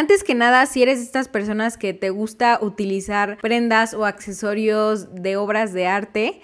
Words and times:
Antes 0.00 0.24
que 0.24 0.34
nada, 0.34 0.64
si 0.64 0.82
eres 0.82 0.96
de 1.00 1.04
estas 1.04 1.28
personas 1.28 1.76
que 1.76 1.92
te 1.92 2.08
gusta 2.08 2.58
utilizar 2.62 3.36
prendas 3.36 3.92
o 3.92 4.06
accesorios 4.06 5.14
de 5.14 5.36
obras 5.36 5.74
de 5.74 5.86
arte, 5.88 6.40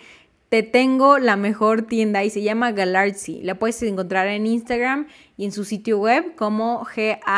te 0.51 0.63
tengo 0.63 1.19
la 1.19 1.37
mejor 1.37 1.81
tienda 1.81 2.23
y 2.23 2.29
se 2.29 2.43
llama 2.43 2.73
Galartsy. 2.73 3.41
La 3.41 3.55
puedes 3.59 3.83
encontrar 3.83 4.27
en 4.27 4.47
Instagram 4.47 5.07
y 5.39 5.47
en 5.47 5.53
su 5.53 5.65
sitio 5.65 5.99
web 5.99 6.35
como 6.35 6.85
G-A-L-A-R-T-S-Y 6.85 7.37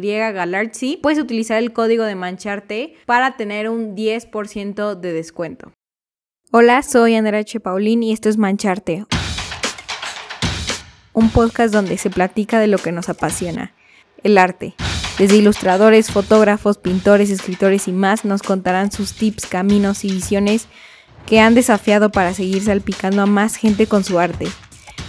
Galartsy. 0.00 0.96
Puedes 0.96 1.18
utilizar 1.18 1.58
el 1.58 1.74
código 1.74 2.04
de 2.04 2.14
mancharte 2.14 2.94
para 3.04 3.36
tener 3.36 3.68
un 3.68 3.94
10% 3.94 4.94
de 4.94 5.12
descuento. 5.12 5.70
Hola, 6.50 6.82
soy 6.82 7.14
Andrea 7.14 7.40
H. 7.40 7.60
Paulín 7.60 8.04
y 8.04 8.12
esto 8.12 8.30
es 8.30 8.38
Mancharte. 8.38 9.04
Un 11.12 11.30
podcast 11.30 11.72
donde 11.72 11.98
se 11.98 12.08
platica 12.08 12.60
de 12.60 12.68
lo 12.68 12.78
que 12.78 12.92
nos 12.92 13.08
apasiona, 13.08 13.72
el 14.22 14.38
arte. 14.38 14.74
Desde 15.18 15.36
ilustradores, 15.36 16.10
fotógrafos, 16.10 16.78
pintores, 16.78 17.30
escritores 17.30 17.88
y 17.88 17.92
más 17.92 18.24
nos 18.24 18.42
contarán 18.42 18.92
sus 18.92 19.14
tips, 19.14 19.46
caminos 19.46 20.04
y 20.04 20.12
visiones 20.12 20.68
que 21.26 21.40
han 21.40 21.54
desafiado 21.54 22.10
para 22.10 22.32
seguir 22.32 22.62
salpicando 22.62 23.22
a 23.22 23.26
más 23.26 23.56
gente 23.56 23.86
con 23.86 24.04
su 24.04 24.18
arte. 24.18 24.46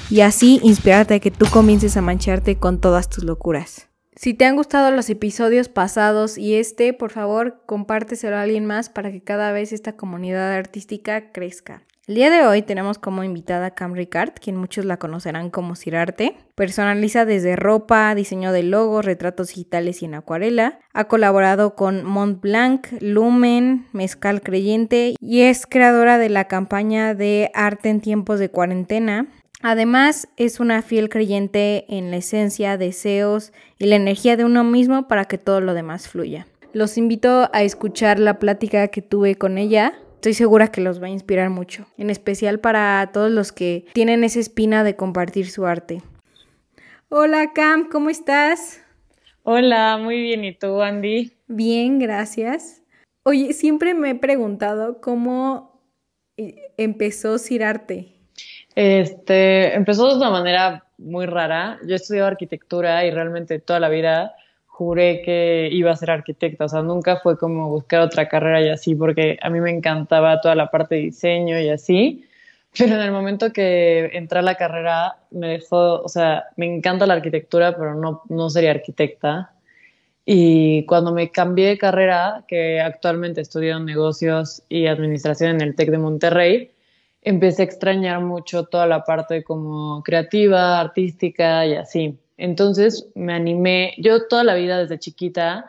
Y 0.10 0.22
así 0.22 0.60
inspirarte 0.64 1.16
a 1.16 1.20
que 1.20 1.32
tú 1.32 1.46
comiences 1.50 1.96
a 1.98 2.02
mancharte 2.02 2.58
con 2.58 2.82
todas 2.82 3.08
tus 3.08 3.24
locuras. 3.24 3.88
Si 4.16 4.34
te 4.34 4.46
han 4.46 4.56
gustado 4.56 4.92
los 4.92 5.10
episodios 5.10 5.70
pasados 5.70 6.38
y 6.38 6.56
este, 6.56 6.94
por 6.94 7.12
favor, 7.12 7.62
compárteselo 7.66 8.36
a 8.36 8.42
alguien 8.42 8.66
más 8.66 8.90
para 8.90 9.12
que 9.12 9.24
cada 9.24 9.52
vez 9.52 9.72
esta 9.72 9.96
comunidad 9.96 10.52
artística 10.52 11.32
crezca. 11.32 11.84
El 12.08 12.16
día 12.16 12.32
de 12.32 12.48
hoy 12.48 12.64
tenemos 12.64 12.98
como 12.98 13.24
invitada 13.24 13.68
a 13.68 13.76
Cam 13.76 13.94
Ricard, 13.94 14.32
quien 14.34 14.56
muchos 14.56 14.86
la 14.86 14.98
conocerán 14.98 15.52
como 15.52 15.76
Cirarte. 15.76 16.36
Personaliza 16.56 17.26
desde 17.26 17.56
ropa, 17.56 18.16
diseño 18.16 18.52
de 18.52 18.64
logos, 18.64 19.06
retratos 19.06 19.50
digitales 19.50 20.02
y 20.02 20.06
en 20.06 20.16
acuarela. 20.16 20.80
Ha 20.94 21.04
colaborado 21.06 21.76
con 21.76 22.04
Montblanc, 22.04 22.88
Lumen, 23.02 23.86
Mezcal 23.94 24.42
Creyente 24.42 25.14
y 25.20 25.42
es 25.42 25.68
creadora 25.68 26.18
de 26.18 26.30
la 26.30 26.48
campaña 26.48 27.14
de 27.14 27.52
arte 27.54 27.90
en 27.90 28.02
tiempos 28.02 28.40
de 28.40 28.50
cuarentena, 28.50 29.28
Además, 29.64 30.28
es 30.38 30.60
una 30.60 30.82
fiel 30.82 31.08
creyente 31.10 31.86
en 31.88 32.10
la 32.10 32.18
esencia, 32.18 32.78
deseos 32.78 33.54
y 33.78 33.86
la 33.86 33.96
energía 33.96 34.36
de 34.36 34.44
uno 34.44 34.64
mismo 34.64 35.08
para 35.08 35.26
que 35.26 35.38
todo 35.38 35.62
lo 35.62 35.76
demás 35.76 36.08
fluya. 36.08 36.48
Los 36.74 36.98
invito 36.98 37.50
a 37.54 37.62
escuchar 37.64 38.18
la 38.18 38.40
plática 38.40 38.88
que 38.88 39.02
tuve 39.02 39.36
con 39.36 39.58
ella. 39.58 39.94
Estoy 40.22 40.36
segura 40.36 40.68
que 40.68 40.82
los 40.82 41.02
va 41.02 41.08
a 41.08 41.10
inspirar 41.10 41.50
mucho, 41.50 41.88
en 41.98 42.12
especial 42.12 42.60
para 42.60 43.10
todos 43.12 43.32
los 43.32 43.52
que 43.52 43.88
tienen 43.94 44.24
esa 44.24 44.40
espina 44.40 44.84
de 44.84 44.96
compartir 44.96 45.50
su 45.50 45.66
arte. 45.66 46.04
Hola 47.10 47.54
Cam, 47.56 47.90
¿cómo 47.90 48.12
estás? 48.12 48.84
Hola, 49.42 49.98
muy 49.98 50.22
bien. 50.22 50.46
¿Y 50.46 50.54
tú, 50.54 50.80
Andy? 50.80 51.32
Bien, 51.48 51.98
gracias. 51.98 52.84
Oye, 53.24 53.54
siempre 53.54 53.96
me 53.96 54.12
he 54.12 54.16
preguntado 54.16 55.02
cómo 55.02 55.82
eh, 56.38 56.72
empezó 56.78 57.40
Cirarte. 57.40 58.14
Este, 58.76 59.74
empezó 59.74 60.08
de 60.08 60.18
una 60.18 60.30
manera 60.30 60.86
muy 61.00 61.26
rara. 61.26 61.80
Yo 61.88 61.96
estudiado 61.96 62.28
arquitectura 62.28 63.04
y 63.06 63.10
realmente 63.10 63.58
toda 63.58 63.80
la 63.80 63.90
vida 63.90 64.36
juré 64.82 65.22
que 65.22 65.70
iba 65.72 65.92
a 65.92 65.96
ser 65.96 66.10
arquitecta. 66.10 66.66
O 66.66 66.70
sea, 66.70 66.82
nunca 66.82 67.18
fue 67.18 67.38
como 67.38 67.70
buscar 67.70 68.02
otra 68.02 68.28
carrera 68.28 68.62
y 68.62 68.70
así, 68.70 68.96
porque 68.96 69.38
a 69.42 69.50
mí 69.52 69.62
me 69.62 69.70
encantaba 69.70 70.42
toda 70.42 70.56
la 70.56 70.72
parte 70.72 70.96
de 70.96 71.02
diseño 71.02 71.60
y 71.60 71.70
así. 71.70 72.26
Pero 72.78 72.96
en 72.96 73.02
el 73.02 73.12
momento 73.12 73.54
que 73.54 74.10
entré 74.14 74.40
a 74.40 74.42
la 74.42 74.56
carrera, 74.56 75.18
me 75.30 75.50
dejó, 75.50 76.02
o 76.02 76.08
sea, 76.08 76.46
me 76.58 76.66
encanta 76.66 77.06
la 77.06 77.16
arquitectura, 77.16 77.76
pero 77.76 77.94
no, 77.96 78.24
no 78.30 78.50
sería 78.50 78.72
arquitecta. 78.72 79.54
Y 80.26 80.86
cuando 80.86 81.14
me 81.14 81.30
cambié 81.32 81.68
de 81.68 81.78
carrera, 81.78 82.46
que 82.48 82.80
actualmente 82.82 83.42
estudio 83.42 83.80
negocios 83.80 84.64
y 84.70 84.88
administración 84.88 85.52
en 85.52 85.62
el 85.62 85.76
TEC 85.76 85.92
de 85.92 85.98
Monterrey, 86.00 86.72
empecé 87.22 87.64
a 87.64 87.66
extrañar 87.66 88.22
mucho 88.22 88.64
toda 88.66 88.88
la 88.88 89.04
parte 89.04 89.44
como 89.44 90.02
creativa, 90.04 90.80
artística 90.80 91.66
y 91.68 91.76
así. 91.76 92.18
Entonces 92.42 93.08
me 93.14 93.34
animé, 93.34 93.94
yo 94.00 94.28
toda 94.28 94.44
la 94.44 94.56
vida 94.56 94.80
desde 94.80 94.98
chiquita 94.98 95.68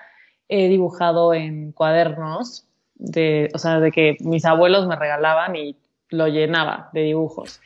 he 0.49 0.69
dibujado 0.69 1.35
en 1.35 1.73
cuadernos, 1.73 2.67
de, 2.95 3.51
o 3.53 3.59
sea, 3.59 3.79
de 3.79 3.93
que 3.93 4.17
mis 4.21 4.47
abuelos 4.47 4.87
me 4.87 4.97
regalaban 4.97 5.55
y 5.55 5.77
lo 6.09 6.29
llenaba 6.29 6.89
de 6.95 7.03
dibujos. 7.03 7.61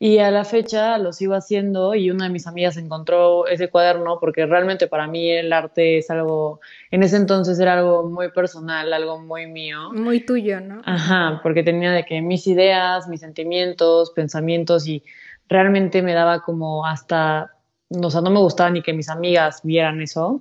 Y 0.00 0.18
a 0.18 0.32
la 0.32 0.44
fecha 0.44 0.98
lo 0.98 1.12
sigo 1.12 1.34
haciendo 1.34 1.94
y 1.94 2.10
una 2.10 2.24
de 2.24 2.30
mis 2.30 2.48
amigas 2.48 2.76
encontró 2.76 3.46
ese 3.46 3.68
cuaderno 3.68 4.18
porque 4.18 4.44
realmente 4.44 4.88
para 4.88 5.06
mí 5.06 5.30
el 5.30 5.52
arte 5.52 5.98
es 5.98 6.10
algo, 6.10 6.60
en 6.90 7.04
ese 7.04 7.16
entonces 7.16 7.60
era 7.60 7.74
algo 7.74 8.08
muy 8.08 8.32
personal, 8.32 8.92
algo 8.92 9.20
muy 9.20 9.46
mío. 9.46 9.92
Muy 9.92 10.26
tuyo, 10.26 10.60
¿no? 10.60 10.82
Ajá, 10.84 11.38
porque 11.44 11.62
tenía 11.62 11.92
de 11.92 12.04
que 12.04 12.22
mis 12.22 12.48
ideas, 12.48 13.06
mis 13.06 13.20
sentimientos, 13.20 14.10
pensamientos 14.10 14.88
y 14.88 15.04
realmente 15.48 16.02
me 16.02 16.14
daba 16.14 16.42
como 16.42 16.86
hasta, 16.86 17.52
o 17.90 18.10
sea, 18.10 18.20
no 18.20 18.30
me 18.30 18.40
gustaba 18.40 18.70
ni 18.70 18.82
que 18.82 18.92
mis 18.92 19.08
amigas 19.08 19.60
vieran 19.62 20.00
eso. 20.00 20.40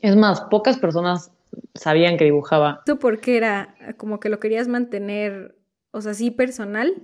Es 0.00 0.16
más, 0.16 0.40
pocas 0.42 0.78
personas 0.78 1.30
sabían 1.74 2.16
que 2.16 2.24
dibujaba. 2.24 2.82
¿Tú 2.86 2.98
por 2.98 3.20
qué 3.20 3.36
era 3.36 3.74
como 3.96 4.20
que 4.20 4.28
lo 4.28 4.38
querías 4.38 4.68
mantener, 4.68 5.56
o 5.90 6.00
sea, 6.00 6.14
sí 6.14 6.30
personal? 6.30 6.94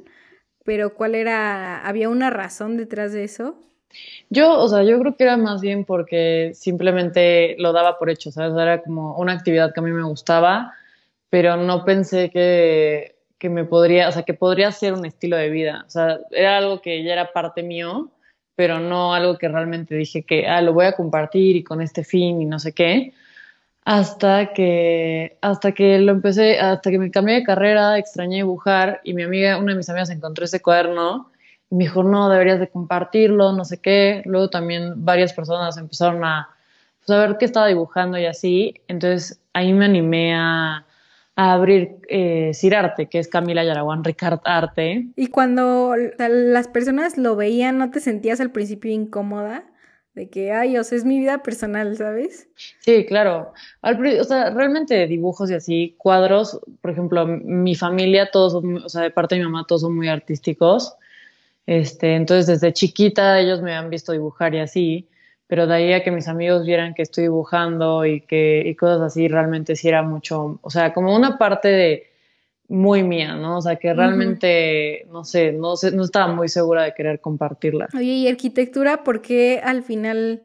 pero 0.64 0.94
¿cuál 0.94 1.14
era? 1.14 1.86
¿Había 1.86 2.08
una 2.08 2.30
razón 2.30 2.76
detrás 2.76 3.12
de 3.12 3.24
eso? 3.24 3.56
Yo, 4.28 4.58
o 4.58 4.68
sea, 4.68 4.82
yo 4.82 4.98
creo 4.98 5.14
que 5.14 5.22
era 5.22 5.36
más 5.36 5.60
bien 5.60 5.84
porque 5.84 6.50
simplemente 6.54 7.54
lo 7.58 7.72
daba 7.72 7.98
por 7.98 8.10
hecho, 8.10 8.32
¿sabes? 8.32 8.52
Era 8.52 8.82
como 8.82 9.16
una 9.16 9.34
actividad 9.34 9.72
que 9.72 9.80
a 9.80 9.82
mí 9.82 9.92
me 9.92 10.02
gustaba, 10.02 10.72
pero 11.30 11.56
no 11.56 11.84
pensé 11.84 12.30
que, 12.30 13.14
que 13.38 13.48
me 13.50 13.64
podría, 13.64 14.08
o 14.08 14.12
sea, 14.12 14.24
que 14.24 14.34
podría 14.34 14.72
ser 14.72 14.94
un 14.94 15.04
estilo 15.04 15.36
de 15.36 15.50
vida. 15.50 15.84
O 15.86 15.90
sea, 15.90 16.18
era 16.30 16.56
algo 16.56 16.80
que 16.80 17.04
ya 17.04 17.12
era 17.12 17.32
parte 17.32 17.62
mío, 17.62 18.10
pero 18.56 18.80
no 18.80 19.14
algo 19.14 19.38
que 19.38 19.48
realmente 19.48 19.94
dije 19.94 20.22
que, 20.22 20.46
ah, 20.46 20.60
lo 20.60 20.72
voy 20.72 20.86
a 20.86 20.92
compartir 20.92 21.56
y 21.56 21.64
con 21.64 21.80
este 21.80 22.04
fin 22.04 22.40
y 22.40 22.46
no 22.46 22.58
sé 22.58 22.72
qué 22.72 23.12
hasta 23.84 24.52
que, 24.54 25.36
hasta 25.42 25.72
que 25.72 25.98
lo 25.98 26.12
empecé, 26.12 26.58
hasta 26.58 26.90
que 26.90 26.98
me 26.98 27.10
cambié 27.10 27.36
de 27.36 27.44
carrera, 27.44 27.98
extrañé 27.98 28.36
dibujar 28.36 29.00
y 29.04 29.12
mi 29.14 29.22
amiga, 29.22 29.58
una 29.58 29.72
de 29.72 29.78
mis 29.78 29.88
amigas 29.90 30.10
encontró 30.10 30.44
ese 30.44 30.62
cuaderno 30.62 31.30
y 31.70 31.76
me 31.76 31.84
dijo, 31.84 32.02
no, 32.02 32.30
deberías 32.30 32.60
de 32.60 32.68
compartirlo, 32.68 33.52
no 33.52 33.64
sé 33.64 33.80
qué. 33.80 34.22
Luego 34.24 34.48
también 34.48 35.04
varias 35.04 35.34
personas 35.34 35.76
empezaron 35.76 36.24
a, 36.24 36.48
pues, 37.04 37.10
a 37.10 37.26
ver 37.26 37.36
qué 37.38 37.44
estaba 37.44 37.66
dibujando 37.66 38.18
y 38.18 38.24
así. 38.26 38.74
Entonces 38.88 39.40
ahí 39.52 39.72
me 39.72 39.84
animé 39.84 40.34
a, 40.34 40.86
a 41.36 41.52
abrir 41.52 41.96
eh, 42.08 42.52
Cirarte, 42.54 43.08
que 43.08 43.18
es 43.18 43.28
Camila 43.28 43.64
Yaraguán 43.64 44.04
Ricard 44.04 44.40
Arte. 44.44 45.08
Y 45.16 45.28
cuando 45.28 45.94
las 46.18 46.68
personas 46.68 47.18
lo 47.18 47.36
veían, 47.36 47.78
¿no 47.78 47.90
te 47.90 48.00
sentías 48.00 48.40
al 48.40 48.52
principio 48.52 48.92
incómoda? 48.92 49.64
de 50.14 50.30
que, 50.30 50.52
ay, 50.52 50.78
o 50.78 50.84
sea, 50.84 50.96
es 50.96 51.04
mi 51.04 51.18
vida 51.18 51.42
personal, 51.42 51.96
¿sabes? 51.96 52.48
Sí, 52.78 53.04
claro. 53.04 53.52
o 53.82 54.24
sea, 54.24 54.50
realmente 54.50 55.06
dibujos 55.08 55.50
y 55.50 55.54
así, 55.54 55.94
cuadros, 55.98 56.60
por 56.80 56.92
ejemplo, 56.92 57.26
mi 57.26 57.74
familia, 57.74 58.30
todos, 58.30 58.54
o 58.54 58.88
sea, 58.88 59.02
de 59.02 59.10
parte 59.10 59.34
de 59.34 59.40
mi 59.40 59.46
mamá, 59.46 59.66
todos 59.66 59.82
son 59.82 59.96
muy 59.96 60.08
artísticos. 60.08 60.94
Este, 61.66 62.14
entonces, 62.14 62.46
desde 62.46 62.72
chiquita 62.72 63.40
ellos 63.40 63.60
me 63.60 63.74
han 63.74 63.90
visto 63.90 64.12
dibujar 64.12 64.54
y 64.54 64.60
así, 64.60 65.08
pero 65.46 65.66
de 65.66 65.74
ahí 65.74 65.92
a 65.92 66.02
que 66.02 66.10
mis 66.10 66.28
amigos 66.28 66.66
vieran 66.66 66.94
que 66.94 67.02
estoy 67.02 67.24
dibujando 67.24 68.04
y 68.06 68.22
que 68.22 68.62
y 68.64 68.74
cosas 68.74 69.02
así, 69.02 69.28
realmente 69.28 69.76
sí 69.76 69.88
era 69.88 70.02
mucho, 70.02 70.58
o 70.62 70.70
sea, 70.70 70.92
como 70.92 71.14
una 71.14 71.38
parte 71.38 71.68
de 71.68 72.14
muy 72.68 73.02
mía, 73.02 73.34
¿no? 73.34 73.58
O 73.58 73.62
sea, 73.62 73.76
que 73.76 73.92
realmente, 73.92 75.06
no 75.10 75.24
sé, 75.24 75.52
no 75.52 75.76
sé, 75.76 75.92
no 75.92 76.04
estaba 76.04 76.32
muy 76.32 76.48
segura 76.48 76.84
de 76.84 76.94
querer 76.94 77.20
compartirla. 77.20 77.88
Oye, 77.94 78.12
¿y 78.12 78.28
arquitectura 78.28 79.04
por 79.04 79.20
qué 79.20 79.60
al 79.62 79.82
final 79.82 80.42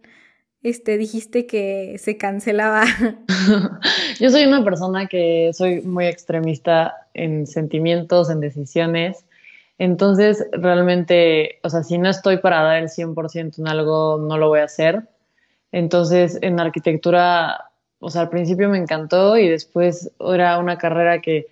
este 0.61 0.97
dijiste 0.97 1.45
que 1.45 1.95
se 1.97 2.17
cancelaba? 2.17 2.83
Yo 4.19 4.29
soy 4.29 4.43
una 4.43 4.63
persona 4.63 5.07
que 5.07 5.51
soy 5.53 5.81
muy 5.81 6.07
extremista 6.07 7.07
en 7.13 7.47
sentimientos, 7.47 8.29
en 8.29 8.41
decisiones. 8.41 9.25
Entonces, 9.79 10.45
realmente, 10.51 11.59
o 11.63 11.69
sea, 11.69 11.83
si 11.83 11.97
no 11.97 12.09
estoy 12.09 12.37
para 12.37 12.61
dar 12.61 12.77
el 12.77 12.89
100% 12.89 13.59
en 13.59 13.67
algo, 13.67 14.19
no 14.19 14.37
lo 14.37 14.49
voy 14.49 14.59
a 14.59 14.65
hacer. 14.65 15.07
Entonces, 15.71 16.37
en 16.41 16.59
arquitectura, 16.59 17.71
o 17.99 18.11
sea, 18.11 18.21
al 18.23 18.29
principio 18.29 18.69
me 18.69 18.77
encantó 18.77 19.37
y 19.37 19.47
después 19.47 20.11
era 20.19 20.59
una 20.59 20.77
carrera 20.77 21.21
que 21.21 21.47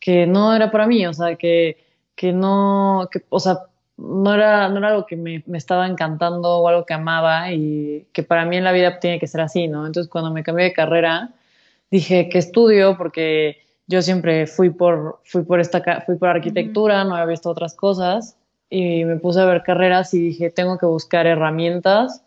que 0.00 0.26
no 0.26 0.54
era 0.54 0.70
para 0.70 0.86
mí, 0.86 1.06
o 1.06 1.12
sea, 1.12 1.36
que, 1.36 1.76
que 2.16 2.32
no, 2.32 3.08
que, 3.12 3.22
o 3.28 3.38
sea, 3.38 3.58
no 3.98 4.34
era, 4.34 4.68
no 4.70 4.78
era 4.78 4.88
algo 4.88 5.06
que 5.06 5.16
me, 5.16 5.44
me, 5.46 5.58
estaba 5.58 5.86
encantando 5.86 6.48
o 6.58 6.68
algo 6.68 6.86
que 6.86 6.94
amaba 6.94 7.52
y 7.52 8.06
que 8.12 8.22
para 8.22 8.46
mí 8.46 8.56
en 8.56 8.64
la 8.64 8.72
vida 8.72 8.98
tiene 8.98 9.20
que 9.20 9.26
ser 9.26 9.42
así, 9.42 9.68
¿no? 9.68 9.86
Entonces 9.86 10.10
cuando 10.10 10.32
me 10.32 10.42
cambié 10.42 10.66
de 10.66 10.72
carrera, 10.72 11.34
dije 11.90 12.30
que 12.30 12.38
estudio 12.38 12.96
porque 12.96 13.58
yo 13.90 14.02
siempre 14.02 14.46
fui 14.46 14.70
por, 14.70 15.18
fui 15.24 15.42
por, 15.42 15.58
esta, 15.58 15.82
fui 16.02 16.14
por 16.14 16.28
arquitectura, 16.28 17.02
no 17.02 17.16
había 17.16 17.26
visto 17.26 17.50
otras 17.50 17.74
cosas 17.74 18.36
y 18.70 19.04
me 19.04 19.16
puse 19.16 19.40
a 19.40 19.44
ver 19.46 19.64
carreras 19.64 20.14
y 20.14 20.20
dije, 20.20 20.48
tengo 20.50 20.78
que 20.78 20.86
buscar 20.86 21.26
herramientas 21.26 22.22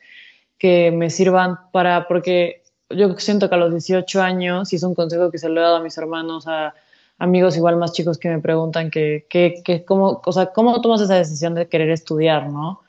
que 0.58 0.92
me 0.92 1.10
sirvan 1.10 1.58
para, 1.72 2.06
porque 2.10 2.64
yo 2.90 3.18
siento 3.18 3.48
que 3.48 3.56
a 3.56 3.58
los 3.58 3.72
18 3.72 4.22
años, 4.22 4.74
y 4.74 4.76
es 4.76 4.84
un 4.84 4.94
consejo 4.94 5.32
que 5.32 5.38
se 5.38 5.48
lo 5.48 5.62
he 5.62 5.64
dado 5.64 5.78
a 5.78 5.82
mis 5.82 5.98
hermanos, 5.98 6.50
a 6.50 6.74
amigos 7.18 7.56
igual 7.56 7.78
más 7.78 7.94
chicos 7.94 8.18
que 8.18 8.28
me 8.28 8.40
preguntan 8.40 8.92
que, 8.92 9.26
que, 9.30 9.62
que 9.64 9.86
cómo, 9.86 10.22
o 10.26 10.32
sea, 10.34 10.48
cómo 10.48 10.82
tomas 10.82 11.00
esa 11.00 11.16
decisión 11.16 11.56
de 11.56 11.70
querer 11.70 11.92
estudiar, 11.92 12.50
¿no? 12.50 12.82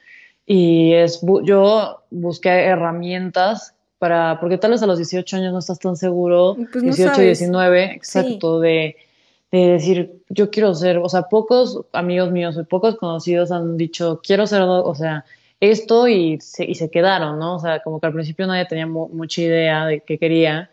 Y 0.46 0.94
es, 0.94 1.20
yo 1.44 2.02
busqué 2.10 2.48
herramientas 2.64 3.76
para, 3.98 4.38
porque 4.40 4.58
tal 4.58 4.72
vez 4.72 4.82
a 4.82 4.86
los 4.86 4.98
18 4.98 5.36
años 5.36 5.52
no 5.52 5.58
estás 5.58 5.78
tan 5.78 5.96
seguro, 5.96 6.54
18, 6.54 7.12
pues 7.14 7.38
19, 7.38 7.84
exacto, 7.92 8.60
de, 8.60 8.96
de, 9.50 9.58
decir, 9.58 10.22
yo 10.28 10.50
quiero 10.50 10.74
ser, 10.74 10.98
o 10.98 11.08
sea, 11.08 11.22
pocos 11.22 11.82
amigos 11.92 12.30
míos, 12.30 12.58
pocos 12.68 12.96
conocidos 12.96 13.50
han 13.50 13.76
dicho, 13.76 14.20
quiero 14.22 14.46
ser, 14.46 14.62
o 14.62 14.94
sea, 14.94 15.24
esto 15.60 16.08
y 16.08 16.38
se, 16.40 16.64
y 16.64 16.74
se 16.74 16.90
quedaron, 16.90 17.38
¿no? 17.38 17.56
O 17.56 17.58
sea, 17.58 17.80
como 17.82 18.00
que 18.00 18.06
al 18.06 18.12
principio 18.12 18.46
nadie 18.46 18.66
tenía 18.66 18.86
mucha 18.86 19.40
idea 19.40 19.86
de 19.86 20.00
qué 20.00 20.18
quería. 20.18 20.70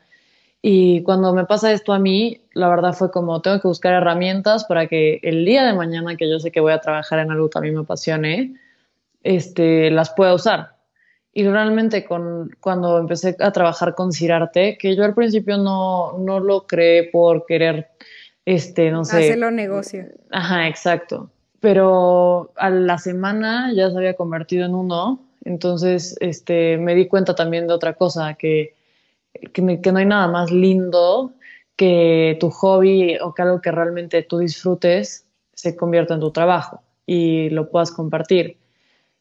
Y 0.61 1.01
cuando 1.03 1.33
me 1.33 1.45
pasa 1.45 1.71
esto 1.71 1.93
a 1.93 1.99
mí, 1.99 2.41
la 2.53 2.69
verdad 2.69 2.93
fue 2.93 3.09
como, 3.09 3.41
tengo 3.41 3.59
que 3.59 3.67
buscar 3.67 3.93
herramientas 3.93 4.65
para 4.65 4.87
que 4.87 5.19
el 5.23 5.43
día 5.45 5.65
de 5.65 5.73
mañana, 5.73 6.15
que 6.17 6.29
yo 6.29 6.39
sé 6.39 6.51
que 6.51 6.59
voy 6.59 6.73
a 6.73 6.81
trabajar 6.81 7.19
en 7.19 7.31
algo 7.31 7.49
que 7.49 7.57
a 7.57 7.61
mí 7.61 7.71
me 7.71 7.81
apasione, 7.81 8.55
este, 9.23 9.89
las 9.91 10.11
pueda 10.11 10.33
usar. 10.33 10.75
Y 11.33 11.47
realmente 11.47 12.03
con, 12.03 12.51
cuando 12.59 12.97
empecé 12.97 13.37
a 13.39 13.51
trabajar 13.51 13.95
con 13.95 14.11
Cirarte, 14.11 14.77
que 14.77 14.95
yo 14.95 15.05
al 15.05 15.13
principio 15.13 15.57
no, 15.57 16.17
no 16.17 16.39
lo 16.39 16.67
creé 16.67 17.05
por 17.05 17.45
querer, 17.45 17.87
este, 18.45 18.91
no 18.91 19.05
sé. 19.05 19.17
Hacerlo 19.17 19.49
negocio. 19.51 20.05
Ajá, 20.29 20.67
exacto. 20.67 21.31
Pero 21.61 22.51
a 22.57 22.69
la 22.69 22.97
semana 22.97 23.71
ya 23.73 23.89
se 23.89 23.97
había 23.97 24.15
convertido 24.15 24.65
en 24.65 24.75
uno, 24.75 25.21
entonces 25.45 26.17
este, 26.19 26.77
me 26.77 26.95
di 26.95 27.07
cuenta 27.07 27.33
también 27.33 27.67
de 27.67 27.73
otra 27.73 27.93
cosa, 27.93 28.33
que 28.33 28.73
que, 29.53 29.91
no 29.91 29.99
hay 29.99 30.05
nada 30.05 30.27
más 30.27 30.51
lindo 30.51 31.33
que 31.75 32.37
tu 32.39 32.49
hobby 32.49 33.17
o 33.21 33.33
que 33.33 33.41
algo 33.41 33.61
que 33.61 33.71
realmente 33.71 34.23
tú 34.23 34.39
disfrutes 34.39 35.25
se 35.53 35.75
convierta 35.75 36.13
en 36.13 36.19
tu 36.19 36.31
trabajo 36.31 36.81
y 37.05 37.49
lo 37.49 37.69
puedas 37.69 37.91
compartir. 37.91 38.57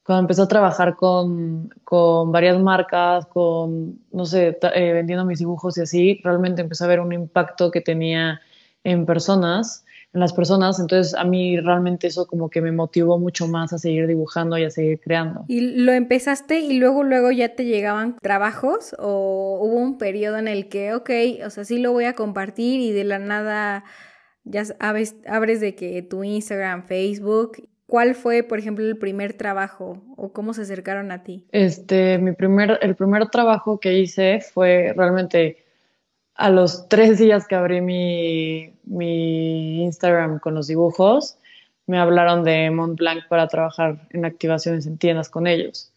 Cuando 0.03 0.23
empecé 0.23 0.43
a 0.43 0.49
trabajar 0.49 0.97
con, 0.97 1.69
con 1.85 2.33
varias 2.33 2.59
marcas, 2.59 3.27
con, 3.27 4.01
no 4.13 4.25
sé, 4.25 4.59
eh, 4.75 4.93
vendiendo 4.93 5.25
mis 5.25 5.39
dibujos 5.39 5.79
y 5.79 5.83
así, 5.83 6.21
realmente 6.25 6.63
empecé 6.63 6.85
a 6.85 6.89
ver 6.89 7.01
un 7.01 7.13
impacto 7.13 7.71
que 7.71 7.81
tenía 7.81 8.41
en 8.83 9.07
personas 9.07 9.85
en 10.13 10.21
las 10.21 10.33
personas, 10.33 10.81
entonces 10.81 11.15
a 11.15 11.23
mí 11.23 11.61
realmente 11.61 12.09
eso 12.09 12.27
como 12.27 12.51
que 12.51 12.61
me 12.61 12.73
motivó 12.73 13.19
mucho 13.19 13.47
más 13.47 13.73
a 13.73 13.79
seguir 13.79 14.09
dibujando 14.09 14.59
y 14.59 14.65
a 14.65 14.71
seguir 14.71 14.99
creando. 15.01 15.45
¿Y 15.47 15.61
lo 15.61 15.93
empezaste 15.93 16.59
y 16.59 16.79
luego 16.79 17.05
luego 17.05 17.31
ya 17.31 17.55
te 17.55 17.65
llegaban 17.65 18.17
trabajos 18.21 18.97
o 18.99 19.61
hubo 19.63 19.77
un 19.77 19.99
periodo 19.99 20.39
en 20.39 20.49
el 20.49 20.69
que, 20.69 20.95
ok, 20.95 21.11
o 21.47 21.51
sea, 21.51 21.65
sí 21.65 21.79
lo 21.79 21.93
voy 21.93 22.07
a 22.07 22.15
compartir 22.15 22.81
y 22.81 22.91
de 22.91 23.05
la 23.05 23.21
nada 23.21 23.85
ya 24.43 24.65
abres, 24.81 25.15
abres 25.29 25.61
de 25.61 25.77
que 25.77 26.03
tu 26.03 26.25
Instagram, 26.25 26.87
Facebook, 26.87 27.69
¿Cuál 27.91 28.15
fue, 28.15 28.45
por 28.45 28.61
ejemplo, 28.61 28.85
el 28.87 28.97
primer 28.99 29.33
trabajo 29.33 30.01
o 30.17 30.33
cómo 30.33 30.55
se 30.55 30.63
acercaron 30.63 31.11
a 31.11 31.25
ti? 31.25 31.45
Este, 31.51 32.19
mi 32.19 32.31
primer, 32.31 32.79
el 32.83 32.95
primer 32.95 33.31
trabajo 33.31 33.81
que 33.81 33.99
hice 33.99 34.41
fue 34.41 34.95
realmente 34.97 35.65
a 36.37 36.51
los 36.51 36.89
tres 36.89 37.19
días 37.19 37.49
que 37.49 37.57
abrí 37.57 37.81
mi, 37.81 38.75
mi 38.85 39.83
Instagram 39.83 40.39
con 40.39 40.55
los 40.55 40.69
dibujos, 40.69 41.37
me 41.89 41.99
hablaron 41.99 42.45
de 42.45 42.71
Montblanc 42.71 43.27
para 43.27 43.49
trabajar 43.49 44.07
en 44.11 44.25
activaciones 44.25 44.87
en 44.87 44.97
tiendas 44.97 45.29
con 45.29 45.49
ellos. 45.49 45.93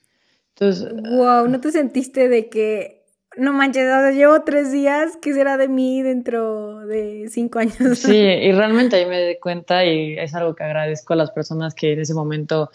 Entonces, 0.55 0.91
wow, 1.15 1.47
¿no 1.47 1.61
te 1.61 1.71
sentiste 1.71 2.27
de 2.27 2.49
que 2.49 3.02
no 3.37 3.53
manches, 3.53 4.15
llevo 4.15 4.41
tres 4.43 4.71
días, 4.71 5.17
¿qué 5.21 5.33
será 5.33 5.57
de 5.57 5.67
mí 5.67 6.01
dentro 6.01 6.85
de 6.85 7.27
cinco 7.29 7.59
años? 7.59 7.99
Sí, 7.99 8.15
y 8.15 8.51
realmente 8.51 8.95
ahí 8.95 9.05
me 9.05 9.25
di 9.27 9.39
cuenta 9.39 9.85
y 9.85 10.17
es 10.17 10.33
algo 10.35 10.55
que 10.55 10.63
agradezco 10.63 11.13
a 11.13 11.17
las 11.17 11.31
personas 11.31 11.73
que 11.73 11.93
en 11.93 12.01
ese 12.01 12.13
momento 12.13 12.69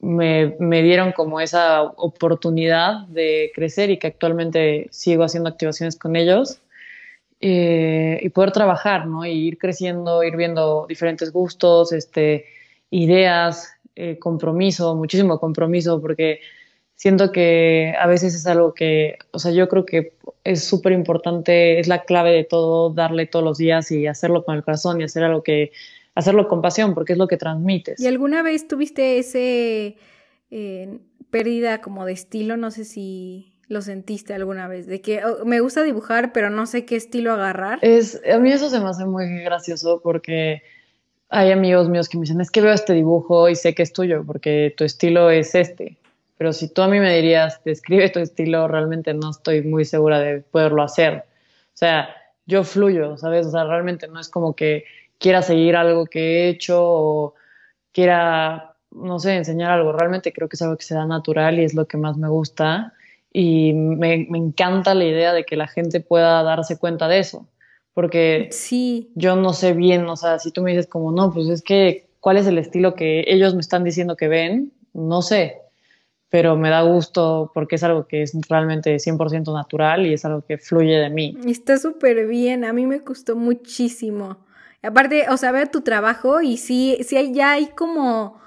me, 0.00 0.56
me, 0.58 0.82
dieron 0.82 1.12
como 1.12 1.40
esa 1.40 1.82
oportunidad 1.82 3.06
de 3.08 3.52
crecer 3.54 3.90
y 3.90 3.98
que 3.98 4.06
actualmente 4.06 4.88
sigo 4.90 5.24
haciendo 5.24 5.50
activaciones 5.50 5.96
con 5.96 6.16
ellos. 6.16 6.60
Eh, 7.42 8.20
y 8.22 8.28
poder 8.28 8.52
trabajar, 8.52 9.06
¿no? 9.06 9.24
Y 9.24 9.30
ir 9.30 9.56
creciendo, 9.56 10.22
ir 10.22 10.36
viendo 10.36 10.84
diferentes 10.86 11.32
gustos, 11.32 11.90
este, 11.92 12.44
ideas, 12.90 13.72
eh, 13.96 14.18
compromiso, 14.18 14.94
muchísimo 14.94 15.40
compromiso, 15.40 16.02
porque 16.02 16.40
siento 17.00 17.32
que 17.32 17.94
a 17.98 18.06
veces 18.06 18.34
es 18.34 18.46
algo 18.46 18.74
que, 18.74 19.16
o 19.30 19.38
sea, 19.38 19.52
yo 19.52 19.70
creo 19.70 19.86
que 19.86 20.12
es 20.44 20.62
súper 20.64 20.92
importante, 20.92 21.80
es 21.80 21.88
la 21.88 22.04
clave 22.04 22.30
de 22.30 22.44
todo, 22.44 22.90
darle 22.90 23.24
todos 23.24 23.42
los 23.42 23.56
días 23.56 23.90
y 23.90 24.06
hacerlo 24.06 24.44
con 24.44 24.54
el 24.54 24.62
corazón 24.62 25.00
y 25.00 25.04
hacer 25.04 25.24
algo 25.24 25.42
que, 25.42 25.72
hacerlo 26.14 26.46
con 26.46 26.60
pasión, 26.60 26.92
porque 26.92 27.14
es 27.14 27.18
lo 27.18 27.26
que 27.26 27.38
transmites. 27.38 27.98
¿Y 27.98 28.06
alguna 28.06 28.42
vez 28.42 28.68
tuviste 28.68 29.18
ese 29.18 29.96
eh, 30.50 30.98
pérdida 31.30 31.80
como 31.80 32.04
de 32.04 32.12
estilo? 32.12 32.58
No 32.58 32.70
sé 32.70 32.84
si 32.84 33.54
lo 33.68 33.80
sentiste 33.80 34.34
alguna 34.34 34.68
vez? 34.68 34.86
De 34.86 35.00
que 35.00 35.24
oh, 35.24 35.46
me 35.46 35.60
gusta 35.60 35.82
dibujar, 35.82 36.34
pero 36.34 36.50
no 36.50 36.66
sé 36.66 36.84
qué 36.84 36.96
estilo 36.96 37.32
agarrar. 37.32 37.78
Es, 37.80 38.20
a 38.30 38.38
mí 38.38 38.52
eso 38.52 38.68
se 38.68 38.78
me 38.78 38.90
hace 38.90 39.06
muy 39.06 39.26
gracioso 39.42 40.02
porque 40.02 40.60
hay 41.30 41.50
amigos 41.50 41.88
míos 41.88 42.10
que 42.10 42.18
me 42.18 42.24
dicen, 42.24 42.42
es 42.42 42.50
que 42.50 42.60
veo 42.60 42.74
este 42.74 42.92
dibujo 42.92 43.48
y 43.48 43.56
sé 43.56 43.74
que 43.74 43.84
es 43.84 43.94
tuyo 43.94 44.22
porque 44.26 44.74
tu 44.76 44.84
estilo 44.84 45.30
es 45.30 45.54
este. 45.54 45.96
Pero 46.40 46.54
si 46.54 46.72
tú 46.72 46.80
a 46.80 46.88
mí 46.88 46.98
me 46.98 47.14
dirías, 47.14 47.60
describe 47.66 48.08
tu 48.08 48.18
estilo, 48.18 48.66
realmente 48.66 49.12
no 49.12 49.28
estoy 49.28 49.60
muy 49.60 49.84
segura 49.84 50.20
de 50.20 50.40
poderlo 50.40 50.82
hacer. 50.82 51.26
O 51.66 51.76
sea, 51.76 52.08
yo 52.46 52.64
fluyo, 52.64 53.18
¿sabes? 53.18 53.46
O 53.46 53.50
sea, 53.50 53.64
realmente 53.64 54.08
no 54.08 54.18
es 54.18 54.30
como 54.30 54.56
que 54.56 54.84
quiera 55.18 55.42
seguir 55.42 55.76
algo 55.76 56.06
que 56.06 56.20
he 56.20 56.48
hecho 56.48 56.78
o 56.82 57.34
quiera, 57.92 58.74
no 58.90 59.18
sé, 59.18 59.36
enseñar 59.36 59.70
algo. 59.70 59.92
Realmente 59.92 60.32
creo 60.32 60.48
que 60.48 60.56
es 60.56 60.62
algo 60.62 60.78
que 60.78 60.86
se 60.86 60.94
da 60.94 61.04
natural 61.04 61.58
y 61.58 61.64
es 61.64 61.74
lo 61.74 61.84
que 61.84 61.98
más 61.98 62.16
me 62.16 62.30
gusta 62.30 62.94
y 63.30 63.74
me, 63.74 64.26
me, 64.30 64.38
encanta 64.38 64.94
la 64.94 65.04
idea 65.04 65.34
de 65.34 65.44
que 65.44 65.56
la 65.56 65.68
gente 65.68 66.00
pueda 66.00 66.42
darse 66.42 66.78
cuenta 66.78 67.06
de 67.06 67.18
eso, 67.18 67.48
porque 67.92 68.48
sí. 68.50 69.12
yo 69.14 69.36
no 69.36 69.52
sé 69.52 69.74
bien, 69.74 70.08
o 70.08 70.16
sea, 70.16 70.38
si 70.38 70.52
tú 70.52 70.62
me 70.62 70.70
dices 70.70 70.86
como, 70.86 71.12
no, 71.12 71.34
pues 71.34 71.48
es 71.48 71.60
que, 71.60 72.08
¿cuál 72.18 72.38
es 72.38 72.46
el 72.46 72.56
estilo 72.56 72.94
que 72.94 73.24
ellos 73.26 73.54
me 73.54 73.60
están 73.60 73.84
diciendo 73.84 74.16
que 74.16 74.28
ven? 74.28 74.72
No 74.94 75.20
sé, 75.20 75.58
pero 76.30 76.56
me 76.56 76.70
da 76.70 76.82
gusto 76.82 77.50
porque 77.52 77.76
es 77.76 77.82
algo 77.82 78.06
que 78.06 78.22
es 78.22 78.32
realmente 78.48 78.96
100% 78.96 79.52
natural 79.52 80.06
y 80.06 80.14
es 80.14 80.24
algo 80.24 80.42
que 80.42 80.58
fluye 80.58 80.96
de 80.96 81.10
mí. 81.10 81.36
Está 81.46 81.76
súper 81.76 82.26
bien, 82.26 82.64
a 82.64 82.72
mí 82.72 82.86
me 82.86 83.00
gustó 83.00 83.36
muchísimo. 83.36 84.38
Aparte, 84.82 85.26
o 85.28 85.36
sea, 85.36 85.52
veo 85.52 85.66
tu 85.66 85.82
trabajo 85.82 86.40
y 86.40 86.56
sí, 86.56 86.98
sí 87.02 87.16
hay, 87.16 87.34
ya 87.34 87.52
hay 87.52 87.66
como 87.66 88.40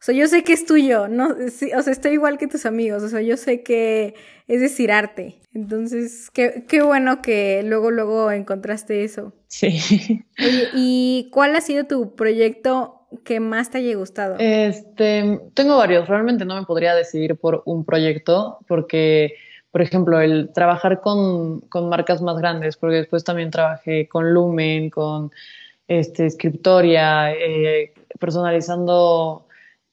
o 0.00 0.02
sea, 0.02 0.14
yo 0.14 0.26
sé 0.28 0.44
que 0.44 0.54
es 0.54 0.64
tuyo, 0.64 1.08
¿no? 1.08 1.28
o 1.28 1.82
sea, 1.82 1.92
estoy 1.92 2.12
igual 2.12 2.38
que 2.38 2.46
tus 2.46 2.64
amigos, 2.64 3.02
o 3.02 3.10
sea, 3.10 3.20
yo 3.20 3.36
sé 3.36 3.62
que 3.62 4.14
es 4.48 4.62
decir 4.62 4.90
arte. 4.90 5.38
Entonces, 5.52 6.30
qué, 6.32 6.64
qué 6.66 6.80
bueno 6.80 7.20
que 7.20 7.62
luego, 7.66 7.90
luego 7.90 8.30
encontraste 8.30 9.04
eso. 9.04 9.34
Sí. 9.46 10.24
Oye, 10.38 10.68
¿y 10.72 11.28
cuál 11.30 11.54
ha 11.54 11.60
sido 11.60 11.84
tu 11.84 12.16
proyecto 12.16 12.99
que 13.24 13.40
más 13.40 13.70
te 13.70 13.78
haya 13.78 13.96
gustado? 13.96 14.36
Este, 14.38 15.40
tengo 15.54 15.76
varios, 15.76 16.08
realmente 16.08 16.44
no 16.44 16.56
me 16.56 16.66
podría 16.66 16.94
decidir 16.94 17.36
por 17.36 17.62
un 17.66 17.84
proyecto, 17.84 18.58
porque, 18.66 19.34
por 19.70 19.82
ejemplo, 19.82 20.20
el 20.20 20.50
trabajar 20.52 21.00
con, 21.00 21.60
con 21.62 21.88
marcas 21.88 22.22
más 22.22 22.36
grandes, 22.38 22.76
porque 22.76 22.96
después 22.96 23.24
también 23.24 23.50
trabajé 23.50 24.08
con 24.08 24.32
Lumen, 24.32 24.90
con 24.90 25.30
este, 25.88 26.30
Scriptoria, 26.30 27.32
eh, 27.32 27.92
personalizando 28.18 29.46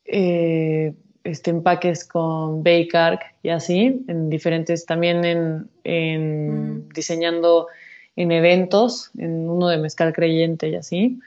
eh, 0.06 0.94
este, 1.24 1.52
empaques 1.52 2.08
con 2.08 2.64
Bakeark 2.64 3.22
y 3.44 3.50
así, 3.50 4.06
en 4.08 4.30
diferentes, 4.30 4.86
también 4.86 5.26
en, 5.26 5.70
en 5.84 6.78
mm. 6.78 6.90
diseñando 6.90 7.68
en 8.16 8.32
eventos, 8.32 9.12
en 9.18 9.50
uno 9.50 9.70
de 9.70 9.78
Mezcal 9.78 10.14
Creyente 10.14 10.70
y 10.70 10.76
así. 10.76 11.20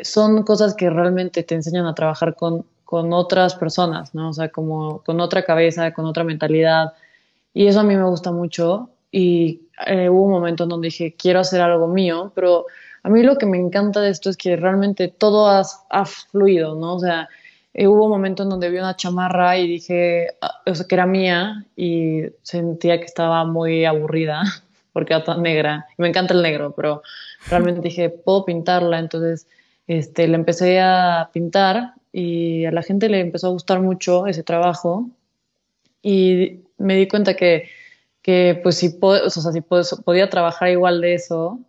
Son 0.00 0.42
cosas 0.42 0.74
que 0.74 0.90
realmente 0.90 1.42
te 1.42 1.54
enseñan 1.54 1.86
a 1.86 1.94
trabajar 1.94 2.34
con, 2.34 2.64
con 2.84 3.12
otras 3.12 3.54
personas, 3.54 4.14
¿no? 4.14 4.30
O 4.30 4.32
sea, 4.32 4.48
como 4.48 5.02
con 5.04 5.20
otra 5.20 5.44
cabeza, 5.44 5.92
con 5.92 6.06
otra 6.06 6.24
mentalidad. 6.24 6.92
Y 7.52 7.66
eso 7.66 7.80
a 7.80 7.84
mí 7.84 7.96
me 7.96 8.04
gusta 8.04 8.32
mucho. 8.32 8.90
Y 9.10 9.62
eh, 9.86 10.08
hubo 10.08 10.24
un 10.24 10.30
momento 10.30 10.64
en 10.64 10.70
donde 10.70 10.86
dije, 10.86 11.14
quiero 11.16 11.40
hacer 11.40 11.60
algo 11.60 11.86
mío, 11.86 12.32
pero 12.34 12.66
a 13.02 13.08
mí 13.08 13.22
lo 13.22 13.36
que 13.36 13.46
me 13.46 13.58
encanta 13.58 14.00
de 14.00 14.10
esto 14.10 14.30
es 14.30 14.36
que 14.36 14.56
realmente 14.56 15.08
todo 15.08 15.48
ha, 15.48 15.62
ha 15.90 16.04
fluido, 16.04 16.74
¿no? 16.74 16.94
O 16.94 16.98
sea, 16.98 17.28
eh, 17.74 17.88
hubo 17.88 18.04
un 18.04 18.10
momento 18.10 18.44
en 18.44 18.50
donde 18.50 18.70
vi 18.70 18.78
una 18.78 18.96
chamarra 18.96 19.58
y 19.58 19.66
dije, 19.66 20.28
ah, 20.40 20.62
o 20.64 20.74
sea, 20.74 20.86
que 20.86 20.94
era 20.94 21.06
mía 21.06 21.64
y 21.76 22.22
sentía 22.42 22.98
que 23.00 23.06
estaba 23.06 23.44
muy 23.44 23.84
aburrida 23.84 24.42
porque 24.92 25.12
era 25.12 25.24
tan 25.24 25.42
negra. 25.42 25.86
me 25.98 26.08
encanta 26.08 26.34
el 26.34 26.42
negro, 26.42 26.72
pero 26.76 27.02
realmente 27.50 27.80
dije, 27.80 28.10
puedo 28.10 28.44
pintarla. 28.44 29.00
Entonces, 29.00 29.48
este, 29.86 30.28
le 30.28 30.34
empecé 30.36 30.80
a 30.80 31.30
pintar 31.32 31.94
y 32.12 32.64
a 32.64 32.72
la 32.72 32.82
gente 32.82 33.08
le 33.08 33.20
empezó 33.20 33.48
a 33.48 33.50
gustar 33.50 33.80
mucho 33.80 34.26
ese 34.26 34.42
trabajo. 34.42 35.10
y 36.02 36.60
me 36.78 36.96
di 36.96 37.08
cuenta 37.08 37.34
que, 37.34 37.68
que 38.22 38.60
pues 38.62 38.76
si, 38.76 38.98
o 39.00 39.30
sea, 39.30 39.52
si 39.52 39.60
podía 39.60 40.28
trabajar 40.30 40.70
igual 40.70 41.00
de 41.00 41.14
eso, 41.14 41.60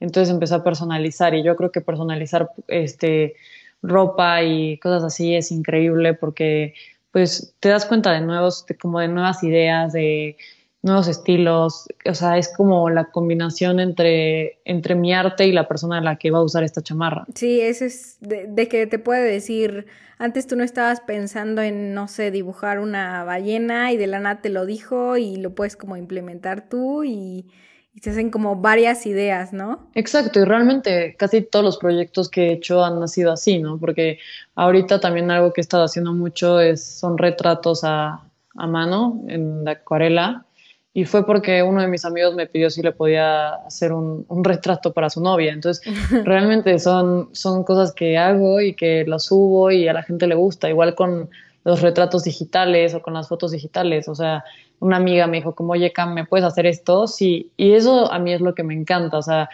entonces 0.00 0.32
empecé 0.32 0.54
a 0.54 0.64
personalizar 0.64 1.34
y 1.34 1.42
yo 1.42 1.56
creo 1.56 1.70
que 1.72 1.80
personalizar 1.80 2.50
este, 2.68 3.34
ropa 3.82 4.42
y 4.42 4.78
cosas 4.78 5.04
así 5.04 5.34
es 5.34 5.52
increíble 5.52 6.14
porque 6.14 6.74
pues 7.12 7.54
te 7.60 7.68
das 7.68 7.86
cuenta 7.86 8.12
de 8.12 8.20
nuevos, 8.20 8.64
como 8.80 9.00
de 9.00 9.08
nuevas 9.08 9.42
ideas, 9.42 9.92
de 9.92 10.36
nuevos 10.82 11.08
estilos, 11.08 11.88
o 12.08 12.14
sea, 12.14 12.38
es 12.38 12.52
como 12.56 12.88
la 12.88 13.10
combinación 13.10 13.80
entre, 13.80 14.60
entre 14.64 14.94
mi 14.94 15.12
arte 15.12 15.46
y 15.46 15.52
la 15.52 15.68
persona 15.68 15.98
a 15.98 16.00
la 16.00 16.16
que 16.16 16.30
va 16.30 16.38
a 16.38 16.42
usar 16.42 16.64
esta 16.64 16.82
chamarra. 16.82 17.26
Sí, 17.34 17.60
eso 17.60 17.84
es 17.84 18.16
de, 18.20 18.68
que 18.68 18.86
te 18.86 18.98
puede 18.98 19.22
decir, 19.22 19.86
antes 20.18 20.46
tú 20.46 20.56
no 20.56 20.64
estabas 20.64 21.00
pensando 21.00 21.60
en, 21.60 21.92
no 21.92 22.08
sé, 22.08 22.30
dibujar 22.30 22.78
una 22.78 23.24
ballena 23.24 23.92
y 23.92 23.98
de 23.98 24.06
la 24.06 24.20
nada 24.20 24.40
te 24.40 24.48
lo 24.48 24.64
dijo 24.64 25.18
y 25.18 25.36
lo 25.36 25.54
puedes 25.54 25.76
como 25.76 25.98
implementar 25.98 26.68
tú 26.70 27.04
y, 27.04 27.46
y 27.94 28.00
se 28.00 28.10
hacen 28.10 28.30
como 28.30 28.56
varias 28.56 29.04
ideas, 29.04 29.52
¿no? 29.52 29.90
Exacto, 29.94 30.40
y 30.40 30.44
realmente 30.44 31.14
casi 31.18 31.42
todos 31.42 31.64
los 31.64 31.76
proyectos 31.76 32.30
que 32.30 32.48
he 32.48 32.52
hecho 32.52 32.82
han 32.82 33.00
nacido 33.00 33.32
así, 33.32 33.58
¿no? 33.58 33.76
Porque 33.78 34.18
ahorita 34.54 34.98
también 34.98 35.30
algo 35.30 35.52
que 35.52 35.60
he 35.60 35.62
estado 35.62 35.84
haciendo 35.84 36.14
mucho 36.14 36.58
es, 36.58 36.82
son 36.82 37.18
retratos 37.18 37.84
a, 37.84 38.22
a 38.56 38.66
mano 38.66 39.22
en 39.28 39.64
la 39.64 39.72
acuarela 39.72 40.46
y 40.92 41.04
fue 41.04 41.24
porque 41.24 41.62
uno 41.62 41.80
de 41.80 41.86
mis 41.86 42.04
amigos 42.04 42.34
me 42.34 42.46
pidió 42.46 42.68
si 42.68 42.82
le 42.82 42.90
podía 42.90 43.50
hacer 43.66 43.92
un, 43.92 44.26
retrato 44.42 44.92
para 44.92 45.08
su 45.08 45.22
novia. 45.22 45.52
Entonces, 45.52 45.82
realmente 46.24 46.78
son, 46.80 47.28
son 47.32 47.62
cosas 47.62 47.92
que 47.92 48.18
hago 48.18 48.60
y 48.60 48.74
que 48.74 49.04
las 49.06 49.26
subo 49.26 49.70
y 49.70 49.86
a 49.86 49.92
la 49.92 50.02
gente 50.02 50.26
le 50.26 50.34
gusta. 50.34 50.68
Igual 50.68 50.96
con 50.96 51.30
los 51.64 51.80
retratos 51.80 52.24
digitales 52.24 52.94
o 52.94 53.02
con 53.02 53.14
las 53.14 53.28
fotos 53.28 53.52
digitales. 53.52 54.08
O 54.08 54.16
sea, 54.16 54.44
una 54.80 54.96
amiga 54.96 55.28
me 55.28 55.36
dijo 55.36 55.54
como, 55.54 55.74
oye, 55.74 55.92
Cam, 55.92 56.12
¿me 56.12 56.24
puedes 56.24 56.44
hacer 56.44 56.66
esto? 56.66 57.06
Sí, 57.06 57.52
y 57.56 57.74
eso 57.74 58.10
a 58.12 58.18
mí 58.18 58.32
es 58.32 58.40
lo 58.40 58.56
que 58.56 58.64
me 58.64 58.74
encanta. 58.74 59.18
O 59.18 59.22
sea, 59.22 59.48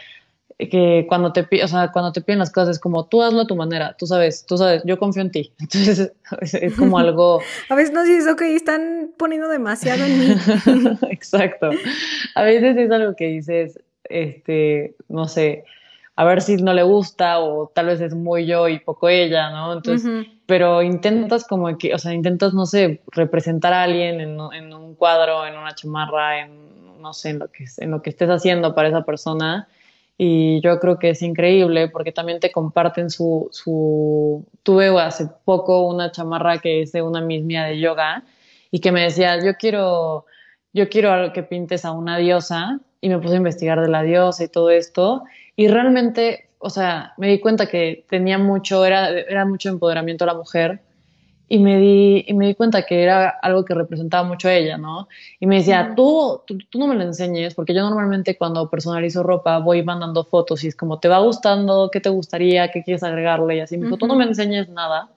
que 0.59 1.05
cuando 1.09 1.33
te, 1.33 1.47
o 1.63 1.69
sea, 1.69 1.93
cuando 1.93 2.13
te 2.13 2.23
piden 2.23 2.39
las 2.39 2.51
cosas 2.51 2.77
es 2.77 2.81
como 2.81 3.07
tú 3.07 3.23
hazlo 3.23 3.43
a 3.43 3.47
tu 3.47 3.57
manera, 3.57 3.95
tú 3.99 4.07
sabes, 4.07 4.47
tú 4.47 4.57
sabes, 4.57 4.83
yo 4.87 4.99
confío 4.99 5.23
en 5.23 5.31
ti. 5.31 5.53
Entonces 5.61 6.13
es, 6.41 6.75
como 6.75 6.99
algo... 6.99 7.41
a 7.69 7.75
veces 7.75 7.93
no 7.93 8.03
es 8.03 8.27
ok, 8.27 8.43
están 8.43 9.11
poniendo 9.19 9.49
demasiado 9.49 10.05
en 10.05 10.19
mí. 10.19 10.35
Exacto. 11.11 11.71
A 12.35 12.43
veces 12.43 12.77
es 12.77 12.91
algo 12.91 13.15
que 13.15 13.27
dices, 13.27 13.79
este, 14.05 14.95
no 15.09 15.29
sé, 15.29 15.65
a 16.15 16.25
ver 16.25 16.41
si 16.41 16.57
no 16.57 16.73
le 16.73 16.83
gusta 16.83 17.41
o 17.41 17.71
tal 17.75 17.87
vez 17.87 18.01
es 18.01 18.15
muy 18.15 18.47
yo 18.47 18.69
y 18.69 18.79
poco 18.79 19.11
ella, 19.11 19.51
¿no? 19.51 19.75
Entonces, 19.75 20.27
pero 20.47 20.81
intentas 20.83 21.47
como 21.47 21.77
que, 21.77 21.93
o 21.93 21.99
sea, 21.99 22.15
intentas, 22.15 22.55
no 22.55 22.65
sé, 22.65 23.03
representar 23.09 23.75
a 23.75 23.83
alguien 23.83 24.23
en, 24.23 24.39
en 24.55 24.73
un 24.73 24.95
cuadro, 24.95 25.47
en 25.47 25.59
una 25.59 25.75
chamarra, 25.75 26.41
en, 26.41 27.03
no 27.03 27.13
sé, 27.13 27.31
en 27.31 27.41
lo, 27.41 27.49
que, 27.49 27.67
en 27.77 27.91
lo 27.91 28.01
que 28.01 28.09
estés 28.09 28.31
haciendo 28.31 28.75
para 28.75 28.89
esa 28.89 29.05
persona 29.05 29.69
y 30.19 30.61
yo 30.63 30.81
creo 30.81 30.99
que 30.99 31.11
es 31.11 31.23
increíble 31.23 31.89
porque 31.89 32.13
también 32.13 32.41
te 32.41 32.51
comparten 32.51 33.11
su, 33.11 33.49
su... 33.53 34.47
Tuve 34.63 34.89
hace 35.01 35.29
poco 35.45 35.87
una 35.87 36.11
chamarra 36.11 36.59
que 36.59 36.83
es 36.83 36.93
de 36.93 37.03
una 37.03 37.21
misma 37.21 37.67
de 37.67 37.79
yoga 37.79 38.25
y 38.71 38.81
que 38.81 38.93
me 38.93 39.03
decía, 39.03 39.45
yo 39.45 39.55
quiero, 39.59 40.25
yo 40.73 40.89
quiero 40.89 41.33
que 41.33 41.43
pintes 41.43 41.85
a 41.85 41.93
una 41.93 42.17
diosa 42.17 42.81
y 43.01 43.11
me 43.11 43.19
puse 43.19 43.35
a 43.35 43.39
investigar 43.39 43.81
de 43.81 43.89
la 43.89 44.03
diosa 44.03 44.45
y 44.45 44.49
todo 44.49 44.71
esto 44.71 45.25
y 45.55 45.69
realmente, 45.69 46.49
o 46.59 46.71
sea, 46.71 47.13
me 47.19 47.29
di 47.29 47.39
cuenta 47.41 47.67
que 47.67 48.05
tenía 48.09 48.39
mucho, 48.39 48.85
era, 48.87 49.11
era 49.11 49.45
mucho 49.45 49.69
empoderamiento 49.69 50.25
a 50.25 50.29
la 50.29 50.35
mujer 50.35 50.81
y 51.49 51.59
me 51.61 51.79
di, 51.79 52.25
y 52.27 52.35
me 52.35 52.49
di 52.49 52.55
cuenta 52.55 52.83
que 52.83 53.03
era 53.03 53.29
algo 53.29 53.65
que 53.65 53.75
representaba 53.75 54.27
mucho 54.27 54.49
a 54.49 54.55
ella, 54.55 54.79
¿no? 54.79 55.09
Y 55.39 55.47
me 55.47 55.57
decía, 55.57 55.93
tú, 55.95 56.43
tú, 56.47 56.79
no 56.79 56.89
me 56.89 56.97
lo 56.97 57.03
enseñes, 57.05 57.55
porque 57.55 57.73
yo 57.73 57.83
normalmente 57.83 58.37
cuando 58.37 58.69
personalizo 58.69 59.23
ropa 59.23 59.59
voy 59.59 59.85
mandando 59.85 60.25
fotos 60.25 60.65
y 60.65 60.69
es 60.69 60.77
como, 60.77 60.99
¿te 60.99 61.09
va 61.09 61.19
gustando? 61.19 61.91
¿Qué 61.93 62.01
te 62.01 62.09
gustaría? 62.09 62.71
¿Qué 62.73 62.83
quieres 62.83 63.05
agregarle? 63.05 63.57
Y 63.57 63.61
así 63.61 63.77
me 63.79 63.85
dijo, 63.85 63.97
tú 63.97 64.07
no 64.09 64.17
me 64.17 64.25
enseñes 64.25 64.69
nada, 64.69 65.09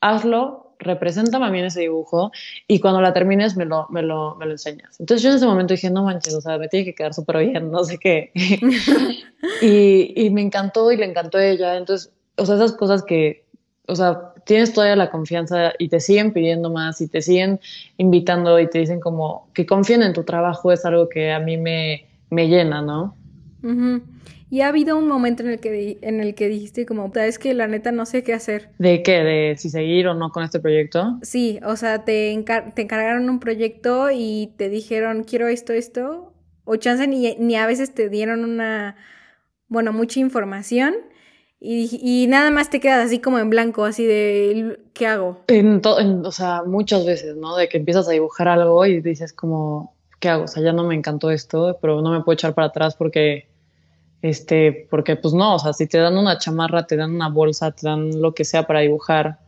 hazlo, 0.00 0.74
represéntame 0.80 1.46
a 1.46 1.50
mí 1.50 1.60
en 1.60 1.66
ese 1.66 1.80
dibujo 1.80 2.32
y 2.66 2.80
cuando 2.80 3.00
la 3.00 3.12
termines 3.12 3.56
me 3.56 3.64
lo, 3.64 3.86
me 3.90 4.02
lo, 4.02 4.34
me 4.36 4.46
lo 4.46 4.52
enseñas. 4.52 4.98
Entonces 4.98 5.22
yo 5.22 5.30
en 5.30 5.36
ese 5.36 5.46
momento 5.46 5.74
dije, 5.74 5.90
no 5.90 6.02
manches, 6.02 6.34
o 6.34 6.40
sea, 6.40 6.58
me 6.58 6.66
tiene 6.66 6.86
que 6.86 6.94
quedar 6.96 7.14
súper 7.14 7.46
bien, 7.46 7.70
no 7.70 7.84
sé 7.84 7.98
qué. 7.98 8.32
y, 9.62 10.14
y 10.16 10.30
me 10.30 10.42
encantó 10.42 10.90
y 10.90 10.96
le 10.96 11.04
encantó 11.04 11.38
a 11.38 11.46
ella. 11.46 11.76
Entonces, 11.76 12.12
o 12.36 12.44
sea, 12.44 12.56
esas 12.56 12.72
cosas 12.72 13.04
que 13.04 13.44
o 13.90 13.96
sea, 13.96 14.29
tienes 14.44 14.72
todavía 14.72 14.96
la 14.96 15.10
confianza 15.10 15.72
y 15.78 15.88
te 15.88 16.00
siguen 16.00 16.32
pidiendo 16.32 16.70
más 16.70 17.00
y 17.00 17.08
te 17.08 17.22
siguen 17.22 17.60
invitando 17.96 18.58
y 18.58 18.68
te 18.68 18.78
dicen 18.78 19.00
como 19.00 19.48
que 19.54 19.66
confíen 19.66 20.02
en 20.02 20.12
tu 20.12 20.24
trabajo 20.24 20.72
es 20.72 20.84
algo 20.84 21.08
que 21.08 21.32
a 21.32 21.40
mí 21.40 21.56
me, 21.56 22.06
me 22.30 22.48
llena, 22.48 22.82
¿no? 22.82 23.14
Y 24.50 24.62
ha 24.62 24.68
habido 24.68 24.98
un 24.98 25.06
momento 25.06 25.42
en 25.42 25.50
el 25.50 25.60
que, 25.60 25.98
en 26.02 26.20
el 26.20 26.34
que 26.34 26.48
dijiste 26.48 26.84
como, 26.84 27.12
es 27.14 27.38
que 27.38 27.54
la 27.54 27.68
neta 27.68 27.92
no 27.92 28.04
sé 28.04 28.24
qué 28.24 28.32
hacer. 28.32 28.70
¿De 28.78 29.02
qué? 29.02 29.22
¿De 29.22 29.56
si 29.56 29.70
seguir 29.70 30.08
o 30.08 30.14
no 30.14 30.30
con 30.30 30.42
este 30.42 30.58
proyecto? 30.58 31.18
Sí, 31.22 31.60
o 31.64 31.76
sea, 31.76 32.04
te, 32.04 32.44
te 32.74 32.82
encargaron 32.82 33.30
un 33.30 33.38
proyecto 33.38 34.08
y 34.12 34.52
te 34.56 34.68
dijeron, 34.68 35.22
quiero 35.22 35.46
esto, 35.46 35.72
esto, 35.72 36.32
o 36.64 36.76
chance 36.76 37.06
ni, 37.06 37.36
ni 37.36 37.56
a 37.56 37.66
veces 37.66 37.94
te 37.94 38.08
dieron 38.08 38.44
una, 38.44 38.96
bueno, 39.68 39.92
mucha 39.92 40.18
información 40.18 40.94
y, 41.62 42.26
nada 42.28 42.50
más 42.50 42.70
te 42.70 42.80
quedas 42.80 43.04
así 43.04 43.18
como 43.18 43.38
en 43.38 43.50
blanco, 43.50 43.84
así 43.84 44.06
de, 44.06 44.80
¿qué 44.94 45.06
hago? 45.06 45.42
En, 45.46 45.82
o 45.84 46.32
sea, 46.32 46.62
muchas 46.64 47.04
veces, 47.04 47.36
¿no? 47.36 47.54
De 47.56 47.68
que 47.68 47.76
empiezas 47.76 48.08
a 48.08 48.12
dibujar 48.12 48.48
algo 48.48 48.86
y 48.86 49.02
dices 49.02 49.34
como, 49.34 49.94
¿qué 50.20 50.30
hago? 50.30 50.44
O 50.44 50.48
sea, 50.48 50.62
ya 50.62 50.72
no 50.72 50.84
me 50.84 50.94
encantó 50.94 51.30
esto, 51.30 51.78
pero 51.82 52.00
no 52.00 52.12
me 52.12 52.22
puedo 52.22 52.32
echar 52.32 52.54
para 52.54 52.68
atrás 52.68 52.96
porque, 52.96 53.46
este, 54.22 54.86
porque 54.88 55.16
pues 55.16 55.34
no, 55.34 55.56
o 55.56 55.58
sea, 55.58 55.74
si 55.74 55.86
te 55.86 55.98
dan 55.98 56.16
una 56.16 56.38
chamarra, 56.38 56.86
te 56.86 56.96
dan 56.96 57.14
una 57.14 57.28
bolsa, 57.28 57.72
te 57.72 57.86
dan 57.86 58.22
lo 58.22 58.32
que 58.32 58.46
sea 58.46 58.62
para 58.66 58.80
dibujar, 58.80 59.38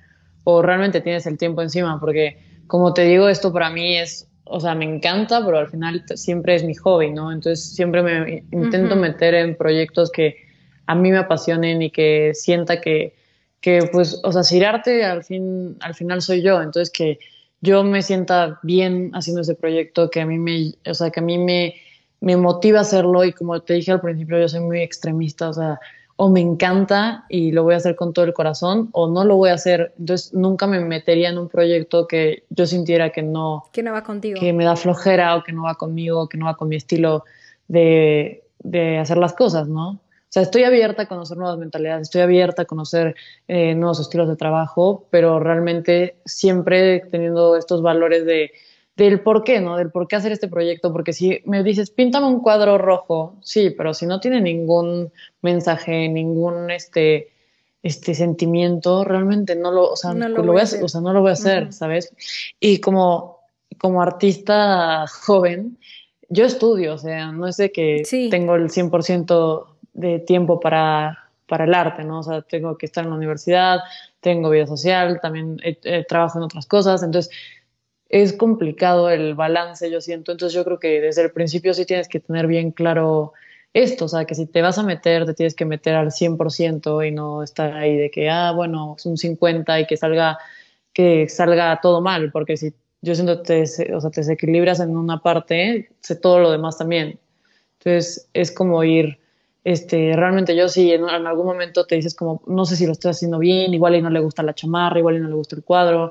o 0.45 0.61
realmente 0.61 1.01
tienes 1.01 1.27
el 1.27 1.39
tiempo 1.39 1.63
encima, 1.63 1.99
porque 1.99 2.37
como 2.67 2.93
te 2.93 3.05
digo, 3.05 3.29
esto 3.29 3.55
para 3.55 3.71
mí 3.71 3.97
es, 3.97 4.29
o 4.45 4.61
sea, 4.61 4.75
me 4.75 4.85
encanta, 4.85 5.43
pero 5.45 5.59
al 5.59 5.69
final 5.69 6.05
siempre 6.15 6.57
es 6.57 6.65
mi 6.65 6.75
hobby, 6.75 7.11
¿no? 7.11 7.33
Entonces 7.33 7.75
siempre 7.75 8.03
me 8.03 8.45
intento 8.53 8.97
meter 8.97 9.33
en 9.33 9.57
proyectos 9.57 10.11
que 10.11 10.52
a 10.87 10.95
mí 10.95 11.11
me 11.11 11.19
apasionen 11.19 11.83
y 11.83 11.91
que 11.91 12.33
sienta 12.35 12.81
que, 12.81 13.15
que 13.61 13.89
pues, 13.93 14.21
o 14.25 14.33
sea, 14.33 14.43
si 14.43 14.63
arte 14.63 15.05
al, 15.05 15.25
fin, 15.25 15.77
al 15.81 15.95
final 15.95 16.23
soy 16.23 16.43
yo, 16.43 16.61
entonces 16.61 16.91
que 16.91 17.19
yo 17.61 17.85
me 17.85 18.03
sienta 18.03 18.59
bien 18.63 19.11
haciendo 19.15 19.43
ese 19.43 19.55
proyecto, 19.55 20.11
que 20.11 20.21
a 20.21 20.27
mí 20.27 20.39
me, 20.39 20.75
o 20.89 20.95
sea, 20.95 21.11
que 21.11 21.21
a 21.21 21.23
mí 21.23 21.39
me, 21.39 21.75
me 22.21 22.37
motiva 22.37 22.81
a 22.81 22.83
hacerlo 22.83 23.25
y 23.25 23.33
como 23.33 23.61
te 23.61 23.75
dije 23.75 23.93
al 23.93 24.01
principio, 24.01 24.39
yo 24.39 24.49
soy 24.49 24.61
muy 24.61 24.81
extremista, 24.81 25.49
o 25.49 25.53
sea, 25.53 25.81
o 26.17 26.29
me 26.29 26.41
encanta 26.41 27.25
y 27.29 27.53
lo 27.53 27.63
voy 27.63 27.75
a 27.75 27.79
hacer 27.79 27.97
con 27.97 28.13
todo 28.13 28.25
el 28.25 28.33
corazón 28.33 28.91
o 28.93 29.09
no 29.09 29.25
lo 29.25 29.37
voy 29.37 29.51
a 29.51 29.55
hacer. 29.55 29.93
Entonces 29.99 30.33
nunca 30.35 30.67
me 30.67 30.79
metería 30.79 31.31
en 31.31 31.39
un 31.39 31.49
proyecto 31.49 32.07
que 32.07 32.45
yo 32.51 32.67
sintiera 32.67 33.11
que 33.11 33.23
no... 33.23 33.65
Que 33.73 33.83
no 33.83 33.93
va 33.93 34.05
contigo. 34.05 34.39
Que 34.39 34.53
me 34.53 34.65
da 34.65 34.77
flojera 34.77 35.37
o 35.37 35.43
que 35.43 35.53
no 35.53 35.65
va 35.65 35.75
conmigo, 35.75 36.29
que 36.29 36.39
no 36.39 36.47
va 36.47 36.57
con 36.57 36.69
mi 36.69 36.77
estilo 36.77 37.25
de, 37.67 38.45
de 38.61 38.99
hacer 38.99 39.19
las 39.19 39.33
cosas, 39.33 39.69
¿no? 39.69 40.01
O 40.33 40.35
sea, 40.35 40.45
estoy 40.45 40.65
abierta 40.65 41.03
a 41.03 41.09
conocer 41.09 41.37
nuevas 41.37 41.59
mentalidades, 41.59 42.05
estoy 42.05 42.23
abierta 42.23 42.63
a 42.63 42.65
conocer 42.65 43.15
eh, 43.49 43.75
nuevos 43.75 44.01
estilos 44.01 44.29
de 44.29 44.37
trabajo, 44.37 45.07
pero 45.11 45.39
realmente 45.39 46.17
siempre 46.25 47.01
teniendo 47.11 47.55
estos 47.55 47.83
valores 47.83 48.25
de, 48.25 48.51
del 48.97 49.21
por 49.21 49.45
qué, 49.45 49.61
¿no? 49.61 49.77
Del 49.77 49.91
por 49.91 50.09
qué 50.09 50.17
hacer 50.17 50.33
este 50.33 50.49
proyecto, 50.49 50.91
porque 50.91 51.13
si 51.13 51.43
me 51.45 51.63
dices, 51.63 51.91
píntame 51.91 52.29
un 52.29 52.41
cuadro 52.41 52.79
rojo, 52.79 53.37
sí, 53.43 53.75
pero 53.77 53.93
si 53.93 54.07
no 54.07 54.21
tiene 54.21 54.41
ningún 54.41 55.13
mensaje, 55.43 56.09
ningún 56.09 56.71
este, 56.71 57.29
este 57.83 58.15
sentimiento, 58.15 59.05
realmente 59.05 59.55
no 59.55 59.71
lo, 59.71 59.91
o 59.91 59.97
sea, 59.97 60.15
no 60.15 60.31
lo, 60.31 60.43
voy 60.45 60.61
a 60.61 60.63
hacer, 60.63 60.83
o 60.83 60.89
sea, 60.89 61.03
no 61.03 61.13
lo 61.13 61.21
voy 61.21 61.29
a 61.29 61.35
hacer, 61.35 61.75
¿sabes? 61.75 62.11
Y 62.59 62.79
como, 62.79 63.41
como 63.77 64.01
artista 64.01 65.05
joven, 65.07 65.77
yo 66.31 66.47
estudio, 66.47 66.95
o 66.95 66.99
sea, 66.99 67.33
no 67.33 67.47
es 67.47 67.59
de 67.59 67.71
que 67.71 68.03
tengo 68.31 68.55
el 68.55 68.71
100% 68.71 69.72
de 69.93 70.19
tiempo 70.19 70.61
para, 70.61 71.31
para 71.47 71.65
el 71.65 71.75
arte, 71.75 72.05
¿no? 72.05 72.21
O 72.21 72.23
sea, 72.23 72.43
tengo 72.43 72.79
que 72.79 72.87
estar 72.87 73.05
en 73.05 73.11
la 73.11 73.17
universidad, 73.17 73.81
tengo 74.21 74.51
vida 74.51 74.67
social, 74.67 75.21
también 75.21 75.59
trabajo 76.09 76.39
en 76.39 76.45
otras 76.45 76.67
cosas, 76.67 77.03
entonces 77.03 77.35
es 78.09 78.35
complicado 78.35 79.11
el 79.11 79.35
balance, 79.35 79.91
yo 79.91 80.01
siento, 80.01 80.33
entonces 80.33 80.55
yo 80.55 80.65
creo 80.65 80.79
que 80.79 81.01
desde 81.01 81.23
el 81.23 81.33
principio 81.33 81.73
sí 81.73 81.87
tienes 81.87 82.09
que 82.09 82.21
tener 82.21 82.47
bien 82.47 82.71
claro 82.71 83.33
esto, 83.73 84.05
o 84.05 84.09
sea, 84.09 84.27
que 84.27 84.35
si 84.35 84.47
te 84.47 84.61
vas 84.61 84.77
a 84.77 84.83
meter, 84.83 85.25
te 85.25 85.33
tienes 85.33 85.55
que 85.55 85.65
meter 85.65 85.95
al 85.95 86.11
100% 86.11 87.09
y 87.09 87.11
no 87.11 87.43
estar 87.43 87.73
ahí 87.73 87.97
de 87.97 88.11
que, 88.11 88.29
ah, 88.29 88.53
bueno, 88.53 88.97
es 88.99 89.07
un 89.07 89.17
50 89.17 89.81
y 89.81 89.87
que 89.87 89.97
salga, 89.97 90.39
que 90.93 91.27
salga 91.31 91.81
todo 91.81 92.03
mal, 92.03 92.31
porque 92.33 92.59
si 92.59 92.75
yo 93.01 93.15
siento 93.15 93.43
que 93.43 93.65
te, 93.65 93.95
o 93.95 94.01
sea, 94.01 94.11
te 94.11 94.21
desequilibras 94.21 94.81
en 94.81 94.95
una 94.95 95.23
parte, 95.23 95.91
sé 96.01 96.17
todo 96.17 96.39
lo 96.39 96.51
demás 96.51 96.77
también. 96.77 97.19
Entonces 97.79 98.29
es 98.35 98.53
como 98.53 98.85
ir 98.85 99.19
este, 99.65 100.15
realmente 100.17 100.57
yo 100.57 100.69
sí 100.69 100.93
en, 100.93 101.05
algún 101.05 101.47
momento 101.47 101.87
te 101.87 101.95
dices 101.97 102.15
como, 102.15 102.43
no 102.47 102.65
sé 102.65 102.77
si 102.77 102.87
lo 102.87 102.93
estoy 102.93 103.11
haciendo 103.13 103.39
bien, 103.39 103.73
igual 103.75 103.95
y 103.95 104.03
no 104.03 104.11
le 104.11 104.21
gusta 104.21 104.43
la 104.43 104.55
chamarra, 104.55 104.99
igual 104.99 105.17
y 105.17 105.21
no 105.21 105.29
le 105.29 105.35
gusta 105.35 105.57
el 105.57 105.63
cuadro, 105.63 106.11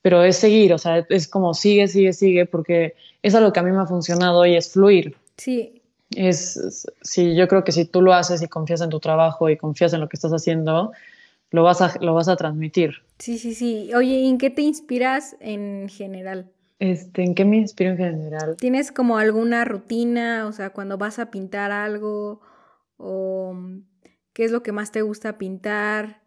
pero 0.00 0.22
es 0.22 0.36
seguir, 0.36 0.72
o 0.72 0.78
sea, 0.78 1.04
es 1.08 1.28
como 1.28 1.54
sigue, 1.54 1.88
sigue, 1.88 2.12
sigue, 2.12 2.46
porque 2.46 2.94
es 3.22 3.34
algo 3.34 3.52
que 3.52 3.60
a 3.60 3.62
mí 3.62 3.70
me 3.70 3.82
ha 3.82 3.86
funcionado 3.86 4.46
y 4.46 4.56
es 4.56 4.72
fluir. 4.72 5.16
Sí. 5.36 5.82
Es, 6.14 6.86
sí, 7.02 7.36
yo 7.36 7.48
creo 7.48 7.64
que 7.64 7.72
si 7.72 7.84
tú 7.84 8.00
lo 8.00 8.14
haces 8.14 8.40
y 8.40 8.48
confías 8.48 8.80
en 8.80 8.88
tu 8.88 9.00
trabajo 9.00 9.50
y 9.50 9.58
confías 9.58 9.92
en 9.92 10.00
lo 10.00 10.08
que 10.08 10.16
estás 10.16 10.32
haciendo, 10.32 10.92
lo 11.50 11.62
vas 11.62 11.82
a, 11.82 11.94
lo 12.00 12.14
vas 12.14 12.28
a 12.28 12.36
transmitir. 12.36 13.02
Sí, 13.18 13.38
sí, 13.38 13.54
sí. 13.54 13.90
Oye, 13.94 14.26
¿en 14.26 14.38
qué 14.38 14.48
te 14.48 14.62
inspiras 14.62 15.36
en 15.40 15.88
general? 15.90 16.50
Este, 16.78 17.24
¿En 17.24 17.34
qué 17.34 17.44
me 17.44 17.56
inspiro 17.56 17.90
en 17.90 17.96
general? 17.98 18.56
¿Tienes 18.56 18.92
como 18.92 19.18
alguna 19.18 19.64
rutina? 19.64 20.46
O 20.46 20.52
sea, 20.52 20.70
cuando 20.70 20.96
vas 20.96 21.18
a 21.18 21.30
pintar 21.30 21.72
algo, 21.72 22.40
o 22.98 23.56
qué 24.32 24.44
es 24.44 24.52
lo 24.52 24.62
que 24.62 24.72
más 24.72 24.92
te 24.92 25.02
gusta 25.02 25.38
pintar, 25.38 26.20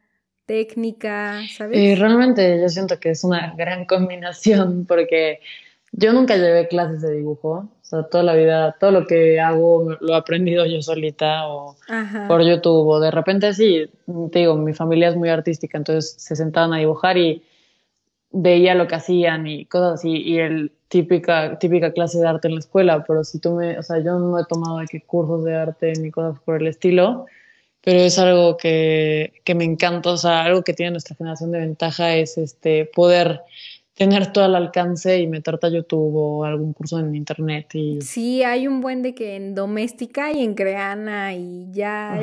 técnica, 0.45 1.41
¿sabes? 1.55 1.77
Eh, 1.77 1.95
realmente 1.95 2.59
yo 2.59 2.67
siento 2.67 2.99
que 2.99 3.11
es 3.11 3.23
una 3.23 3.53
gran 3.55 3.85
combinación 3.85 4.85
porque 4.85 5.39
yo 5.93 6.13
nunca 6.13 6.35
llevé 6.35 6.67
clases 6.67 7.01
de 7.01 7.13
dibujo, 7.13 7.49
o 7.49 7.83
sea, 7.83 8.03
toda 8.03 8.23
la 8.23 8.33
vida, 8.33 8.75
todo 8.79 8.91
lo 8.91 9.05
que 9.05 9.39
hago 9.39 9.97
lo 9.99 10.13
he 10.13 10.17
aprendido 10.17 10.65
yo 10.65 10.81
solita 10.81 11.47
o 11.47 11.75
por 12.27 12.43
YouTube, 12.43 12.87
o 12.87 12.99
de 12.99 13.11
repente 13.11 13.53
sí, 13.53 13.89
te 14.31 14.39
digo, 14.39 14.55
mi 14.55 14.73
familia 14.73 15.09
es 15.09 15.15
muy 15.15 15.29
artística, 15.29 15.77
entonces 15.77 16.15
se 16.17 16.35
sentaban 16.35 16.73
a 16.73 16.79
dibujar 16.79 17.17
y 17.17 17.43
veía 18.31 18.75
lo 18.75 18.87
que 18.87 18.95
hacían 18.95 19.47
y 19.47 19.65
cosas 19.65 19.99
así, 19.99 20.11
y 20.11 20.39
el 20.39 20.71
típica, 20.91 21.57
típica 21.57 21.93
clase 21.93 22.19
de 22.19 22.27
arte 22.27 22.49
en 22.49 22.55
la 22.55 22.59
escuela, 22.59 23.05
pero 23.07 23.23
si 23.23 23.39
tú 23.39 23.53
me, 23.53 23.79
o 23.79 23.81
sea, 23.81 23.99
yo 23.99 24.19
no 24.19 24.37
he 24.37 24.43
tomado 24.43 24.77
aquí 24.79 24.99
cursos 24.99 25.45
de 25.45 25.55
arte 25.55 25.93
ni 25.93 26.11
cosas 26.11 26.37
por 26.41 26.61
el 26.61 26.67
estilo, 26.67 27.27
pero 27.81 27.99
es 27.99 28.19
algo 28.19 28.57
que, 28.57 29.41
que 29.45 29.55
me 29.55 29.63
encanta, 29.63 30.09
o 30.09 30.17
sea, 30.17 30.43
algo 30.43 30.63
que 30.63 30.73
tiene 30.73 30.91
nuestra 30.91 31.15
generación 31.15 31.53
de 31.53 31.59
ventaja 31.59 32.13
es 32.15 32.37
este 32.37 32.91
poder 32.93 33.39
tener 33.93 34.33
todo 34.33 34.43
al 34.43 34.55
alcance 34.55 35.17
y 35.17 35.27
meterte 35.27 35.67
a 35.67 35.69
YouTube 35.69 36.13
o 36.13 36.43
algún 36.43 36.73
curso 36.73 36.99
en 36.99 37.15
internet. 37.15 37.73
Y... 37.73 38.01
Sí, 38.01 38.43
hay 38.43 38.67
un 38.67 38.81
buen 38.81 39.01
de 39.01 39.15
que 39.15 39.37
en 39.37 39.55
doméstica 39.55 40.33
y 40.33 40.43
en 40.43 40.55
creana 40.55 41.33
y 41.35 41.71
ya, 41.71 42.19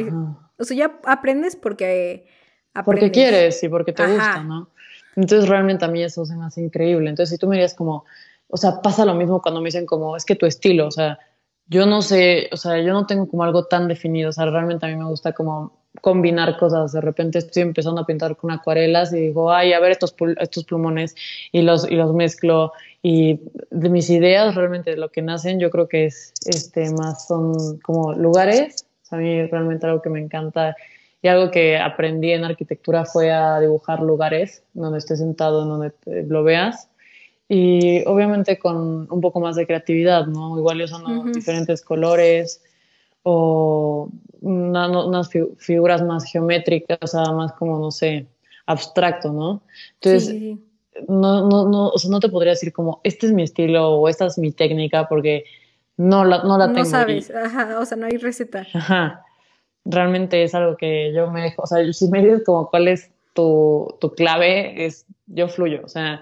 o 0.59 0.65
sea, 0.65 0.77
ya 0.77 1.01
aprendes 1.07 1.57
porque 1.57 2.27
aprendes. 2.75 3.05
Porque 3.05 3.11
quieres 3.11 3.63
y 3.63 3.71
porque 3.71 3.95
te 3.95 4.07
gusta, 4.07 4.43
¿no? 4.43 4.69
Entonces 5.17 5.49
realmente 5.49 5.87
a 5.87 5.89
mí 5.89 6.03
eso 6.03 6.27
se 6.27 6.37
me 6.37 6.45
hace 6.45 6.61
increíble. 6.61 7.09
Entonces 7.09 7.35
si 7.35 7.39
tú 7.39 7.49
me 7.49 7.57
dirías 7.57 7.73
como, 7.73 8.05
o 8.49 8.57
sea, 8.57 8.81
pasa 8.83 9.05
lo 9.05 9.15
mismo 9.15 9.41
cuando 9.43 9.61
me 9.61 9.67
dicen 9.67 9.87
como, 9.87 10.17
es 10.17 10.25
que 10.25 10.35
tu 10.35 10.47
estilo, 10.47 10.87
o 10.87 10.91
sea, 10.91 11.19
yo 11.67 11.87
no 11.87 12.03
sé, 12.03 12.49
o 12.51 12.57
sea, 12.57 12.81
yo 12.81 12.93
no 12.93 13.07
tengo 13.07 13.29
como 13.29 13.45
algo 13.45 13.67
tan 13.67 13.89
definido, 13.89 14.31
o 14.31 14.33
sea, 14.33 14.47
realmente 14.47 14.87
a 14.87 14.89
mí 14.89 14.97
me 14.97 15.05
gusta 15.05 15.33
como 15.33 15.79
combinar 16.01 16.57
cosas. 16.57 16.93
De 16.93 17.01
repente 17.01 17.39
estoy 17.39 17.63
empezando 17.63 18.01
a 18.01 18.07
pintar 18.07 18.37
con 18.37 18.51
acuarelas 18.51 19.13
y 19.13 19.21
digo, 19.21 19.53
ay, 19.53 19.73
a 19.73 19.81
ver 19.81 19.93
estos, 19.93 20.15
estos 20.41 20.65
plumones 20.65 21.15
y 21.53 21.63
los, 21.63 21.91
y 21.91 21.95
los 21.95 22.15
mezclo. 22.15 22.73
Y 23.03 23.41
de 23.71 23.89
mis 23.89 24.11
ideas, 24.11 24.55
realmente 24.55 24.91
de 24.91 24.97
lo 24.97 25.11
que 25.11 25.23
nacen, 25.23 25.61
yo 25.61 25.71
creo 25.71 25.89
que 25.89 26.07
es 26.07 26.33
este, 26.47 26.91
más 26.93 27.27
son 27.27 27.79
como 27.81 28.15
lugares. 28.15 28.87
a 29.11 29.17
mí 29.17 29.45
realmente 29.47 29.87
algo 29.87 30.03
que 30.03 30.11
me 30.11 30.21
encanta 30.21 30.77
y 31.21 31.29
algo 31.29 31.51
que 31.51 31.79
aprendí 31.79 32.33
en 32.33 32.45
arquitectura 32.45 33.05
fue 33.05 33.33
a 33.33 33.59
dibujar 33.61 34.01
lugares 34.01 34.63
donde 34.73 34.99
estés 34.99 35.19
sentado, 35.19 35.63
en 35.63 35.69
donde 35.69 35.93
lo 36.27 36.45
veas. 36.45 36.89
Y 37.49 38.05
obviamente 38.07 38.59
con 38.59 39.11
un 39.11 39.21
poco 39.21 39.41
más 39.41 39.57
de 39.57 39.67
creatividad, 39.67 40.27
¿no? 40.27 40.59
Igual 40.59 40.83
usando 40.83 41.25
diferentes 41.25 41.83
colores 41.83 42.63
o 43.23 44.11
unas 44.41 45.31
figuras 45.59 46.03
más 46.03 46.25
geométricas, 46.25 46.99
o 47.01 47.07
sea, 47.07 47.33
más 47.33 47.53
como, 47.55 47.79
no 47.79 47.91
sé, 47.91 48.27
abstracto, 48.67 49.33
¿no? 49.33 49.63
Entonces, 50.01 50.59
No, 51.07 51.49
no, 51.49 51.69
no, 51.69 51.89
o 51.89 51.99
sea, 51.99 52.11
no 52.11 52.21
te 52.21 52.29
podría 52.29 52.53
decir 52.53 52.73
como, 52.73 53.01
este 53.05 53.27
es 53.27 53.33
mi 53.33 53.45
estilo 53.45 53.93
o 53.93 54.09
esta 54.09 54.27
es 54.27 54.37
mi 54.37 54.51
técnica 54.51 55.09
porque 55.09 55.45
no 55.97 56.25
la, 56.25 56.43
no 56.43 56.59
la 56.59 56.67
tengo. 56.67 56.81
No 56.81 56.85
sabes, 56.85 57.31
ajá, 57.31 57.79
o 57.79 57.85
sea, 57.85 57.97
no 57.97 58.07
hay 58.07 58.17
receta. 58.17 58.67
Ajá, 58.75 59.25
realmente 59.85 60.43
es 60.43 60.55
algo 60.55 60.77
que 60.77 61.13
yo 61.15 61.31
me 61.31 61.43
dejo, 61.43 61.63
o 61.63 61.67
sea, 61.67 61.93
si 61.93 62.09
me 62.09 62.21
dices 62.21 62.43
como 62.45 62.69
cuál 62.69 62.89
es 62.89 63.11
tu, 63.33 63.95
tu 64.01 64.13
clave, 64.15 64.85
es 64.85 65.07
yo 65.27 65.49
fluyo, 65.49 65.83
o 65.85 65.89
sea, 65.89 66.21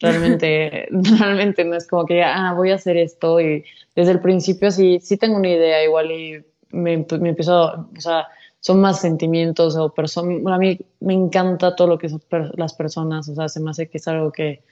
realmente, 0.00 0.88
realmente 1.18 1.64
no 1.64 1.76
es 1.76 1.86
como 1.86 2.06
que, 2.06 2.22
ah, 2.22 2.52
voy 2.54 2.70
a 2.70 2.76
hacer 2.76 2.96
esto 2.96 3.40
y 3.40 3.64
desde 3.94 4.12
el 4.12 4.20
principio 4.20 4.70
sí, 4.70 5.00
sí 5.02 5.16
tengo 5.16 5.36
una 5.36 5.48
idea 5.48 5.84
igual 5.84 6.10
y 6.10 6.44
me, 6.70 7.06
me 7.20 7.28
empiezo, 7.28 7.88
o 7.96 8.00
sea, 8.00 8.28
son 8.60 8.80
más 8.80 9.00
sentimientos 9.00 9.76
o 9.76 9.90
personas. 9.90 10.40
a 10.52 10.58
mí 10.58 10.78
me 11.00 11.14
encanta 11.14 11.76
todo 11.76 11.88
lo 11.88 11.98
que 11.98 12.08
son 12.08 12.20
las 12.54 12.74
personas, 12.74 13.28
o 13.28 13.34
sea, 13.34 13.48
se 13.48 13.60
me 13.60 13.70
hace 13.70 13.88
que 13.88 13.98
es 13.98 14.08
algo 14.08 14.32
que, 14.32 14.62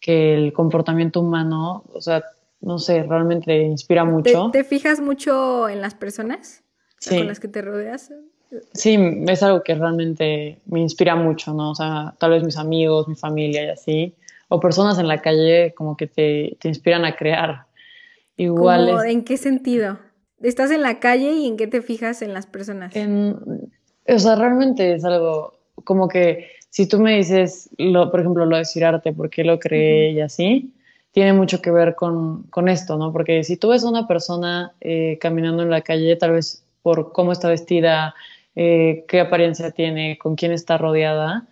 que 0.00 0.34
el 0.34 0.52
comportamiento 0.52 1.20
humano, 1.20 1.84
o 1.92 2.00
sea, 2.00 2.24
no 2.60 2.78
sé, 2.78 3.02
realmente 3.02 3.62
inspira 3.62 4.04
mucho. 4.04 4.50
¿Te, 4.52 4.64
fijas 4.64 5.00
mucho 5.00 5.68
en 5.68 5.80
las 5.80 5.94
personas 5.94 6.62
con 7.08 7.26
las 7.26 7.40
que 7.40 7.48
te 7.48 7.62
rodeas? 7.62 8.12
Sí, 8.72 8.96
es 9.26 9.42
algo 9.42 9.62
que 9.62 9.74
realmente 9.74 10.60
me 10.66 10.80
inspira 10.80 11.16
mucho, 11.16 11.52
¿no? 11.52 11.70
O 11.72 11.74
sea, 11.74 12.14
tal 12.18 12.30
vez 12.30 12.44
mis 12.44 12.56
amigos, 12.56 13.08
mi 13.08 13.16
familia 13.16 13.64
y 13.64 13.68
así, 13.68 14.14
o 14.48 14.60
personas 14.60 14.98
en 14.98 15.08
la 15.08 15.20
calle 15.20 15.74
como 15.74 15.96
que 15.96 16.06
te, 16.06 16.56
te 16.60 16.68
inspiran 16.68 17.04
a 17.04 17.16
crear. 17.16 17.66
Igual. 18.36 19.06
¿En 19.06 19.24
qué 19.24 19.36
sentido? 19.36 19.98
estás 20.42 20.70
en 20.70 20.82
la 20.82 21.00
calle 21.00 21.32
y 21.32 21.46
en 21.46 21.56
qué 21.56 21.66
te 21.66 21.82
fijas 21.82 22.22
en 22.22 22.34
las 22.34 22.46
personas. 22.46 22.94
o 22.94 24.18
sea, 24.18 24.36
realmente 24.36 24.94
es 24.94 25.04
algo 25.04 25.54
como 25.84 26.08
que 26.08 26.48
si 26.70 26.86
tú 26.86 27.00
me 27.00 27.16
dices, 27.16 27.70
lo, 27.78 28.10
por 28.10 28.20
ejemplo, 28.20 28.44
lo 28.44 28.56
de 28.56 28.84
arte, 28.84 29.12
por 29.12 29.30
qué 29.30 29.44
lo 29.44 29.58
creé 29.58 30.10
y 30.10 30.20
así, 30.20 30.74
tiene 31.12 31.32
mucho 31.32 31.62
que 31.62 31.70
ver 31.70 31.94
con, 31.94 32.42
con, 32.44 32.68
esto, 32.68 32.98
¿no? 32.98 33.12
Porque 33.12 33.44
si 33.44 33.56
tú 33.56 33.70
ves 33.70 33.84
a 33.84 33.88
una 33.88 34.06
persona 34.06 34.72
eh, 34.80 35.16
caminando 35.20 35.62
en 35.62 35.70
la 35.70 35.80
calle, 35.80 36.16
tal 36.16 36.32
vez 36.32 36.64
por 36.82 37.12
cómo 37.12 37.32
está 37.32 37.48
vestida, 37.48 38.14
eh, 38.54 39.04
qué 39.08 39.20
apariencia 39.20 39.70
tiene, 39.70 40.18
con 40.18 40.36
quién 40.36 40.52
está 40.52 40.76
rodeada, 40.76 41.46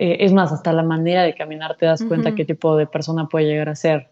eh, 0.00 0.24
es 0.24 0.32
más, 0.32 0.50
hasta 0.50 0.72
la 0.72 0.82
manera 0.82 1.22
de 1.22 1.34
caminar 1.34 1.76
te 1.76 1.84
das 1.84 2.02
cuenta 2.02 2.34
qué 2.34 2.46
tipo 2.46 2.74
de 2.74 2.86
persona 2.86 3.28
puede 3.28 3.44
llegar 3.44 3.68
a 3.68 3.76
ser. 3.76 4.08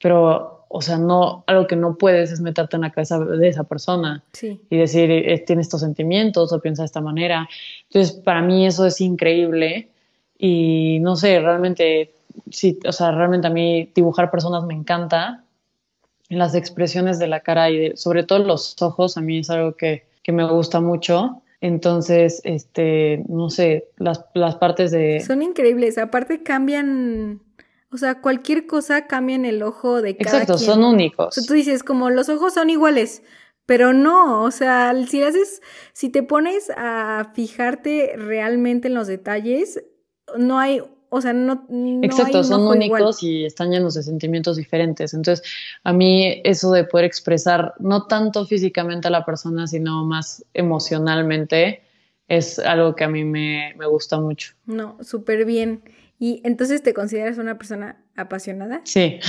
Pero 0.00 0.64
o 0.70 0.80
sea, 0.80 0.96
no, 0.96 1.44
algo 1.46 1.66
que 1.66 1.76
no 1.76 1.96
puedes 1.96 2.32
es 2.32 2.40
meterte 2.40 2.76
en 2.76 2.82
la 2.82 2.90
cabeza 2.90 3.18
de 3.18 3.48
esa 3.48 3.64
persona 3.64 4.22
y 4.40 4.76
decir, 4.76 5.10
eh, 5.10 5.42
tiene 5.46 5.60
estos 5.62 5.82
sentimientos 5.82 6.52
o 6.52 6.60
piensa 6.60 6.82
de 6.82 6.86
esta 6.86 7.02
manera. 7.02 7.46
Entonces, 7.84 8.16
para 8.16 8.40
mí 8.40 8.66
eso 8.66 8.86
es 8.86 9.00
increíble 9.02 9.90
y 10.38 10.98
no 11.00 11.16
sé, 11.16 11.40
realmente, 11.40 12.14
sí, 12.50 12.78
o 12.86 12.92
sea, 12.92 13.12
realmente 13.12 13.48
a 13.48 13.50
mí 13.50 13.90
dibujar 13.94 14.30
personas 14.30 14.64
me 14.64 14.74
encanta. 14.74 15.44
Las 16.30 16.54
expresiones 16.54 17.18
de 17.18 17.26
la 17.26 17.40
cara 17.40 17.70
y 17.70 17.96
sobre 17.96 18.22
todo 18.22 18.38
los 18.38 18.80
ojos, 18.80 19.18
a 19.18 19.20
mí 19.20 19.38
es 19.38 19.50
algo 19.50 19.74
que, 19.74 20.06
que 20.22 20.32
me 20.32 20.46
gusta 20.50 20.80
mucho. 20.80 21.42
Entonces, 21.60 22.40
este, 22.44 23.24
no 23.28 23.50
sé, 23.50 23.88
las, 23.96 24.24
las 24.34 24.56
partes 24.56 24.90
de... 24.90 25.20
Son 25.20 25.42
increíbles, 25.42 25.98
aparte 25.98 26.42
cambian 26.42 27.40
o 27.90 27.96
sea, 27.96 28.20
cualquier 28.20 28.66
cosa 28.66 29.06
cambia 29.06 29.36
en 29.36 29.46
el 29.46 29.62
ojo 29.62 30.02
de 30.02 30.16
cada 30.16 30.42
Exacto, 30.42 30.58
son 30.58 30.84
únicos. 30.84 31.34
tú 31.46 31.54
dices, 31.54 31.82
como 31.82 32.10
los 32.10 32.28
ojos 32.28 32.54
son 32.54 32.68
iguales, 32.68 33.22
pero 33.64 33.94
no, 33.94 34.42
o 34.42 34.50
sea, 34.50 34.94
si 35.06 35.22
haces, 35.22 35.62
si 35.94 36.10
te 36.10 36.22
pones 36.22 36.70
a 36.76 37.32
fijarte 37.34 38.12
realmente 38.16 38.88
en 38.88 38.94
los 38.94 39.06
detalles, 39.06 39.82
no 40.36 40.58
hay, 40.58 40.82
o 41.10 41.20
sea, 41.20 41.32
no, 41.32 41.66
no 41.68 42.02
Exacto, 42.02 42.44
son 42.44 42.66
únicos 42.66 43.22
y 43.22 43.44
están 43.44 43.70
llenos 43.70 43.94
de 43.94 44.02
sentimientos 44.02 44.56
diferentes. 44.56 45.14
Entonces, 45.14 45.46
a 45.84 45.92
mí 45.92 46.40
eso 46.44 46.72
de 46.72 46.84
poder 46.84 47.06
expresar 47.06 47.74
no 47.78 48.06
tanto 48.06 48.44
físicamente 48.46 49.08
a 49.08 49.10
la 49.10 49.24
persona, 49.24 49.66
sino 49.66 50.04
más 50.04 50.44
emocionalmente, 50.54 51.82
es 52.28 52.58
algo 52.58 52.94
que 52.94 53.04
a 53.04 53.08
mí 53.08 53.24
me, 53.24 53.74
me 53.76 53.86
gusta 53.86 54.20
mucho. 54.20 54.52
No, 54.66 54.98
súper 55.02 55.44
bien. 55.44 55.82
¿Y 56.18 56.42
entonces 56.44 56.82
te 56.82 56.92
consideras 56.94 57.38
una 57.38 57.56
persona 57.58 58.04
apasionada? 58.16 58.80
Sí, 58.84 59.20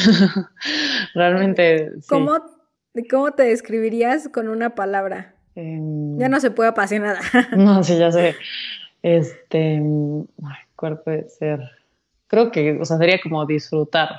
realmente. 1.13 1.91
Sí. 2.01 2.07
¿Cómo, 2.09 2.37
¿Cómo 3.09 3.31
te 3.31 3.43
describirías 3.43 4.27
con 4.29 4.49
una 4.49 4.75
palabra? 4.75 5.35
Em, 5.55 6.17
ya 6.17 6.29
no 6.29 6.39
se 6.39 6.51
puede 6.51 6.69
apasionada. 6.69 7.19
no, 7.55 7.83
sí, 7.83 7.97
ya 7.97 8.11
sé. 8.11 8.35
Este, 9.03 9.81
¿cuál 10.79 11.01
puede 11.01 11.27
ser? 11.27 11.59
Creo 12.27 12.51
que, 12.51 12.79
o 12.79 12.85
sea, 12.85 12.97
sería 12.97 13.19
como 13.21 13.45
disfrutar. 13.45 14.11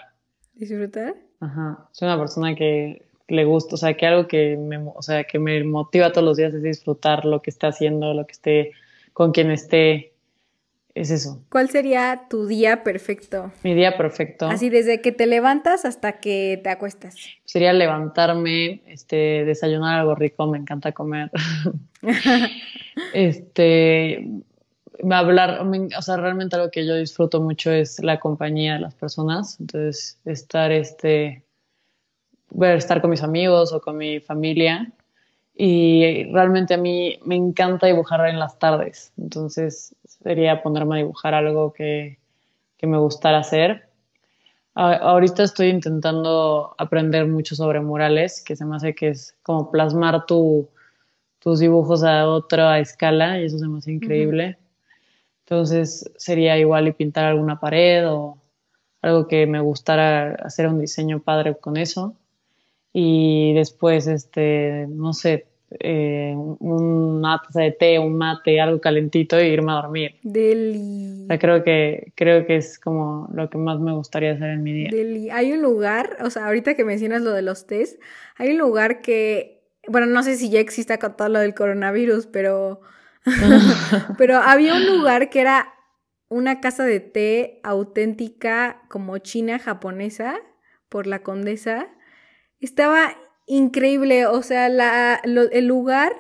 ¿Disfrutar? 0.52 1.14
Ajá. 1.40 1.88
Soy 1.92 2.06
una 2.06 2.18
persona 2.18 2.54
que 2.54 3.02
le 3.28 3.44
gusta, 3.46 3.76
o 3.76 3.78
sea, 3.78 3.96
que 3.96 4.06
algo 4.06 4.28
que 4.28 4.58
me, 4.58 4.76
o 4.76 5.00
sea, 5.00 5.24
que 5.24 5.38
me 5.38 5.64
motiva 5.64 6.12
todos 6.12 6.26
los 6.26 6.36
días 6.36 6.52
es 6.52 6.62
disfrutar 6.62 7.24
lo 7.24 7.40
que 7.40 7.48
esté 7.48 7.66
haciendo, 7.66 8.12
lo 8.12 8.26
que 8.26 8.32
esté, 8.32 8.72
con 9.14 9.32
quien 9.32 9.50
esté, 9.50 10.12
es 10.94 11.10
eso. 11.10 11.42
¿Cuál 11.48 11.70
sería 11.70 12.26
tu 12.28 12.46
día 12.46 12.82
perfecto? 12.82 13.52
Mi 13.62 13.74
día 13.74 13.96
perfecto. 13.96 14.48
Así 14.48 14.68
desde 14.68 15.00
que 15.00 15.12
te 15.12 15.26
levantas 15.26 15.86
hasta 15.86 16.18
que 16.18 16.60
te 16.62 16.68
acuestas. 16.68 17.16
Sería 17.44 17.72
levantarme, 17.72 18.82
este, 18.86 19.44
desayunar 19.46 20.00
algo 20.00 20.14
rico, 20.14 20.46
me 20.46 20.58
encanta 20.58 20.92
comer. 20.92 21.30
este, 23.14 24.26
hablar, 25.10 25.60
o 25.96 26.02
sea, 26.02 26.16
realmente 26.16 26.56
algo 26.56 26.70
que 26.70 26.86
yo 26.86 26.94
disfruto 26.96 27.40
mucho 27.40 27.70
es 27.70 28.02
la 28.02 28.18
compañía 28.18 28.74
de 28.74 28.80
las 28.80 28.94
personas, 28.94 29.58
entonces 29.60 30.18
estar, 30.24 30.72
este, 30.72 31.44
ver, 32.50 32.76
estar 32.76 33.00
con 33.00 33.10
mis 33.10 33.22
amigos 33.22 33.72
o 33.72 33.80
con 33.80 33.96
mi 33.96 34.20
familia 34.20 34.92
y 35.54 36.24
realmente 36.32 36.74
a 36.74 36.78
mí 36.78 37.18
me 37.24 37.36
encanta 37.36 37.86
dibujar 37.86 38.26
en 38.28 38.38
las 38.38 38.58
tardes, 38.58 39.12
entonces 39.18 39.94
sería 40.04 40.62
ponerme 40.62 40.96
a 40.96 40.98
dibujar 40.98 41.34
algo 41.34 41.72
que, 41.72 42.18
que 42.76 42.86
me 42.86 42.98
gustara 42.98 43.38
hacer. 43.38 43.88
ahorita 44.74 45.42
estoy 45.42 45.68
intentando 45.68 46.74
aprender 46.78 47.26
mucho 47.26 47.54
sobre 47.54 47.80
murales, 47.80 48.42
que 48.42 48.56
se 48.56 48.64
me 48.64 48.76
hace 48.76 48.94
que 48.94 49.08
es 49.08 49.36
como 49.42 49.70
plasmar 49.70 50.26
tu, 50.26 50.68
tus 51.40 51.58
dibujos 51.58 52.02
a 52.04 52.26
otra 52.28 52.78
escala 52.78 53.40
y 53.40 53.44
eso 53.44 53.58
se 53.58 53.68
me 53.68 53.78
hace 53.78 53.92
increíble. 53.92 54.58
Entonces 55.50 56.08
sería 56.16 56.56
igual 56.58 56.86
y 56.86 56.92
pintar 56.92 57.24
alguna 57.24 57.58
pared 57.58 58.08
o 58.08 58.38
algo 59.02 59.26
que 59.26 59.48
me 59.48 59.58
gustara 59.58 60.36
hacer 60.36 60.68
un 60.68 60.78
diseño 60.78 61.18
padre 61.18 61.56
con 61.56 61.76
eso. 61.76 62.14
Y 62.92 63.52
después, 63.54 64.06
este, 64.06 64.86
no 64.88 65.12
sé, 65.12 65.46
eh, 65.80 66.36
una 66.36 67.42
taza 67.44 67.62
de 67.62 67.72
té, 67.72 67.98
un 67.98 68.16
mate, 68.16 68.60
algo 68.60 68.80
calentito 68.80 69.36
e 69.38 69.48
irme 69.48 69.72
a 69.72 69.82
dormir. 69.82 70.14
Deli. 70.22 71.26
creo 71.40 71.64
que, 71.64 72.12
creo 72.14 72.46
que 72.46 72.54
es 72.54 72.78
como 72.78 73.28
lo 73.34 73.50
que 73.50 73.58
más 73.58 73.80
me 73.80 73.92
gustaría 73.92 74.34
hacer 74.34 74.50
en 74.50 74.62
mi 74.62 74.72
día. 74.72 74.90
Deli. 74.92 75.30
Hay 75.30 75.50
un 75.50 75.62
lugar, 75.62 76.16
o 76.22 76.30
sea, 76.30 76.46
ahorita 76.46 76.76
que 76.76 76.84
mencionas 76.84 77.22
lo 77.22 77.32
de 77.32 77.42
los 77.42 77.66
tés, 77.66 77.98
hay 78.36 78.50
un 78.50 78.58
lugar 78.58 79.00
que, 79.00 79.64
bueno, 79.88 80.06
no 80.06 80.22
sé 80.22 80.36
si 80.36 80.48
ya 80.48 80.60
existe 80.60 80.96
con 81.00 81.16
todo 81.16 81.28
lo 81.28 81.40
del 81.40 81.54
coronavirus, 81.54 82.26
pero 82.26 82.82
Pero 84.18 84.38
había 84.38 84.74
un 84.74 84.87
lugar 84.87 85.30
que 85.30 85.40
era 85.40 85.74
una 86.28 86.61
casa 86.61 86.85
de 86.85 87.00
té 87.00 87.61
auténtica 87.62 88.83
como 88.88 89.18
china 89.18 89.59
japonesa 89.59 90.40
por 90.88 91.06
la 91.06 91.22
condesa. 91.22 91.88
Estaba 92.61 93.16
increíble, 93.46 94.26
o 94.26 94.42
sea, 94.42 94.68
la, 94.68 95.20
el 95.24 95.66
lugar 95.66 96.12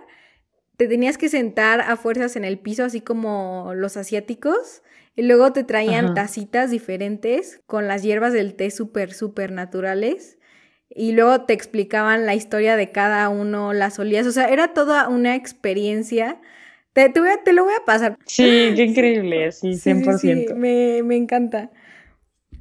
te 0.76 0.88
tenías 0.88 1.18
que 1.18 1.28
sentar 1.28 1.80
a 1.82 1.96
fuerzas 1.96 2.36
en 2.36 2.44
el 2.44 2.58
piso, 2.58 2.84
así 2.84 3.00
como 3.00 3.72
los 3.74 3.96
asiáticos, 3.96 4.82
y 5.14 5.22
luego 5.22 5.52
te 5.52 5.62
traían 5.62 6.14
tacitas 6.14 6.70
diferentes 6.70 7.60
con 7.66 7.86
las 7.86 8.02
hierbas 8.02 8.32
del 8.32 8.54
té 8.54 8.70
súper, 8.70 9.12
súper 9.12 9.52
naturales. 9.52 10.38
Y 10.88 11.12
luego 11.12 11.42
te 11.42 11.52
explicaban 11.52 12.26
la 12.26 12.34
historia 12.34 12.76
de 12.76 12.90
cada 12.90 13.28
uno, 13.28 13.72
las 13.72 13.98
olías, 13.98 14.26
o 14.26 14.32
sea, 14.32 14.48
era 14.48 14.72
toda 14.72 15.08
una 15.08 15.36
experiencia 15.36 16.40
te, 17.08 17.20
te, 17.44 17.52
lo 17.52 17.64
voy 17.64 17.74
a 17.80 17.84
pasar. 17.84 18.16
Sí, 18.26 18.44
qué 18.76 18.84
increíble, 18.84 19.50
sí, 19.52 19.70
100%. 19.70 20.18
Sí, 20.18 20.46
me, 20.54 21.02
me 21.02 21.16
encanta. 21.16 21.70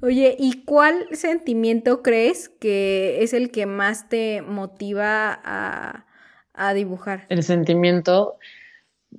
Oye, 0.02 0.36
¿y 0.40 0.64
cuál 0.64 1.08
sentimiento 1.12 2.02
crees 2.02 2.48
que 2.48 3.22
es 3.22 3.34
el 3.34 3.52
que 3.52 3.66
más 3.66 4.08
te 4.08 4.42
motiva 4.42 5.38
a, 5.44 6.06
a 6.54 6.74
dibujar? 6.74 7.26
El 7.28 7.44
sentimiento, 7.44 8.38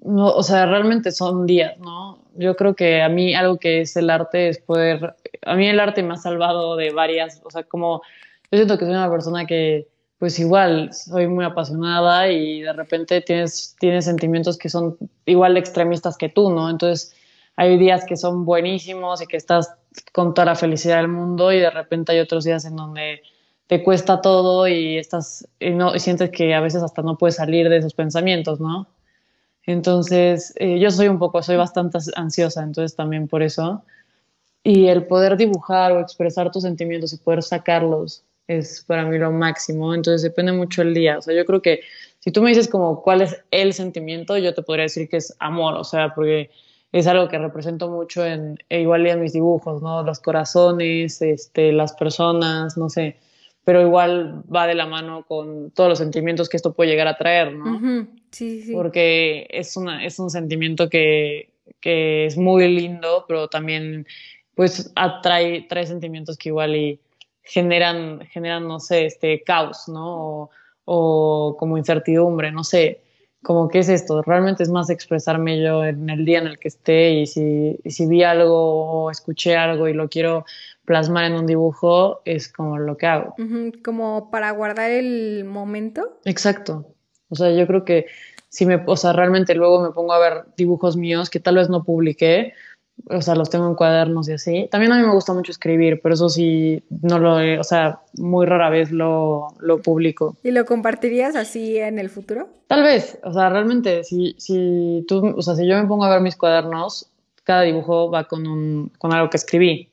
no, 0.03 0.29
o 0.29 0.43
sea, 0.43 0.65
realmente 0.65 1.13
son 1.13 1.45
días, 1.45 1.79
¿no? 1.79 2.25
Yo 2.35 2.57
creo 2.57 2.75
que 2.75 3.03
a 3.03 3.11
mí 3.11 3.35
algo 3.35 3.59
que 3.59 3.83
es 3.83 3.95
el 3.97 4.09
arte 4.09 4.49
es 4.49 4.59
poder, 4.59 5.17
a 5.45 5.55
mí 5.55 5.69
el 5.69 5.81
arte 5.81 6.03
me 6.03 6.15
ha 6.15 6.17
salvado 6.17 6.77
de 6.77 6.91
varias, 6.93 7.43
o 7.45 7.51
sea, 7.51 7.65
como 7.65 8.01
yo 8.51 8.57
siento 8.57 8.79
que 8.79 8.87
soy 8.87 8.95
una 8.95 9.11
persona 9.11 9.47
que 9.47 9.87
pues 10.21 10.39
igual 10.39 10.93
soy 10.93 11.29
muy 11.29 11.47
apasionada 11.47 12.31
y 12.31 12.61
de 12.61 12.75
repente 12.75 13.23
tienes, 13.23 13.75
tienes 13.81 14.05
sentimientos 14.05 14.59
que 14.59 14.69
son 14.69 14.99
igual 15.25 15.57
extremistas 15.57 16.19
que 16.19 16.29
tú, 16.29 16.51
¿no? 16.51 16.69
Entonces 16.69 17.17
hay 17.57 17.79
días 17.79 18.05
que 18.05 18.19
son 18.19 18.45
buenísimos 18.45 19.23
y 19.23 19.27
que 19.27 19.39
estás 19.39 19.73
con 20.13 20.35
toda 20.35 20.45
la 20.45 20.57
felicidad 20.57 20.99
del 20.99 21.09
mundo 21.09 21.51
y 21.53 21.59
de 21.59 21.71
repente 21.71 22.13
hay 22.13 22.21
otros 22.21 22.45
días 22.45 22.67
en 22.67 22.77
donde 22.77 23.23
te 23.67 23.83
cuesta 23.83 24.21
todo 24.21 24.69
y 24.69 24.99
estás 24.99 25.49
y 25.59 25.71
no 25.71 25.95
y 25.95 26.01
sientes 26.01 26.29
que 26.29 26.55
a 26.55 26.61
veces 26.61 26.83
hasta 26.83 27.01
no 27.01 27.17
puedes 27.17 27.37
salir 27.37 27.71
de 27.71 27.79
esos 27.79 27.95
pensamientos, 27.95 28.61
¿no? 28.61 28.89
Entonces, 29.65 30.53
eh, 30.57 30.79
yo 30.79 30.91
soy 30.91 31.09
un 31.09 31.19
poco, 31.19 31.43
soy 31.43 31.57
bastante 31.57 31.97
ansiosa, 32.15 32.63
entonces 32.63 32.95
también 32.95 33.27
por 33.27 33.43
eso. 33.43 33.85
Y 34.63 34.89
el 34.89 35.07
poder 35.07 35.39
dibujar 35.39 35.93
o 35.93 36.01
expresar 36.01 36.51
tus 36.51 36.65
sentimientos 36.65 37.15
y 37.15 37.17
poder 37.17 37.43
sacarlos 37.43 38.25
es 38.51 38.85
para 38.87 39.05
mí 39.05 39.17
lo 39.17 39.31
máximo, 39.31 39.95
entonces 39.95 40.23
depende 40.23 40.53
mucho 40.53 40.83
el 40.83 40.93
día, 40.93 41.19
o 41.19 41.23
sea, 41.23 41.35
yo 41.35 41.45
creo 41.45 41.63
que 41.63 41.81
si 42.19 42.33
tú 42.33 42.43
me 42.43 42.51
dices 42.51 42.69
como 42.69 43.01
cuál 43.03 43.23
es 43.23 43.43
el 43.51 43.73
sentimiento, 43.73 44.37
yo 44.37 44.53
te 44.55 44.63
podría 44.63 44.83
decir 44.85 45.09
que 45.09 45.19
es 45.19 45.35
amor, 45.39 45.75
o 45.75 45.85
sea, 45.85 46.15
porque 46.15 46.51
es 46.93 47.07
algo 47.07 47.29
que 47.29 47.39
represento 47.39 47.89
mucho 47.89 48.27
en, 48.27 48.59
e 48.69 48.81
igual 48.81 49.07
en 49.07 49.21
mis 49.21 49.33
dibujos, 49.33 49.81
¿no? 49.81 50.03
Los 50.03 50.19
corazones, 50.19 51.23
este, 51.23 51.73
las 51.73 51.93
personas, 51.93 52.77
no 52.77 52.91
sé, 52.91 53.17
pero 53.65 53.81
igual 53.83 54.43
va 54.55 54.67
de 54.67 54.75
la 54.75 54.87
mano 54.87 55.25
con 55.27 55.71
todos 55.71 55.89
los 55.89 55.99
sentimientos 55.99 56.49
que 56.49 56.57
esto 56.57 56.73
puede 56.73 56.91
llegar 56.91 57.07
a 57.07 57.17
traer, 57.17 57.53
¿no? 57.55 58.07
Sí, 58.33 58.63
sí. 58.63 58.73
Porque 58.73 59.47
es, 59.51 59.77
una, 59.77 60.05
es 60.05 60.19
un 60.19 60.29
sentimiento 60.29 60.89
que, 60.89 61.51
que 61.81 62.27
es 62.27 62.37
muy 62.37 62.69
lindo, 62.69 63.25
pero 63.29 63.47
también 63.47 64.07
pues 64.57 64.93
atrae 64.97 65.63
trae 65.69 65.87
sentimientos 65.87 66.37
que 66.37 66.49
igual 66.49 66.75
y 66.77 67.01
generan, 67.51 68.21
generan, 68.31 68.69
no 68.69 68.79
sé, 68.79 69.07
este 69.07 69.43
caos, 69.43 69.89
¿no? 69.89 70.51
O, 70.85 71.57
como 71.59 71.77
incertidumbre, 71.77 72.53
no 72.53 72.63
sé, 72.63 73.01
como 73.43 73.69
qué 73.69 73.81
es 73.81 73.89
esto, 73.89 74.23
realmente 74.23 74.63
es 74.63 74.69
más 74.69 74.89
expresarme 74.89 75.61
yo 75.61 75.85
en 75.85 76.09
el 76.11 76.25
día 76.25 76.39
en 76.39 76.47
el 76.47 76.59
que 76.59 76.69
esté 76.69 77.11
y 77.13 77.27
si, 77.27 77.79
si 77.85 78.07
vi 78.07 78.23
algo 78.23 79.05
o 79.05 79.11
escuché 79.11 79.57
algo 79.57 79.89
y 79.89 79.95
lo 79.95 80.09
quiero 80.09 80.45
plasmar 80.85 81.25
en 81.25 81.35
un 81.35 81.47
dibujo, 81.47 82.23
es 82.25 82.53
como 82.53 82.79
lo 82.79 82.97
que 82.97 83.07
hago. 83.07 83.35
Como 83.85 84.31
para 84.31 84.51
guardar 84.53 84.91
el 84.91 85.45
momento. 85.45 86.21
Exacto. 86.25 86.87
O 87.29 87.35
sea, 87.35 87.51
yo 87.53 87.67
creo 87.67 87.85
que 87.85 88.07
si 88.49 88.67
me, 88.67 88.83
o 88.87 88.97
sea, 88.97 89.13
realmente 89.13 89.55
luego 89.55 89.81
me 89.81 89.93
pongo 89.93 90.13
a 90.13 90.19
ver 90.19 90.45
dibujos 90.57 90.97
míos 90.97 91.31
que 91.31 91.41
tal 91.41 91.57
vez 91.57 91.69
no 91.69 91.85
publiqué, 91.85 92.53
o 93.09 93.23
sea, 93.23 93.35
los 93.35 93.51
tengo 93.51 93.67
en 93.69 93.75
cuadernos 93.75 94.29
y 94.29 94.33
así. 94.33 94.69
También 94.71 94.93
a 94.93 94.99
mí 94.99 95.07
me 95.07 95.13
gusta 95.13 95.33
mucho 95.33 95.53
escribir, 95.53 96.01
pero 96.03 96.15
eso 96.15 96.29
sí, 96.29 96.83
no 97.03 97.19
lo, 97.19 97.61
o 97.61 97.65
sea, 97.65 98.01
muy 98.15 98.47
rara 98.47 98.71
vez 98.71 98.91
lo, 98.91 99.49
lo 99.61 99.81
publico. 99.81 100.37
¿Y 100.43 100.51
lo 100.51 100.65
compartirías 100.65 101.37
así 101.37 101.79
en 101.79 101.99
el 101.99 102.11
futuro? 102.11 102.49
Tal 102.67 102.83
vez, 102.83 103.19
o 103.25 103.33
sea, 103.33 103.49
realmente, 103.49 104.05
si, 104.05 104.35
si 104.39 105.05
tú, 105.09 105.35
o 105.37 105.43
sea, 105.43 105.55
si 105.55 105.67
yo 105.67 105.81
me 105.81 105.89
pongo 105.89 106.05
a 106.05 106.11
ver 106.11 106.21
mis 106.21 106.37
cuadernos, 106.37 107.11
cada 107.45 107.63
dibujo 107.63 108.11
va 108.11 108.25
con, 108.25 108.47
un, 108.47 108.93
con 108.99 109.13
algo 109.13 109.31
que 109.31 109.37
escribí, 109.37 109.89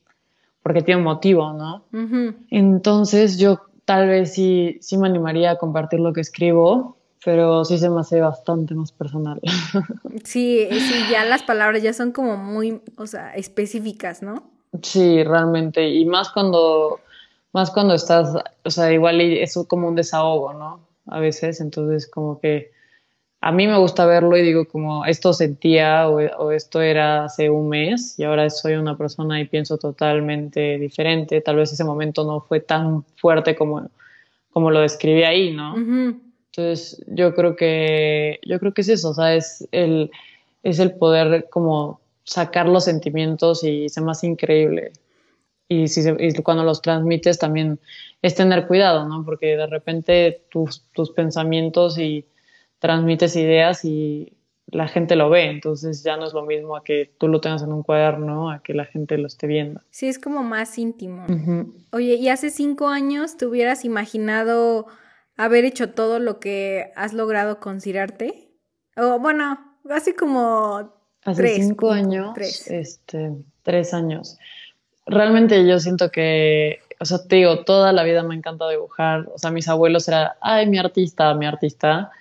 porque 0.61 0.81
tiene 0.81 0.99
un 0.99 1.05
motivo, 1.05 1.53
¿no? 1.53 1.85
Entonces 2.49 3.37
yo 3.37 3.61
tal 3.85 4.07
vez 4.07 4.33
sí, 4.33 4.77
sí 4.81 4.97
me 4.97 5.07
animaría 5.07 5.51
a 5.51 5.57
compartir 5.57 6.01
lo 6.01 6.11
que 6.11 6.21
escribo, 6.21 6.96
pero 7.27 7.65
sí 7.65 7.77
se 7.77 7.89
me 7.89 7.99
hace 7.99 8.21
bastante 8.21 8.73
más 8.73 8.93
personal. 8.93 9.41
Sí, 10.23 10.65
sí, 10.71 10.93
ya 11.11 11.25
las 11.25 11.43
palabras 11.43 11.83
ya 11.83 11.91
son 11.91 12.13
como 12.13 12.37
muy, 12.37 12.81
o 12.97 13.05
sea, 13.05 13.35
específicas, 13.35 14.23
¿no? 14.23 14.49
Sí, 14.81 15.21
realmente, 15.25 15.89
y 15.89 16.05
más 16.05 16.29
cuando, 16.29 17.01
más 17.51 17.69
cuando 17.71 17.95
estás, 17.95 18.33
o 18.63 18.69
sea, 18.69 18.93
igual 18.93 19.19
es 19.19 19.59
como 19.67 19.89
un 19.89 19.95
desahogo, 19.95 20.53
¿no? 20.53 20.87
A 21.05 21.19
veces, 21.19 21.59
entonces 21.59 22.09
como 22.09 22.39
que 22.39 22.71
a 23.41 23.51
mí 23.51 23.67
me 23.67 23.77
gusta 23.77 24.05
verlo 24.05 24.37
y 24.37 24.41
digo 24.41 24.65
como 24.65 25.05
esto 25.05 25.33
sentía 25.33 26.07
o, 26.07 26.19
o 26.21 26.51
esto 26.51 26.81
era 26.81 27.25
hace 27.25 27.49
un 27.49 27.67
mes 27.67 28.17
y 28.17 28.23
ahora 28.23 28.49
soy 28.49 28.75
una 28.75 28.97
persona 28.97 29.41
y 29.41 29.47
pienso 29.47 29.77
totalmente 29.77 30.77
diferente, 30.77 31.41
tal 31.41 31.57
vez 31.57 31.73
ese 31.73 31.83
momento 31.83 32.23
no 32.23 32.39
fue 32.39 32.61
tan 32.61 33.03
fuerte 33.17 33.53
como, 33.53 33.89
como 34.49 34.71
lo 34.71 34.79
describí 34.79 35.23
ahí, 35.23 35.51
¿no? 35.51 35.75
Entonces, 36.57 37.03
yo 37.05 37.35
creo 37.35 37.55
que, 37.55 38.39
yo 38.43 38.59
creo 38.59 38.73
que 38.73 38.81
es 38.81 38.89
eso, 38.89 39.11
o 39.11 39.13
sea, 39.13 39.35
es 39.35 39.67
el, 39.71 40.09
es 40.63 40.79
el 40.79 40.95
poder 40.95 41.47
como 41.51 42.01
sacar 42.23 42.67
los 42.67 42.85
sentimientos 42.85 43.63
y 43.63 43.87
ser 43.89 44.03
más 44.03 44.23
increíble. 44.23 44.91
Y, 45.69 45.87
si 45.87 46.01
cuando 46.41 46.63
los 46.63 46.81
transmites 46.81 47.37
también 47.37 47.79
es 48.23 48.33
tener 48.33 48.65
cuidado, 48.65 49.07
¿no? 49.07 49.23
Porque 49.23 49.55
de 49.55 49.67
repente 49.67 50.45
tus, 50.49 50.81
tus 50.93 51.11
pensamientos 51.11 51.99
y 51.99 52.25
transmites 52.79 53.35
ideas 53.35 53.85
y 53.85 54.33
la 54.65 54.87
gente 54.87 55.15
lo 55.15 55.29
ve, 55.29 55.45
entonces 55.45 56.03
ya 56.03 56.17
no 56.17 56.25
es 56.25 56.33
lo 56.33 56.43
mismo 56.43 56.75
a 56.75 56.83
que 56.83 57.11
tú 57.19 57.27
lo 57.27 57.39
tengas 57.39 57.61
en 57.61 57.71
un 57.71 57.83
cuaderno, 57.83 58.49
a 58.49 58.63
que 58.63 58.73
la 58.73 58.85
gente 58.85 59.19
lo 59.19 59.27
esté 59.27 59.45
viendo. 59.45 59.81
Sí, 59.91 60.07
es 60.07 60.17
como 60.17 60.41
más 60.41 60.75
íntimo. 60.79 61.27
Oye, 61.91 62.15
¿y 62.15 62.29
hace 62.29 62.49
cinco 62.49 62.87
años 62.87 63.37
te 63.37 63.45
hubieras 63.45 63.85
imaginado 63.85 64.87
haber 65.37 65.65
hecho 65.65 65.91
todo 65.91 66.19
lo 66.19 66.39
que 66.39 66.91
has 66.95 67.13
logrado 67.13 67.59
considerarte? 67.59 68.51
O 68.97 69.19
bueno, 69.19 69.57
así 69.89 70.13
como 70.13 70.93
Hace 71.23 71.61
cinco 71.61 71.91
años, 71.91 72.37
este, 72.67 73.33
tres 73.63 73.93
años. 73.93 74.37
Realmente 75.05 75.67
yo 75.67 75.79
siento 75.79 76.09
que, 76.09 76.79
o 76.99 77.05
sea, 77.05 77.19
te 77.27 77.37
digo, 77.37 77.63
toda 77.63 77.91
la 77.91 78.03
vida 78.03 78.23
me 78.23 78.35
encanta 78.35 78.69
dibujar. 78.69 79.27
O 79.33 79.37
sea, 79.37 79.51
mis 79.51 79.67
abuelos 79.67 80.07
eran, 80.07 80.29
ay, 80.41 80.67
mi 80.67 80.77
artista, 80.77 81.33
mi 81.33 81.45
artista. 81.45 82.11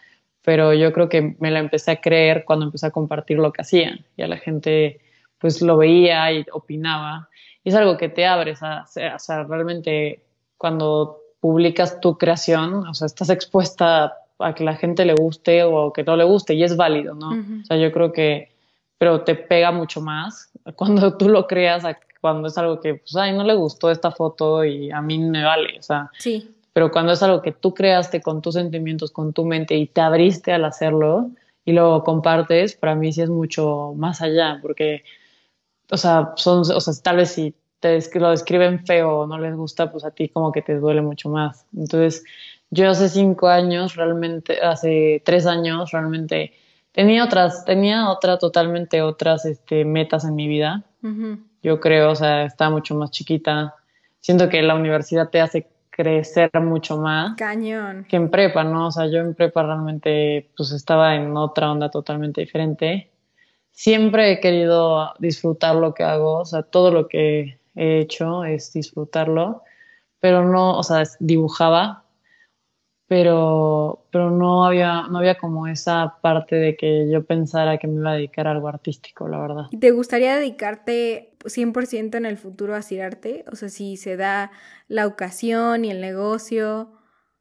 pero 0.43 0.75
yo 0.75 0.93
creo 0.93 1.09
que 1.09 1.37
me 1.41 1.51
la 1.51 1.59
empecé 1.59 1.91
a 1.93 2.01
creer 2.01 2.45
cuando 2.45 2.67
empecé 2.67 2.87
a 2.87 2.91
compartir 2.93 3.39
lo 3.39 3.53
que 3.53 3.63
hacía 3.63 3.99
y 4.17 4.23
a 4.23 4.29
la 4.29 4.37
gente 4.37 5.01
pues 5.39 5.61
lo 5.63 5.77
veía 5.77 6.33
y 6.33 6.47
opinaba. 6.53 7.29
Y 7.65 7.71
es 7.71 7.75
algo 7.75 7.97
que 7.97 8.09
te 8.09 8.27
abres 8.27 8.63
a, 8.63 8.85
o 8.85 9.19
sea, 9.19 9.45
realmente 9.45 10.23
cuando 10.57 11.21
publicas 11.41 12.01
tu 12.01 12.19
creación, 12.19 12.87
o 12.87 12.95
sea, 12.95 13.07
estás 13.07 13.31
expuesta 13.31 14.17
a 14.39 14.55
que 14.55 14.65
la 14.65 14.77
gente 14.77 15.05
le 15.05 15.15
guste 15.15 15.65
o 15.65 15.93
que 15.93 16.05
no 16.05 16.17
le 16.17 16.25
guste 16.25 16.55
y 16.55 16.63
es 16.63 16.77
válido, 16.77 17.15
¿no? 17.15 17.31
O 17.31 17.65
sea, 17.65 17.77
yo 17.77 17.93
creo 17.93 18.13
que, 18.13 18.53
pero 18.99 19.23
te 19.23 19.35
pega 19.35 19.73
mucho 19.73 20.01
más 20.01 20.51
cuando 20.75 21.15
tú 21.19 21.29
lo 21.29 21.47
creas, 21.47 21.85
cuando 22.21 22.49
es 22.49 22.59
algo 22.59 22.81
que, 22.81 22.95
pues, 22.95 23.15
ay, 23.17 23.33
no 23.33 23.45
le 23.45 23.55
gustó 23.55 23.91
esta 23.91 24.11
foto 24.11 24.65
y 24.65 24.91
a 24.91 25.01
mí 25.01 25.19
me 25.19 25.45
vale, 25.45 25.79
o 25.79 25.83
sea. 25.83 26.11
Sí. 26.19 26.53
Pero 26.73 26.91
cuando 26.91 27.13
es 27.13 27.23
algo 27.23 27.41
que 27.41 27.53
tú 27.53 27.73
creaste 27.73 28.21
con 28.21 28.43
tus 28.43 28.55
sentimientos, 28.55 29.11
con 29.11 29.33
tu 29.33 29.45
mente 29.47 29.77
y 29.77 29.87
te 29.87 30.03
abriste 30.03 30.53
al 30.53 30.65
hacerlo 30.65 31.31
y 31.65 31.73
lo 31.73 32.03
compartes, 32.05 32.77
para 32.77 32.95
mí 32.95 33.13
sí 33.13 33.23
es 33.23 33.31
mucho 33.31 33.95
más 33.97 34.21
allá, 34.21 34.59
porque, 34.61 35.03
o 35.91 35.97
sea, 35.97 36.33
son, 36.37 36.61
o 36.61 36.81
sea, 36.81 36.95
tal 37.03 37.17
vez 37.17 37.31
si 37.31 37.55
te 37.87 38.21
lo 38.21 38.31
describen 38.31 38.85
feo 38.85 39.21
o 39.21 39.27
no 39.27 39.39
les 39.39 39.55
gusta, 39.55 39.91
pues 39.91 40.05
a 40.05 40.11
ti 40.11 40.29
como 40.29 40.53
que 40.53 40.63
te 40.63 40.77
duele 40.77 41.03
mucho 41.03 41.29
más. 41.29 41.67
Entonces, 41.77 42.25
yo 42.71 42.91
hace 42.91 43.09
cinco 43.09 43.49
años, 43.49 43.97
realmente, 43.97 44.61
hace 44.61 45.23
tres 45.25 45.47
años, 45.47 45.93
realmente 45.93 46.53
tenía 46.93 47.25
otras, 47.25 47.65
tenía 47.65 48.11
otra, 48.11 48.39
totalmente 48.39 49.03
otras 49.03 49.45
este, 49.45 49.85
metas 49.85 50.25
en 50.25 50.35
mi 50.35 50.49
vida. 50.49 50.85
Yo 51.63 51.79
creo, 51.79 52.11
o 52.11 52.17
sea, 52.17 52.45
estaba 52.45 52.71
mucho 52.71 52.97
más 52.97 53.13
chiquita. 53.13 53.75
Siento 54.19 54.49
que 54.49 54.61
la 54.63 54.75
universidad 54.75 55.31
te 55.31 55.41
hace 55.41 55.69
crecer 55.91 56.51
mucho 56.61 56.99
más. 56.99 57.37
Cañón. 57.37 58.05
Que 58.09 58.17
en 58.17 58.29
prepa, 58.29 58.65
¿no? 58.65 58.89
O 58.89 58.91
sea, 58.91 59.07
yo 59.07 59.19
en 59.19 59.35
prepa 59.35 59.63
realmente 59.63 60.51
pues 60.57 60.73
estaba 60.73 61.15
en 61.15 61.37
otra 61.37 61.71
onda 61.71 61.91
totalmente 61.91 62.41
diferente. 62.41 63.11
Siempre 63.71 64.33
he 64.33 64.41
querido 64.41 65.15
disfrutar 65.19 65.77
lo 65.77 65.95
que 65.95 66.03
hago, 66.03 66.39
o 66.39 66.45
sea, 66.45 66.63
todo 66.63 66.91
lo 66.91 67.09
que 67.09 67.59
he 67.77 68.01
hecho 68.01 68.45
es 68.45 68.73
disfrutarlo, 68.73 69.63
pero 70.19 70.45
no, 70.45 70.79
o 70.79 70.83
sea, 70.83 71.05
dibujaba, 71.21 72.05
pero, 73.07 74.07
pero 74.11 74.31
no, 74.31 74.65
había, 74.65 75.03
no 75.03 75.19
había 75.19 75.37
como 75.37 75.69
esa 75.69 76.17
parte 76.21 76.57
de 76.57 76.77
que 76.77 77.09
yo 77.09 77.25
pensara 77.25 77.79
que 77.79 77.87
me 77.87 78.01
iba 78.01 78.11
a 78.11 78.15
dedicar 78.15 78.49
a 78.49 78.53
algo 78.53 78.67
artístico, 78.67 79.29
la 79.29 79.39
verdad. 79.39 79.65
¿Te 79.79 79.93
gustaría 79.93 80.35
dedicarte 80.37 81.37
100% 81.45 82.17
en 82.17 82.27
el 82.27 82.37
futuro 82.37 82.75
a 82.75 82.79
hacer 82.79 83.03
arte? 83.03 83.45
O 83.53 83.55
sea, 83.55 83.69
si 83.69 83.97
se 83.97 84.17
da 84.17 84.51
la 84.89 85.07
ocasión 85.07 85.85
y 85.85 85.91
el 85.91 86.01
negocio, 86.01 86.91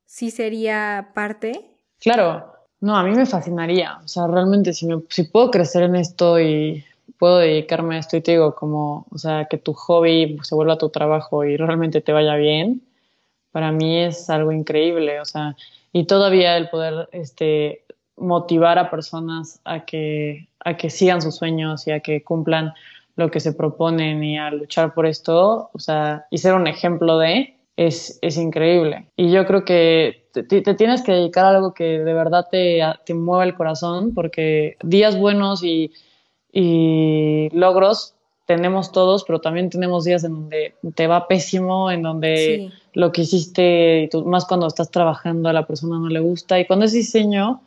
¿sí 0.06 0.30
sería 0.30 1.12
parte? 1.16 1.72
Claro, 2.00 2.54
no, 2.82 2.96
a 2.96 3.04
mí 3.04 3.16
me 3.16 3.26
fascinaría. 3.26 3.98
O 4.04 4.08
sea, 4.08 4.28
realmente 4.28 4.74
si, 4.74 4.86
me, 4.86 5.02
si 5.10 5.24
puedo 5.24 5.50
crecer 5.50 5.84
en 5.84 5.96
esto 5.96 6.40
y 6.40 6.86
puedo 7.18 7.38
dedicarme 7.38 7.96
a 7.96 8.00
esto 8.00 8.18
y 8.18 8.22
te 8.22 8.32
digo, 8.32 8.56
como, 8.56 9.06
o 9.12 9.18
sea, 9.18 9.46
que 9.46 9.58
tu 9.58 9.74
hobby 9.74 10.38
se 10.44 10.56
vuelva 10.56 10.78
tu 10.78 10.90
trabajo 10.90 11.44
y 11.44 11.58
realmente 11.58 12.02
te 12.02 12.12
vaya 12.12 12.36
bien, 12.36 12.82
para 13.52 13.72
mí 13.72 14.00
es 14.00 14.30
algo 14.30 14.52
increíble, 14.52 15.20
o 15.22 15.26
sea, 15.26 15.56
y 15.94 16.06
todavía 16.06 16.58
el 16.58 16.70
poder 16.70 17.08
este, 17.12 17.84
motivar 18.18 18.78
a 18.78 18.90
personas 18.90 19.62
a 19.64 19.86
que, 19.86 20.48
a 20.60 20.76
que 20.76 20.90
sigan 20.90 21.22
sus 21.22 21.36
sueños 21.36 21.88
y 21.88 21.92
a 21.92 22.02
que 22.02 22.24
cumplan 22.24 22.74
lo 23.16 23.32
que 23.32 23.40
se 23.40 23.54
proponen 23.54 24.24
y 24.24 24.38
a 24.38 24.52
luchar 24.52 24.94
por 24.94 25.06
esto, 25.06 25.70
o 25.74 25.80
sea, 25.80 26.26
y 26.30 26.38
ser 26.38 26.54
un 26.54 26.68
ejemplo 26.68 27.18
de, 27.18 27.56
es, 27.78 28.20
es 28.22 28.38
increíble. 28.38 29.08
Y 29.16 29.32
yo 29.32 29.46
creo 29.46 29.64
que 29.64 30.28
te, 30.34 30.44
tienes 30.76 31.02
que 31.02 31.14
dedicar 31.14 31.46
a 31.46 31.50
algo 31.50 31.74
que 31.74 32.00
de 32.00 32.14
verdad 32.14 32.48
te, 32.52 32.82
te 33.06 33.14
mueva 33.14 33.46
el 33.46 33.56
corazón, 33.56 34.14
porque 34.14 34.76
días 34.84 35.18
buenos 35.18 35.64
y, 35.64 35.92
y 36.58 37.50
logros 37.52 38.16
tenemos 38.46 38.94
todos, 38.94 39.26
pero 39.26 39.42
también 39.42 39.70
tenemos 39.70 40.06
días 40.06 40.24
en 40.24 40.34
donde 40.34 40.74
te 40.96 41.08
va 41.08 41.28
pésimo, 41.28 41.92
en 41.92 42.02
donde 42.02 42.72
lo 42.94 43.12
que 43.12 43.24
hiciste, 43.24 44.10
más 44.26 44.46
cuando 44.46 44.68
estás 44.68 44.90
trabajando 44.90 45.50
a 45.50 45.54
la 45.54 45.68
persona 45.68 46.00
no 46.00 46.08
le 46.08 46.22
gusta. 46.22 46.58
Y 46.58 46.66
cuando 46.66 46.86
es 46.86 46.94
diseño, 46.94 47.62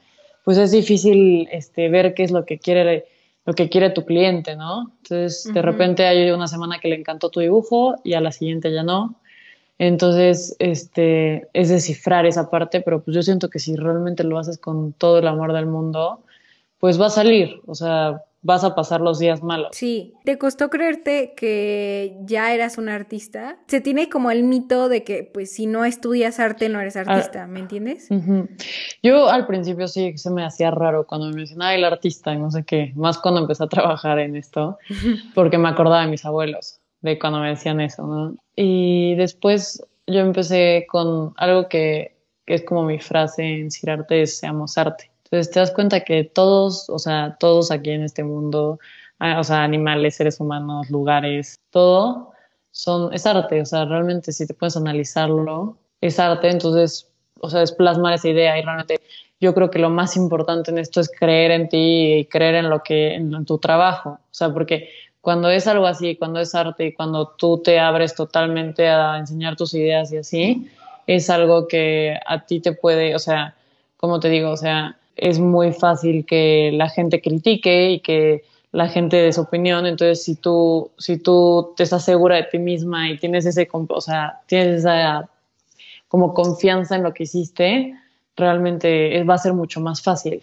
pues 0.45 0.57
es 0.57 0.71
difícil 0.71 1.49
este, 1.53 1.91
ver 1.91 2.15
qué 2.15 2.23
es 2.23 2.31
lo 2.31 2.47
que 2.47 2.59
quiere 2.59 3.07
lo 3.45 3.55
que 3.55 3.71
quiere 3.71 3.89
tu 3.91 4.05
cliente, 4.05 4.57
¿no? 4.57 4.93
Entonces, 5.03 5.51
de 5.53 5.63
repente 5.63 6.07
hay 6.07 6.31
una 6.31 6.49
semana 6.49 6.81
que 6.81 6.89
le 6.89 6.97
encantó 6.97 7.31
tu 7.31 7.41
dibujo 7.41 7.95
y 8.05 8.13
a 8.13 8.21
la 8.21 8.31
siguiente 8.31 8.71
ya 8.71 8.83
no. 8.83 9.17
Entonces, 9.79 10.55
este, 10.59 11.49
es 11.55 11.71
descifrar 11.71 12.27
esa 12.27 12.51
parte, 12.51 12.83
pero 12.83 13.03
pues 13.03 13.15
yo 13.15 13.23
siento 13.23 13.49
que 13.49 13.59
si 13.59 13.75
realmente 13.75 14.23
lo 14.23 14.39
haces 14.39 14.59
con 14.59 14.93
todo 14.93 15.19
el 15.19 15.27
amor 15.27 15.55
del 15.55 15.65
mundo, 15.65 16.21
pues 16.79 17.01
va 17.01 17.07
a 17.07 17.11
salir. 17.11 17.63
O 17.67 17.75
sea, 17.75 18.23
vas 18.43 18.65
a 18.65 18.75
pasar 18.75 19.01
los 19.01 19.19
días 19.19 19.43
malos. 19.43 19.71
Sí, 19.73 20.15
¿te 20.25 20.39
costó 20.39 20.71
creerte 20.71 21.35
que 21.37 22.17
ya 22.23 22.53
eras 22.55 22.79
un 22.79 22.89
artista? 22.89 23.59
Se 23.67 23.81
tiene 23.81 24.09
como 24.09 24.31
el 24.31 24.45
mito 24.45 24.89
de 24.89 25.05
que 25.05 25.25
pues 25.25 25.53
si 25.53 25.67
no 25.67 25.85
estudias 25.85 26.39
arte 26.39 26.69
no 26.69 26.81
eres 26.81 26.97
ah, 26.97 27.01
artista, 27.07 27.47
¿me 27.47 27.61
entiendes? 27.61 28.09
Yo 29.03 29.29
al 29.29 29.47
principio 29.47 29.89
sí 29.89 30.17
se 30.17 30.31
me 30.31 30.45
hacía 30.45 30.71
raro 30.71 31.07
cuando 31.07 31.29
me 31.29 31.35
mencionaba 31.35 31.75
el 31.75 31.85
artista 31.85 32.33
y 32.33 32.39
no 32.39 32.51
sé 32.51 32.65
qué, 32.65 32.93
más 32.95 33.19
cuando 33.19 33.41
empecé 33.41 33.65
a 33.65 33.69
trabajar 33.69 34.19
en 34.19 34.37
esto, 34.37 34.79
porque 35.35 35.59
me 35.59 35.69
acordaba 35.69 36.03
de 36.03 36.11
mis 36.11 36.25
abuelos, 36.25 36.81
de 37.01 37.19
cuando 37.19 37.41
me 37.41 37.49
decían 37.49 37.81
eso, 37.81 38.07
¿no? 38.07 38.37
Y 38.55 39.15
después 39.17 39.83
yo 40.07 40.21
empecé 40.21 40.87
con 40.89 41.35
algo 41.37 41.69
que, 41.69 42.17
que 42.47 42.55
es 42.55 42.65
como 42.65 42.85
mi 42.85 42.99
frase 42.99 43.43
en 43.43 43.71
Cirarte 43.71 44.23
es 44.23 44.39
seamos 44.39 44.79
arte 44.79 45.08
entonces 45.31 45.53
te 45.53 45.61
das 45.61 45.71
cuenta 45.73 46.01
que 46.01 46.25
todos, 46.25 46.89
o 46.89 46.99
sea, 46.99 47.37
todos 47.39 47.71
aquí 47.71 47.91
en 47.91 48.03
este 48.03 48.25
mundo, 48.25 48.79
o 49.21 49.45
sea, 49.45 49.63
animales, 49.63 50.17
seres 50.17 50.41
humanos, 50.41 50.89
lugares, 50.91 51.59
todo 51.71 52.33
son, 52.71 53.13
es 53.13 53.27
arte, 53.27 53.61
o 53.61 53.67
sea, 53.67 53.85
realmente 53.85 54.33
si 54.33 54.47
te 54.47 54.55
puedes 54.55 54.77
analizarlo, 54.77 55.77
es 56.01 56.19
arte, 56.19 56.49
entonces, 56.49 57.11
o 57.41 57.51
sea, 57.51 57.63
es 57.63 57.73
plasmar 57.73 58.15
esa 58.15 58.29
idea 58.29 58.59
y 58.59 58.63
realmente 58.63 59.01
yo 59.41 59.55
creo 59.55 59.71
que 59.71 59.79
lo 59.79 59.91
más 59.91 60.17
importante 60.17 60.71
en 60.71 60.79
esto 60.79 61.01
es 61.01 61.11
creer 61.11 61.51
en 61.51 61.69
ti 61.69 62.15
y 62.15 62.25
creer 62.27 62.55
en 62.55 62.71
lo 62.71 62.83
que, 62.83 63.15
en, 63.15 63.45
tu 63.45 63.59
trabajo, 63.59 64.11
o 64.11 64.35
sea, 64.35 64.53
porque 64.53 64.89
cuando 65.21 65.51
es 65.51 65.67
algo 65.67 65.87
así, 65.87 66.17
cuando 66.17 66.41
es 66.41 66.55
arte 66.55 66.87
y 66.87 66.95
cuando 66.95 67.35
tú 67.37 67.59
te 67.63 67.79
abres 67.79 68.15
totalmente 68.15 68.89
a 68.89 69.19
enseñar 69.19 69.57
tus 69.57 69.75
ideas 69.75 70.11
y 70.13 70.19
así, 70.19 70.71
es 71.07 71.29
algo 71.31 71.69
que 71.69 72.17
a 72.27 72.47
ti 72.47 72.61
te 72.61 72.73
puede, 72.73 73.15
o 73.15 73.19
sea, 73.19 73.55
como 73.97 74.21
te 74.21 74.29
digo, 74.29 74.51
o 74.51 74.57
sea, 74.57 74.98
es 75.19 75.39
muy 75.39 75.73
fácil 75.73 76.25
que 76.25 76.71
la 76.73 76.89
gente 76.89 77.21
critique 77.21 77.91
y 77.91 78.01
que 78.01 78.45
la 78.73 78.89
gente 78.89 79.17
dé 79.17 79.33
su 79.33 79.43
opinión. 79.43 79.87
Entonces, 79.87 80.23
si 80.23 80.37
tú, 80.37 80.91
si 80.99 81.19
tú 81.19 81.73
te 81.77 81.83
estás 81.83 82.05
segura 82.05 82.37
de 82.37 82.45
ti 82.45 82.59
misma 82.59 83.11
y 83.11 83.19
tienes 83.19 83.47
ese, 83.47 83.69
o 83.71 84.01
sea, 84.01 84.41
tienes 84.47 84.81
esa 84.81 85.29
como 86.09 86.33
confianza 86.33 86.97
en 86.97 87.03
lo 87.03 87.13
que 87.13 87.25
hiciste, 87.25 87.95
realmente 88.37 89.23
va 89.25 89.35
a 89.35 89.39
ser 89.39 89.53
mucho 89.53 89.81
más 89.81 90.01
fácil 90.01 90.43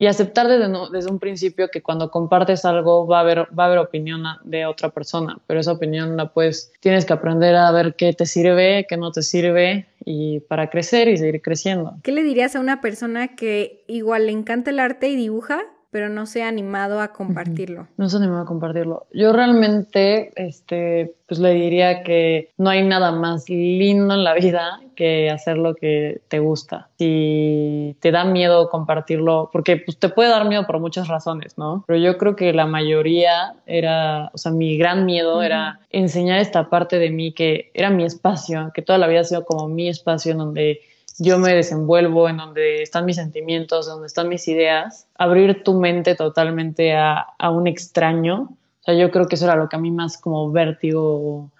y 0.00 0.06
aceptar 0.06 0.48
desde, 0.48 0.72
desde 0.90 1.10
un 1.10 1.18
principio 1.18 1.68
que 1.68 1.82
cuando 1.82 2.10
compartes 2.10 2.64
algo 2.64 3.06
va 3.06 3.18
a 3.18 3.20
haber, 3.20 3.40
va 3.56 3.64
a 3.64 3.66
haber 3.66 3.78
opinión 3.78 4.24
de 4.44 4.64
otra 4.64 4.88
persona, 4.88 5.38
pero 5.46 5.60
esa 5.60 5.72
opinión 5.72 6.16
la 6.16 6.32
puedes, 6.32 6.72
tienes 6.80 7.04
que 7.04 7.12
aprender 7.12 7.54
a 7.54 7.70
ver 7.70 7.94
qué 7.94 8.14
te 8.14 8.24
sirve, 8.24 8.86
qué 8.88 8.96
no 8.96 9.12
te 9.12 9.22
sirve 9.22 9.86
y 10.04 10.40
para 10.40 10.70
crecer 10.70 11.08
y 11.08 11.16
seguir 11.16 11.42
creciendo. 11.42 11.96
¿Qué 12.02 12.12
le 12.12 12.22
dirías 12.22 12.56
a 12.56 12.60
una 12.60 12.80
persona 12.80 13.34
que 13.36 13.84
igual 13.86 14.26
le 14.26 14.32
encanta 14.32 14.70
el 14.70 14.80
arte 14.80 15.08
y 15.08 15.16
dibuja, 15.16 15.62
pero 15.90 16.08
no 16.08 16.26
se 16.26 16.42
ha 16.42 16.48
animado 16.48 17.00
a 17.00 17.08
compartirlo. 17.08 17.88
No 17.96 18.08
se 18.08 18.16
ha 18.16 18.20
animado 18.20 18.42
a 18.42 18.46
compartirlo. 18.46 19.06
Yo 19.12 19.32
realmente, 19.32 20.32
este, 20.36 21.14
pues 21.26 21.40
le 21.40 21.52
diría 21.54 22.02
que 22.02 22.50
no 22.56 22.70
hay 22.70 22.86
nada 22.86 23.12
más 23.12 23.48
lindo 23.48 24.14
en 24.14 24.24
la 24.24 24.34
vida 24.34 24.80
que 24.94 25.30
hacer 25.30 25.58
lo 25.58 25.74
que 25.74 26.20
te 26.28 26.38
gusta. 26.38 26.88
Si 26.98 27.96
te 28.00 28.12
da 28.12 28.24
miedo 28.24 28.68
compartirlo, 28.68 29.50
porque 29.52 29.78
pues 29.78 29.98
te 29.98 30.10
puede 30.10 30.30
dar 30.30 30.46
miedo 30.46 30.66
por 30.66 30.78
muchas 30.78 31.08
razones, 31.08 31.58
¿no? 31.58 31.84
Pero 31.86 31.98
yo 31.98 32.18
creo 32.18 32.36
que 32.36 32.52
la 32.52 32.66
mayoría 32.66 33.54
era, 33.66 34.30
o 34.32 34.38
sea, 34.38 34.52
mi 34.52 34.76
gran 34.76 35.06
miedo 35.06 35.42
era 35.42 35.80
enseñar 35.90 36.38
esta 36.38 36.68
parte 36.68 36.98
de 36.98 37.10
mí 37.10 37.32
que 37.32 37.70
era 37.74 37.90
mi 37.90 38.04
espacio, 38.04 38.70
que 38.74 38.82
toda 38.82 38.98
la 38.98 39.08
vida 39.08 39.20
ha 39.20 39.24
sido 39.24 39.44
como 39.44 39.68
mi 39.68 39.88
espacio 39.88 40.32
en 40.32 40.38
donde 40.38 40.80
yo 41.20 41.38
me 41.38 41.54
desenvuelvo, 41.54 42.30
en 42.30 42.38
donde 42.38 42.82
están 42.82 43.04
mis 43.04 43.16
sentimientos, 43.16 43.86
donde 43.86 44.06
están 44.06 44.28
mis 44.28 44.48
ideas, 44.48 45.06
abrir 45.16 45.62
tu 45.62 45.74
mente 45.74 46.14
totalmente 46.14 46.96
a, 46.96 47.26
un 47.50 47.66
extraño. 47.66 48.48
O 48.80 48.82
sea, 48.82 48.94
yo 48.94 49.10
creo 49.10 49.26
que 49.26 49.34
eso 49.34 49.44
era 49.44 49.54
lo 49.54 49.68
que 49.68 49.76
a 49.76 49.78
mí 49.78 49.90
más 49.90 50.16
como 50.16 50.50
vértigo 50.50 51.50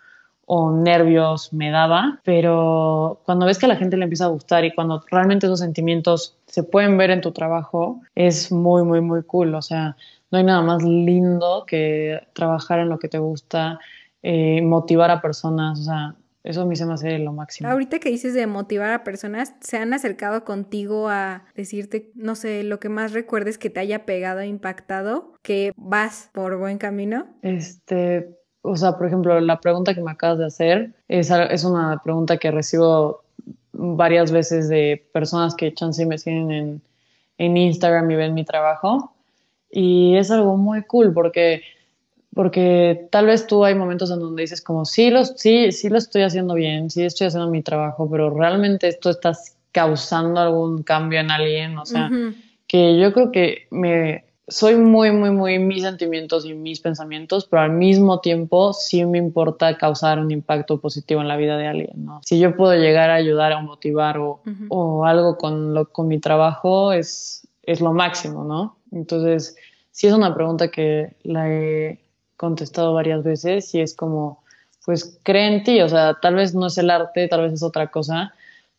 o, 0.46 0.72
nervios 0.72 1.52
me 1.52 1.70
daba, 1.70 2.20
pero 2.24 3.20
cuando 3.24 3.46
ves 3.46 3.58
que 3.58 3.66
a 3.66 3.68
la 3.68 3.76
gente 3.76 3.98
le 3.98 4.04
empieza 4.04 4.24
a 4.24 4.28
gustar 4.28 4.64
y 4.64 4.74
cuando 4.74 5.04
realmente 5.10 5.46
esos 5.46 5.60
sentimientos 5.60 6.36
se 6.46 6.62
pueden 6.62 6.96
ver 6.96 7.10
en 7.10 7.20
tu 7.20 7.30
trabajo, 7.30 8.00
es 8.14 8.50
muy, 8.50 8.82
muy, 8.82 9.02
muy 9.02 9.22
cool. 9.24 9.54
O 9.54 9.62
sea, 9.62 9.94
no 10.30 10.38
hay 10.38 10.44
nada 10.44 10.62
más 10.62 10.82
lindo 10.82 11.64
que 11.66 12.18
trabajar 12.32 12.80
en 12.80 12.88
lo 12.88 12.98
que 12.98 13.08
te 13.08 13.18
gusta, 13.18 13.78
eh, 14.22 14.62
motivar 14.62 15.10
a 15.10 15.20
personas. 15.20 15.80
O 15.80 15.84
sea, 15.84 16.14
eso 16.42 16.62
a 16.62 16.66
mí 16.66 16.74
se 16.76 16.86
me 16.86 16.94
hace 16.94 17.18
lo 17.18 17.32
máximo. 17.32 17.68
Ahorita 17.68 17.98
que 17.98 18.08
dices 18.08 18.32
de 18.34 18.46
motivar 18.46 18.90
a 18.92 19.04
personas, 19.04 19.54
¿se 19.60 19.76
han 19.76 19.92
acercado 19.92 20.44
contigo 20.44 21.08
a 21.08 21.44
decirte, 21.54 22.10
no 22.14 22.34
sé, 22.34 22.62
lo 22.62 22.80
que 22.80 22.88
más 22.88 23.12
recuerdes 23.12 23.58
que 23.58 23.68
te 23.68 23.80
haya 23.80 24.06
pegado, 24.06 24.42
impactado, 24.42 25.34
que 25.42 25.72
vas 25.76 26.30
por 26.32 26.56
buen 26.58 26.78
camino? 26.78 27.26
Este, 27.42 28.38
o 28.62 28.76
sea, 28.76 28.96
por 28.96 29.06
ejemplo, 29.06 29.38
la 29.40 29.60
pregunta 29.60 29.94
que 29.94 30.02
me 30.02 30.10
acabas 30.10 30.38
de 30.38 30.46
hacer 30.46 30.94
es, 31.08 31.30
es 31.30 31.64
una 31.64 32.00
pregunta 32.02 32.38
que 32.38 32.50
recibo 32.50 33.22
varias 33.72 34.32
veces 34.32 34.68
de 34.68 35.06
personas 35.12 35.54
que 35.54 35.74
chance 35.74 36.04
me 36.06 36.18
siguen 36.18 36.50
en, 36.50 36.82
en 37.38 37.56
Instagram 37.56 38.10
y 38.10 38.16
ven 38.16 38.34
mi 38.34 38.44
trabajo. 38.44 39.12
Y 39.70 40.16
es 40.16 40.30
algo 40.30 40.56
muy 40.56 40.82
cool 40.82 41.12
porque 41.12 41.62
porque 42.34 43.08
tal 43.10 43.26
vez 43.26 43.46
tú 43.46 43.64
hay 43.64 43.74
momentos 43.74 44.10
en 44.10 44.20
donde 44.20 44.42
dices 44.42 44.62
como, 44.62 44.84
sí, 44.84 45.10
los, 45.10 45.34
sí, 45.36 45.72
sí 45.72 45.88
lo 45.88 45.98
estoy 45.98 46.22
haciendo 46.22 46.54
bien, 46.54 46.90
sí 46.90 47.02
estoy 47.02 47.26
haciendo 47.26 47.50
mi 47.50 47.62
trabajo, 47.62 48.08
pero 48.10 48.30
realmente 48.30 48.88
esto 48.88 49.10
está 49.10 49.32
causando 49.72 50.40
algún 50.40 50.82
cambio 50.82 51.20
en 51.20 51.30
alguien, 51.30 51.78
o 51.78 51.86
sea, 51.86 52.10
que 52.66 52.98
yo 52.98 53.12
creo 53.12 53.32
que 53.32 53.66
me 53.70 54.24
soy 54.50 54.74
muy, 54.74 55.12
muy, 55.12 55.30
muy 55.30 55.58
mis 55.58 55.82
sentimientos 55.82 56.44
y 56.44 56.54
mis 56.54 56.80
pensamientos, 56.80 57.46
pero 57.48 57.62
al 57.62 57.72
mismo 57.72 58.20
tiempo 58.20 58.72
sí 58.72 59.04
me 59.06 59.18
importa 59.18 59.76
causar 59.76 60.18
un 60.18 60.30
impacto 60.30 60.80
positivo 60.80 61.20
en 61.20 61.28
la 61.28 61.36
vida 61.36 61.56
de 61.56 61.68
alguien, 61.68 62.04
¿no? 62.04 62.20
Si 62.24 62.38
yo 62.38 62.56
puedo 62.56 62.74
llegar 62.74 63.10
a 63.10 63.14
ayudar 63.14 63.52
o 63.52 63.62
motivar 63.62 64.18
o, 64.18 64.42
o 64.68 65.04
algo 65.04 65.38
con, 65.38 65.72
lo, 65.72 65.86
con 65.92 66.08
mi 66.08 66.18
trabajo, 66.18 66.92
es, 66.92 67.46
es 67.62 67.80
lo 67.80 67.92
máximo, 67.92 68.44
¿no? 68.44 68.76
Entonces, 68.90 69.56
sí 69.92 70.08
es 70.08 70.12
una 70.12 70.34
pregunta 70.34 70.68
que 70.68 71.14
la 71.22 71.48
he 71.48 72.00
contestado 72.40 72.94
varias 72.94 73.22
veces 73.22 73.74
y 73.74 73.80
es 73.80 73.94
como, 73.94 74.42
pues 74.86 75.20
cree 75.22 75.54
en 75.54 75.62
ti, 75.62 75.82
o 75.82 75.88
sea, 75.90 76.16
tal 76.22 76.36
vez 76.36 76.54
no 76.54 76.68
es 76.68 76.78
el 76.78 76.88
arte, 76.88 77.28
tal 77.28 77.42
vez 77.42 77.52
es 77.52 77.62
otra 77.62 77.90
cosa, 77.90 78.32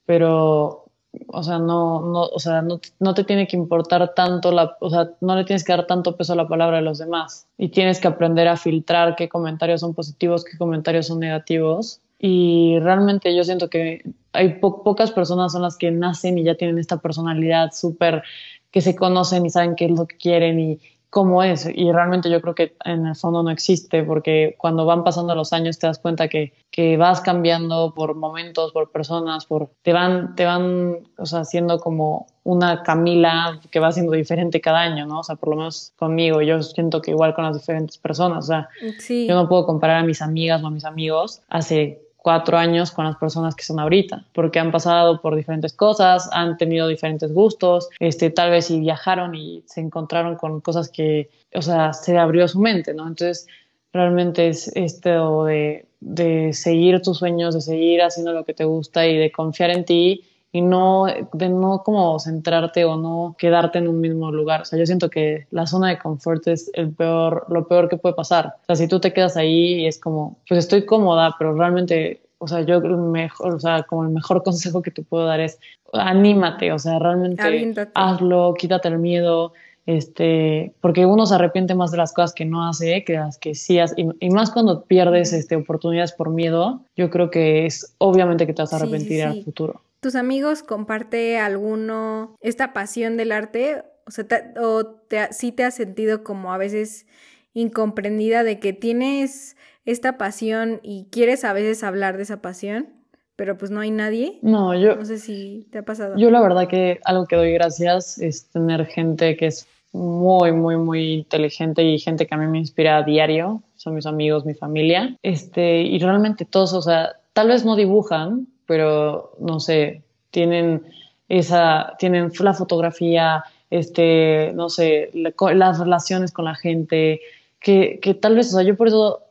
pero, 0.04 0.86
o 1.28 1.43
sea, 1.43 1.60
no, 1.60 2.02
no, 2.02 2.24
o 2.24 2.39
sea, 2.39 2.63
no, 2.63 2.82
no 3.00 3.13
te 3.13 3.24
tiene 3.24 3.47
que 3.47 3.56
importar 3.56 4.15
tanto, 4.15 4.52
la, 4.52 4.78
o 4.80 4.89
sea, 4.89 5.12
no 5.21 5.36
le 5.36 5.43
tienes 5.43 5.63
que 5.63 5.74
dar 5.74 5.86
tanto 5.86 6.17
peso 6.17 6.34
a 6.34 6.38
la 6.38 6.47
palabra 6.47 6.78
de 6.78 6.84
los 6.84 6.97
demás 6.97 7.45
y 7.56 7.69
tienes 7.69 8.00
que 8.00 8.08
aprender 8.08 8.47
a 8.47 8.58
filtrar 8.58 9.15
qué 9.15 9.30
comentarios 9.30 9.82
son 9.82 9.93
positivos, 9.93 10.43
qué 10.43 10.58
comentarios 10.58 11.06
son 11.06 11.19
negativos. 11.19 12.02
Y 12.17 12.80
realmente 12.80 13.36
yo 13.36 13.43
siento 13.43 13.69
que 13.69 14.04
hay 14.34 14.60
pocas 14.60 15.12
personas 15.12 15.52
son 15.52 15.62
las 15.62 15.78
que 15.78 15.91
nacen 15.91 16.38
y 16.38 16.43
ya 16.43 16.56
tienen 16.56 16.78
esta 16.78 16.97
personalidad 16.97 17.71
súper 17.74 18.24
que 18.71 18.82
se 18.82 18.95
conocen 18.95 19.45
y 19.45 19.50
saben 19.50 19.76
qué 19.76 19.86
es 19.86 19.91
lo 19.91 20.08
que 20.08 20.17
quieren 20.17 20.60
y, 20.60 20.80
cómo 21.12 21.43
es. 21.43 21.67
Y 21.71 21.91
realmente 21.91 22.32
yo 22.32 22.41
creo 22.41 22.56
que 22.56 22.74
en 22.86 23.06
el 23.06 23.15
fondo 23.15 23.43
no 23.43 23.52
existe, 23.52 24.02
porque 24.04 24.56
cuando 24.58 24.86
van 24.86 25.04
pasando 25.04 25.36
los 25.36 25.52
años 25.52 25.78
te 25.78 25.86
das 25.86 26.00
cuenta 26.00 26.30
que, 26.30 26.54
que 26.71 26.95
vas 26.95 27.19
cambiando 27.19 27.93
por 27.93 28.15
momentos, 28.15 28.71
por 28.71 28.91
personas, 28.91 29.45
por 29.45 29.69
te 29.84 29.91
van, 29.91 30.36
te 30.36 30.45
van, 30.45 31.00
o 31.17 31.26
sea, 31.26 31.43
siendo 31.43 31.80
como 31.80 32.28
una 32.43 32.82
Camila 32.82 33.60
que 33.69 33.80
va 33.82 33.91
siendo 33.91 34.13
diferente 34.13 34.62
cada 34.62 34.80
año, 34.80 35.06
¿no? 35.06 35.19
O 35.19 35.24
sea, 35.24 35.36
por 35.36 35.50
lo 35.50 35.58
menos 35.58 35.91
conmigo, 35.97 36.41
yo 36.41 36.63
siento 36.63 37.02
que 37.02 37.12
igual 37.12 37.36
con 37.36 37.43
las 37.43 37.58
diferentes 37.58 37.97
personas, 37.97 38.45
o 38.45 38.47
sea, 38.47 38.69
yo 38.82 39.36
no 39.36 39.50
puedo 39.50 39.65
comparar 39.65 39.97
a 39.97 40.04
mis 40.04 40.21
amigas 40.21 40.63
o 40.63 40.67
a 40.67 40.71
mis 40.71 40.86
amigos 40.86 41.41
hace 41.50 42.02
cuatro 42.21 42.57
años 42.57 42.91
con 42.91 43.05
las 43.05 43.17
personas 43.17 43.55
que 43.55 43.63
son 43.63 43.79
ahorita, 43.79 44.25
porque 44.34 44.60
han 44.60 44.71
pasado 44.71 45.21
por 45.21 45.36
diferentes 45.36 45.73
cosas, 45.73 46.29
han 46.31 46.55
tenido 46.57 46.88
diferentes 46.88 47.34
gustos, 47.34 47.89
este, 47.99 48.29
tal 48.29 48.51
vez 48.51 48.69
y 48.69 48.79
viajaron 48.79 49.34
y 49.34 49.63
se 49.65 49.81
encontraron 49.81 50.36
con 50.36 50.62
cosas 50.62 50.89
que, 50.89 51.31
o 51.55 51.62
sea, 51.63 51.93
se 51.93 52.17
abrió 52.17 52.47
su 52.47 52.60
mente, 52.60 52.93
¿no? 52.93 53.07
Entonces, 53.07 53.47
realmente 53.91 54.49
es 54.49 54.67
esto 54.75 55.45
de, 55.45 55.88
de 55.99 56.53
seguir 56.53 57.01
tus 57.01 57.17
sueños, 57.17 57.55
de 57.55 57.62
seguir 57.62 58.03
haciendo 58.03 58.34
lo 58.34 58.45
que 58.45 58.53
te 58.53 58.65
gusta 58.65 59.07
y 59.07 59.17
de 59.17 59.31
confiar 59.31 59.71
en 59.71 59.86
ti 59.86 60.23
y 60.52 60.62
no 60.62 61.06
de 61.06 61.50
no 61.50 61.82
como 61.84 62.20
centrarte 62.20 62.84
o 62.86 62.98
no 62.98 63.36
quedarte 63.38 63.80
en 63.80 63.88
un 63.88 64.02
mismo 64.02 64.32
lugar. 64.32 64.62
O 64.62 64.66
sea, 64.66 64.78
yo 64.78 64.86
siento 64.86 65.10
que 65.10 65.48
la 65.52 65.66
zona 65.66 65.90
de 65.90 66.00
confort 66.00 66.48
es 66.48 66.70
el 66.74 66.92
peor, 66.92 67.46
lo 67.50 67.68
peor 67.68 67.88
que 67.88 67.98
puede 67.98 68.16
pasar. 68.16 68.56
O 68.64 68.66
sea, 68.66 68.76
si 68.76 68.88
tú 68.88 69.00
te 69.00 69.14
quedas 69.14 69.38
ahí 69.38 69.82
y 69.82 69.88
es 69.88 70.00
como, 70.00 70.38
pues 70.48 70.60
estoy 70.60 70.86
cómoda, 70.86 71.36
pero 71.40 71.54
realmente, 71.54 72.22
o 72.38 72.48
sea, 72.48 72.62
yo 72.62 72.78
el 72.78 72.98
mejor, 72.98 73.56
o 73.56 73.60
sea, 73.60 73.84
como 73.84 74.04
el 74.04 74.10
mejor 74.10 74.44
consejo 74.44 74.82
que 74.82 74.92
te 74.92 75.04
puedo 75.04 75.26
dar 75.26 75.40
es 75.40 75.58
anímate, 75.94 76.72
o 76.72 76.80
sea, 76.80 77.00
realmente 77.00 77.74
hazlo, 77.94 78.54
quítate 78.58 78.90
el 78.90 79.00
miedo, 79.00 79.54
este, 79.86 80.74
porque 80.80 81.06
uno 81.06 81.26
se 81.26 81.36
arrepiente 81.36 81.76
más 81.76 81.92
de 81.92 81.98
las 81.98 82.14
cosas 82.14 82.34
que 82.34 82.46
no 82.46 82.68
hace 82.68 83.04
que 83.04 83.14
las 83.14 83.38
que 83.38 83.56
sí 83.56 83.80
hace, 83.80 83.96
y, 83.98 84.30
más 84.30 84.52
cuando 84.52 84.84
pierdes 84.84 85.34
este, 85.34 85.56
oportunidades 85.56 86.12
por 86.12 86.30
miedo, 86.30 86.82
yo 86.96 87.10
creo 87.10 87.30
que 87.30 87.66
es 87.66 87.96
obviamente 87.98 88.46
que 88.46 88.54
te 88.54 88.62
vas 88.62 88.74
a 88.74 88.78
arrepentir 88.78 89.24
al 89.24 89.44
futuro. 89.44 89.82
¿Tus 90.02 90.16
amigos 90.16 90.64
comparte 90.64 91.38
alguno 91.38 92.36
esta 92.42 92.74
pasión 92.74 93.18
del 93.18 93.32
arte? 93.32 93.84
O 94.08 94.12
sea, 94.12 94.26
o 94.60 94.84
te, 94.84 95.32
sí 95.32 95.52
te 95.52 95.64
has 95.64 95.76
sentido 95.76 96.24
como 96.24 96.52
a 96.52 96.58
veces 96.58 97.06
incomprendida 97.54 98.44
de 98.44 98.60
que 98.60 98.74
tienes 98.74 99.56
esta 99.86 100.18
pasión 100.18 100.80
y 100.82 101.08
quieres 101.12 101.46
a 101.46 101.54
veces 101.54 101.84
hablar 101.84 102.18
de 102.18 102.24
esa 102.24 102.42
pasión, 102.42 102.90
pero 103.36 103.60
pues 103.60 103.70
no 103.70 103.80
hay 103.80 103.92
nadie. 103.92 104.40
No, 104.42 104.74
yo. 104.74 104.96
No 104.96 105.06
sé 105.06 105.20
si 105.20 105.68
te 105.72 105.78
ha 105.78 105.86
pasado. 105.86 106.18
Yo 106.18 106.32
la 106.32 106.42
verdad 106.42 106.68
que 106.68 107.00
algo 107.06 107.28
que 107.28 107.36
doy 107.36 107.54
gracias 107.54 108.18
es 108.18 108.50
tener 108.50 108.88
gente 108.88 109.38
que 109.38 109.48
es 109.48 109.68
muy, 109.94 110.52
muy, 110.52 110.78
muy 110.78 111.14
inteligente 111.14 111.84
y 111.84 112.00
gente 112.00 112.26
que 112.26 112.34
a 112.34 112.38
mí 112.40 112.48
me 112.48 112.58
inspira 112.58 112.98
a 112.98 113.04
diario. 113.04 113.62
Son 113.76 113.94
mis 113.94 114.08
amigos, 114.08 114.46
mi 114.46 114.56
familia. 114.56 115.16
Este, 115.22 115.82
y 115.82 116.00
realmente 116.00 116.46
todos, 116.46 116.74
o 116.74 116.82
sea, 116.82 117.18
tal 117.34 117.50
vez 117.50 117.66
no 117.66 117.76
dibujan, 117.76 118.48
pero 118.65 119.34
no 119.39 119.60
sé, 119.60 120.04
tienen 120.32 120.84
esa, 121.30 121.93
tienen 122.00 122.32
la 122.39 122.54
fotografía, 122.54 123.43
este, 123.69 124.52
no 124.54 124.69
sé, 124.69 125.12
las 125.13 125.80
relaciones 125.80 126.32
con 126.32 126.45
la 126.45 126.56
gente, 126.56 127.21
que, 127.60 128.00
que 128.02 128.13
tal 128.13 128.36
vez, 128.36 128.47
o 128.54 128.58
sea, 128.58 128.63
yo 128.63 128.76
por 128.76 128.88
eso 128.88 129.21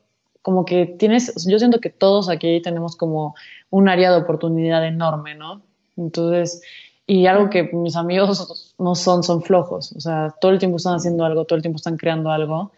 como 0.42 0.64
que 0.64 0.86
tienes, 0.86 1.46
yo 1.46 1.58
siento 1.58 1.80
que 1.80 1.90
todos 1.90 2.28
aquí 2.30 2.62
tenemos 2.62 2.96
como 2.96 3.34
un 3.68 3.88
área 3.88 4.10
de 4.10 4.18
oportunidad 4.18 4.86
enorme, 4.86 5.34
¿no? 5.34 5.62
Entonces, 5.96 6.62
y 7.06 7.26
algo 7.26 7.50
que 7.50 7.64
mis 7.64 7.96
amigos 7.96 8.74
no 8.78 8.94
son, 8.94 9.22
son 9.22 9.42
flojos, 9.42 9.92
o 9.92 10.00
sea, 10.00 10.34
todo 10.40 10.52
el 10.52 10.58
tiempo 10.58 10.78
están 10.78 10.94
haciendo 10.94 11.24
algo, 11.24 11.44
todo 11.44 11.56
el 11.56 11.62
tiempo 11.62 11.76
están 11.76 11.96
creando 11.96 12.30
algo 12.30 12.72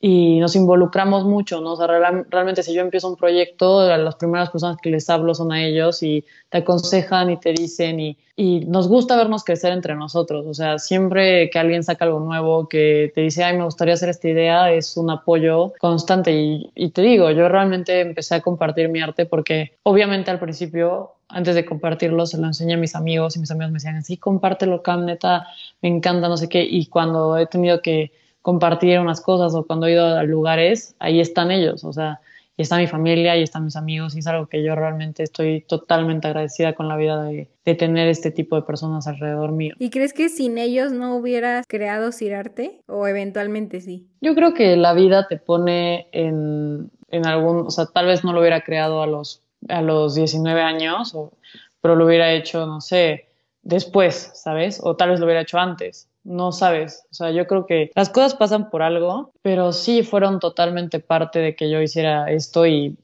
y 0.00 0.38
nos 0.38 0.54
involucramos 0.54 1.24
mucho, 1.24 1.60
¿no? 1.60 1.72
O 1.72 1.76
sea, 1.76 1.88
realmente 1.88 2.62
si 2.62 2.72
yo 2.72 2.82
empiezo 2.82 3.08
un 3.08 3.16
proyecto, 3.16 3.84
las 3.96 4.14
primeras 4.14 4.50
personas 4.50 4.76
que 4.80 4.90
les 4.90 5.10
hablo 5.10 5.34
son 5.34 5.50
a 5.50 5.64
ellos 5.64 6.04
y 6.04 6.24
te 6.50 6.58
aconsejan 6.58 7.30
y 7.30 7.36
te 7.36 7.52
dicen 7.52 7.98
y, 7.98 8.16
y, 8.36 8.60
nos 8.60 8.86
gusta 8.86 9.16
vernos 9.16 9.42
crecer 9.42 9.72
entre 9.72 9.96
nosotros, 9.96 10.46
o 10.46 10.54
sea, 10.54 10.78
siempre 10.78 11.50
que 11.50 11.58
alguien 11.58 11.82
saca 11.82 12.04
algo 12.04 12.20
nuevo, 12.20 12.68
que 12.68 13.10
te 13.12 13.22
dice, 13.22 13.42
ay, 13.42 13.56
me 13.56 13.64
gustaría 13.64 13.94
hacer 13.94 14.08
esta 14.10 14.28
idea, 14.28 14.72
es 14.72 14.96
un 14.96 15.10
apoyo 15.10 15.72
constante 15.80 16.32
y, 16.32 16.90
te 16.90 17.02
digo, 17.02 17.30
yo 17.32 17.48
realmente 17.48 18.00
empecé 18.00 18.36
a 18.36 18.40
compartir 18.40 18.88
mi 18.90 19.00
arte 19.00 19.26
porque 19.26 19.72
obviamente 19.82 20.30
al 20.30 20.38
principio 20.38 21.14
antes 21.30 21.54
de 21.56 21.66
compartirlo, 21.66 22.24
se 22.24 22.38
lo 22.38 22.46
enseñé 22.46 22.74
a 22.74 22.78
mis 22.78 22.94
amigos 22.94 23.36
y 23.36 23.40
mis 23.40 23.50
amigos 23.50 23.70
me 23.70 23.76
decían, 23.76 24.02
sí, 24.02 24.16
compártelo, 24.16 24.82
Cam, 24.82 25.04
neta, 25.04 25.46
me 25.82 25.88
encanta, 25.90 26.26
no 26.26 26.38
sé 26.38 26.48
qué. 26.48 26.62
Y 26.62 26.86
cuando 26.86 27.36
he 27.36 27.46
tenido 27.46 27.82
que 27.82 28.12
compartir 28.48 28.98
unas 28.98 29.20
cosas 29.20 29.54
o 29.54 29.66
cuando 29.66 29.86
he 29.86 29.92
ido 29.92 30.06
a 30.06 30.22
lugares, 30.22 30.96
ahí 31.00 31.20
están 31.20 31.50
ellos, 31.50 31.84
o 31.84 31.92
sea, 31.92 32.20
y 32.56 32.62
está 32.62 32.78
mi 32.78 32.86
familia 32.86 33.36
y 33.36 33.42
están 33.42 33.66
mis 33.66 33.76
amigos 33.76 34.16
y 34.16 34.20
es 34.20 34.26
algo 34.26 34.46
que 34.46 34.64
yo 34.64 34.74
realmente 34.74 35.22
estoy 35.22 35.66
totalmente 35.68 36.28
agradecida 36.28 36.72
con 36.72 36.88
la 36.88 36.96
vida 36.96 37.22
de, 37.24 37.50
tener 37.74 38.08
este 38.08 38.30
tipo 38.30 38.56
de 38.56 38.62
personas 38.62 39.06
alrededor 39.06 39.52
mío. 39.52 39.74
¿Y 39.78 39.90
crees 39.90 40.14
que 40.14 40.30
sin 40.30 40.56
ellos 40.56 40.92
no 40.92 41.14
hubieras 41.16 41.66
creado 41.68 42.10
Cirarte 42.10 42.80
o 42.86 43.06
eventualmente 43.06 43.82
sí? 43.82 44.08
Yo 44.22 44.34
creo 44.34 44.54
que 44.54 44.78
la 44.78 44.94
vida 44.94 45.28
te 45.28 45.36
pone 45.36 46.08
en, 46.12 46.90
en 47.10 47.26
algún, 47.26 47.66
o 47.66 47.70
sea, 47.70 47.84
tal 47.84 48.06
vez 48.06 48.24
no 48.24 48.32
lo 48.32 48.40
hubiera 48.40 48.62
creado 48.62 49.02
a 49.02 49.06
los, 49.06 49.42
a 49.68 49.82
los 49.82 50.14
19 50.14 50.62
años, 50.62 51.14
o, 51.14 51.34
pero 51.82 51.96
lo 51.96 52.06
hubiera 52.06 52.32
hecho, 52.32 52.64
no 52.64 52.80
sé, 52.80 53.26
después, 53.60 54.30
¿sabes? 54.32 54.80
O 54.82 54.96
tal 54.96 55.10
vez 55.10 55.20
lo 55.20 55.26
hubiera 55.26 55.42
hecho 55.42 55.58
antes 55.58 56.07
no 56.28 56.52
sabes. 56.52 57.04
O 57.10 57.14
sea, 57.14 57.30
yo 57.30 57.46
creo 57.46 57.66
que 57.66 57.90
las 57.94 58.10
cosas 58.10 58.34
pasan 58.34 58.70
por 58.70 58.82
algo, 58.82 59.32
pero 59.42 59.72
sí 59.72 60.02
fueron 60.02 60.38
totalmente 60.38 61.00
parte 61.00 61.38
de 61.38 61.56
que 61.56 61.70
yo 61.70 61.80
hiciera 61.80 62.30
esto 62.30 62.66
y 62.66 62.96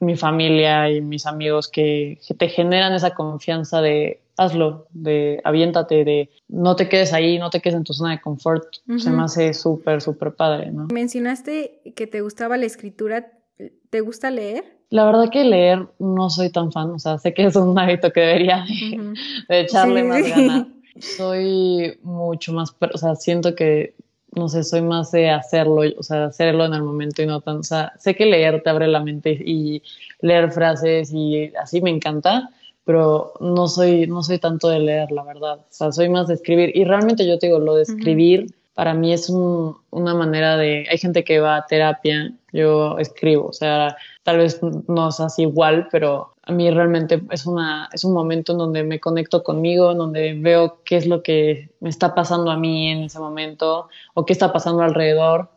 mi 0.00 0.16
familia 0.16 0.90
y 0.90 1.00
mis 1.00 1.26
amigos 1.26 1.68
que, 1.68 2.18
te 2.38 2.48
generan 2.48 2.94
esa 2.94 3.14
confianza 3.14 3.80
de 3.80 4.20
hazlo, 4.36 4.86
de 4.90 5.40
aviéntate, 5.42 6.04
de 6.04 6.30
no 6.46 6.76
te 6.76 6.88
quedes 6.88 7.12
ahí, 7.12 7.38
no 7.38 7.50
te 7.50 7.60
quedes 7.60 7.76
en 7.76 7.84
tu 7.84 7.92
zona 7.92 8.12
de 8.12 8.20
confort. 8.20 8.64
Se 8.96 9.10
me 9.10 9.24
hace 9.24 9.52
súper, 9.52 10.00
súper 10.00 10.34
padre, 10.34 10.70
¿no? 10.70 10.86
Mencionaste 10.92 11.80
que 11.96 12.06
te 12.06 12.20
gustaba 12.20 12.56
la 12.56 12.66
escritura. 12.66 13.32
¿Te 13.90 14.00
gusta 14.00 14.30
leer? 14.30 14.78
La 14.90 15.04
verdad 15.04 15.28
que 15.30 15.42
leer 15.42 15.88
no 15.98 16.30
soy 16.30 16.50
tan 16.50 16.70
fan, 16.70 16.90
o 16.90 16.98
sea, 16.98 17.18
sé 17.18 17.34
que 17.34 17.44
es 17.46 17.56
un 17.56 17.76
hábito 17.76 18.12
que 18.12 18.20
debería 18.20 18.64
de, 19.48 19.60
echarle 19.60 20.04
más 20.04 20.28
ganas 20.28 20.66
soy 21.00 21.98
mucho 22.02 22.52
más, 22.52 22.74
o 22.80 22.98
sea, 22.98 23.14
siento 23.14 23.54
que 23.54 23.94
no 24.34 24.48
sé, 24.48 24.62
soy 24.62 24.82
más 24.82 25.10
de 25.10 25.30
hacerlo, 25.30 25.82
o 25.96 26.02
sea, 26.02 26.26
hacerlo 26.26 26.64
en 26.66 26.74
el 26.74 26.82
momento 26.82 27.22
y 27.22 27.26
no 27.26 27.40
tan, 27.40 27.58
o 27.58 27.62
sea, 27.62 27.92
sé 27.98 28.14
que 28.14 28.26
leer 28.26 28.62
te 28.62 28.70
abre 28.70 28.86
la 28.86 29.02
mente 29.02 29.30
y 29.32 29.82
leer 30.20 30.50
frases 30.52 31.10
y 31.12 31.52
así 31.60 31.80
me 31.80 31.90
encanta, 31.90 32.50
pero 32.84 33.32
no 33.40 33.68
soy, 33.68 34.06
no 34.06 34.22
soy 34.22 34.38
tanto 34.38 34.68
de 34.68 34.80
leer, 34.80 35.10
la 35.12 35.22
verdad, 35.24 35.58
o 35.58 35.66
sea, 35.70 35.92
soy 35.92 36.08
más 36.08 36.28
de 36.28 36.34
escribir 36.34 36.76
y 36.76 36.84
realmente 36.84 37.26
yo 37.26 37.38
te 37.38 37.46
digo, 37.46 37.58
lo 37.58 37.74
de 37.74 37.82
escribir 37.82 38.46
para 38.74 38.94
mí 38.94 39.12
es 39.12 39.28
una 39.28 40.14
manera 40.14 40.56
de, 40.56 40.86
hay 40.88 40.98
gente 40.98 41.24
que 41.24 41.40
va 41.40 41.56
a 41.56 41.66
terapia, 41.66 42.32
yo 42.52 42.96
escribo, 42.98 43.48
o 43.48 43.52
sea, 43.52 43.96
tal 44.22 44.38
vez 44.38 44.60
no 44.62 45.08
es 45.08 45.18
así 45.18 45.42
igual, 45.42 45.88
pero 45.90 46.34
a 46.48 46.52
mí 46.52 46.70
realmente 46.70 47.20
es, 47.30 47.44
una, 47.44 47.90
es 47.92 48.04
un 48.04 48.14
momento 48.14 48.52
en 48.52 48.58
donde 48.58 48.82
me 48.82 48.98
conecto 48.98 49.42
conmigo, 49.42 49.92
en 49.92 49.98
donde 49.98 50.32
veo 50.32 50.80
qué 50.82 50.96
es 50.96 51.06
lo 51.06 51.22
que 51.22 51.68
me 51.80 51.90
está 51.90 52.14
pasando 52.14 52.50
a 52.50 52.56
mí 52.56 52.88
en 52.88 53.04
ese 53.04 53.18
momento 53.18 53.88
o 54.14 54.24
qué 54.24 54.32
está 54.32 54.50
pasando 54.50 54.82
alrededor, 54.82 55.50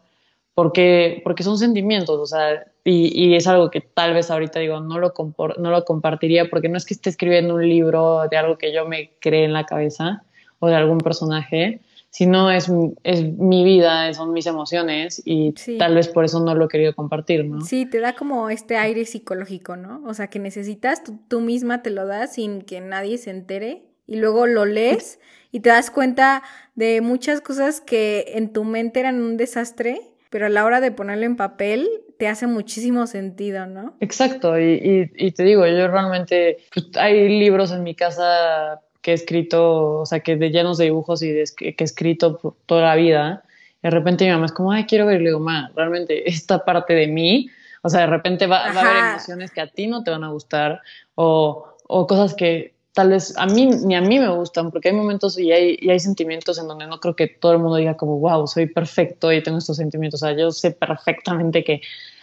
porque, 0.53 1.21
porque 1.23 1.43
son 1.43 1.57
sentimientos, 1.57 2.19
o 2.19 2.25
sea, 2.25 2.65
y, 2.83 3.07
y 3.17 3.35
es 3.35 3.47
algo 3.47 3.71
que 3.71 3.79
tal 3.79 4.13
vez 4.13 4.29
ahorita 4.29 4.59
digo, 4.59 4.81
no 4.81 4.99
lo, 4.99 5.13
no 5.57 5.71
lo 5.71 5.85
compartiría 5.85 6.49
porque 6.49 6.67
no 6.67 6.75
es 6.75 6.85
que 6.85 6.93
esté 6.93 7.09
escribiendo 7.09 7.55
un 7.55 7.67
libro 7.67 8.27
de 8.29 8.35
algo 8.35 8.57
que 8.57 8.73
yo 8.73 8.85
me 8.85 9.11
cree 9.21 9.45
en 9.45 9.53
la 9.53 9.65
cabeza 9.65 10.23
o 10.59 10.67
de 10.67 10.75
algún 10.75 10.97
personaje, 10.97 11.79
sino 12.11 12.51
es, 12.51 12.69
es 13.03 13.23
mi 13.37 13.63
vida, 13.63 14.13
son 14.13 14.33
mis 14.33 14.45
emociones 14.45 15.21
y 15.23 15.53
tal 15.79 15.95
vez 15.95 16.09
por 16.09 16.25
eso 16.25 16.43
no 16.43 16.53
lo 16.53 16.65
he 16.65 16.67
querido 16.67 16.93
compartir, 16.93 17.45
¿no? 17.45 17.61
Sí, 17.61 17.85
te 17.85 18.01
da 18.01 18.13
como 18.13 18.49
este 18.49 18.75
aire 18.75 19.05
psicológico, 19.05 19.77
¿no? 19.77 20.03
O 20.05 20.13
sea, 20.13 20.27
que 20.27 20.37
necesitas, 20.37 21.03
tú, 21.29 21.39
misma 21.39 21.81
te 21.81 21.89
lo 21.89 22.05
das 22.05 22.33
sin 22.33 22.63
que 22.63 22.81
nadie 22.81 23.17
se 23.17 23.31
entere 23.31 23.83
y 24.05 24.17
luego 24.17 24.45
lo 24.45 24.65
lees 24.65 25.19
y 25.51 25.61
te 25.61 25.69
das 25.69 25.89
cuenta 25.89 26.43
de 26.75 26.99
muchas 26.99 27.39
cosas 27.39 27.79
que 27.79 28.33
en 28.35 28.51
tu 28.51 28.65
mente 28.65 28.99
eran 28.99 29.21
un 29.21 29.37
desastre, 29.37 30.01
pero 30.29 30.47
a 30.47 30.49
la 30.49 30.65
hora 30.65 30.81
de 30.81 30.91
ponerlo 30.91 31.25
en 31.25 31.37
papel 31.37 31.89
te 32.19 32.27
hace 32.27 32.45
muchísimo 32.45 33.07
sentido, 33.07 33.67
¿no? 33.67 33.95
Exacto, 34.01 34.59
y, 34.59 35.09
y, 35.15 35.31
te 35.31 35.43
digo, 35.43 35.65
yo 35.65 35.87
realmente, 35.87 36.57
pues, 36.73 36.87
hay 36.97 37.29
libros 37.39 37.71
en 37.71 37.83
mi 37.83 37.95
casa 37.95 38.81
que 39.01 39.11
he 39.11 39.13
escrito, 39.13 39.99
o 39.99 40.05
sea, 40.05 40.21
que 40.21 40.35
de 40.35 40.51
llenos 40.51 40.77
de 40.77 40.85
dibujos 40.85 41.21
y 41.23 41.33
que 41.57 41.75
he 41.77 41.83
escrito 41.83 42.55
toda 42.65 42.81
la 42.81 42.95
vida. 42.95 43.43
De 43.81 43.89
repente 43.89 44.25
mi 44.25 44.31
mamá 44.31 44.45
es 44.45 44.51
como, 44.51 44.71
ay, 44.71 44.85
quiero 44.85 45.07
ver, 45.07 45.21
y 45.21 45.23
le 45.23 45.29
digo, 45.29 45.39
ma, 45.39 45.71
realmente 45.75 46.29
esta 46.29 46.63
parte 46.63 46.93
de 46.93 47.07
mí, 47.07 47.49
o 47.81 47.89
sea, 47.89 48.01
de 48.01 48.07
repente 48.07 48.47
va, 48.47 48.67
a 48.67 48.79
haber 48.79 49.11
emociones 49.11 49.51
que 49.51 49.61
a 49.61 49.67
ti 49.67 49.87
no 49.87 50.03
te 50.03 50.11
van 50.11 50.23
a 50.23 50.29
gustar 50.29 50.81
o, 51.15 51.75
o, 51.87 52.07
cosas 52.07 52.35
que 52.35 52.75
tal 52.93 53.09
vez 53.09 53.35
a 53.37 53.47
mí 53.47 53.67
ni 53.67 53.95
a 53.95 54.01
mí 54.01 54.19
me 54.19 54.29
gustan, 54.29 54.69
porque 54.69 54.89
hay 54.89 54.95
momentos 54.95 55.39
y 55.39 55.51
hay, 55.51 55.77
y 55.79 55.89
hay 55.89 55.99
sentimientos 55.99 56.59
en 56.59 56.67
donde 56.67 56.85
no 56.85 56.99
creo 56.99 57.15
que 57.15 57.27
todo 57.27 57.53
el 57.53 57.59
mundo 57.59 57.77
diga 57.77 57.97
como, 57.97 58.19
wow, 58.19 58.45
soy 58.45 58.67
perfecto 58.67 59.31
y 59.31 59.41
tengo 59.41 59.57
estos 59.57 59.77
sentimientos. 59.77 60.21
O 60.21 60.27
sea, 60.27 60.37
yo 60.37 60.51
sé 60.51 60.71
perfectamente 60.71 61.63
que 61.63 61.81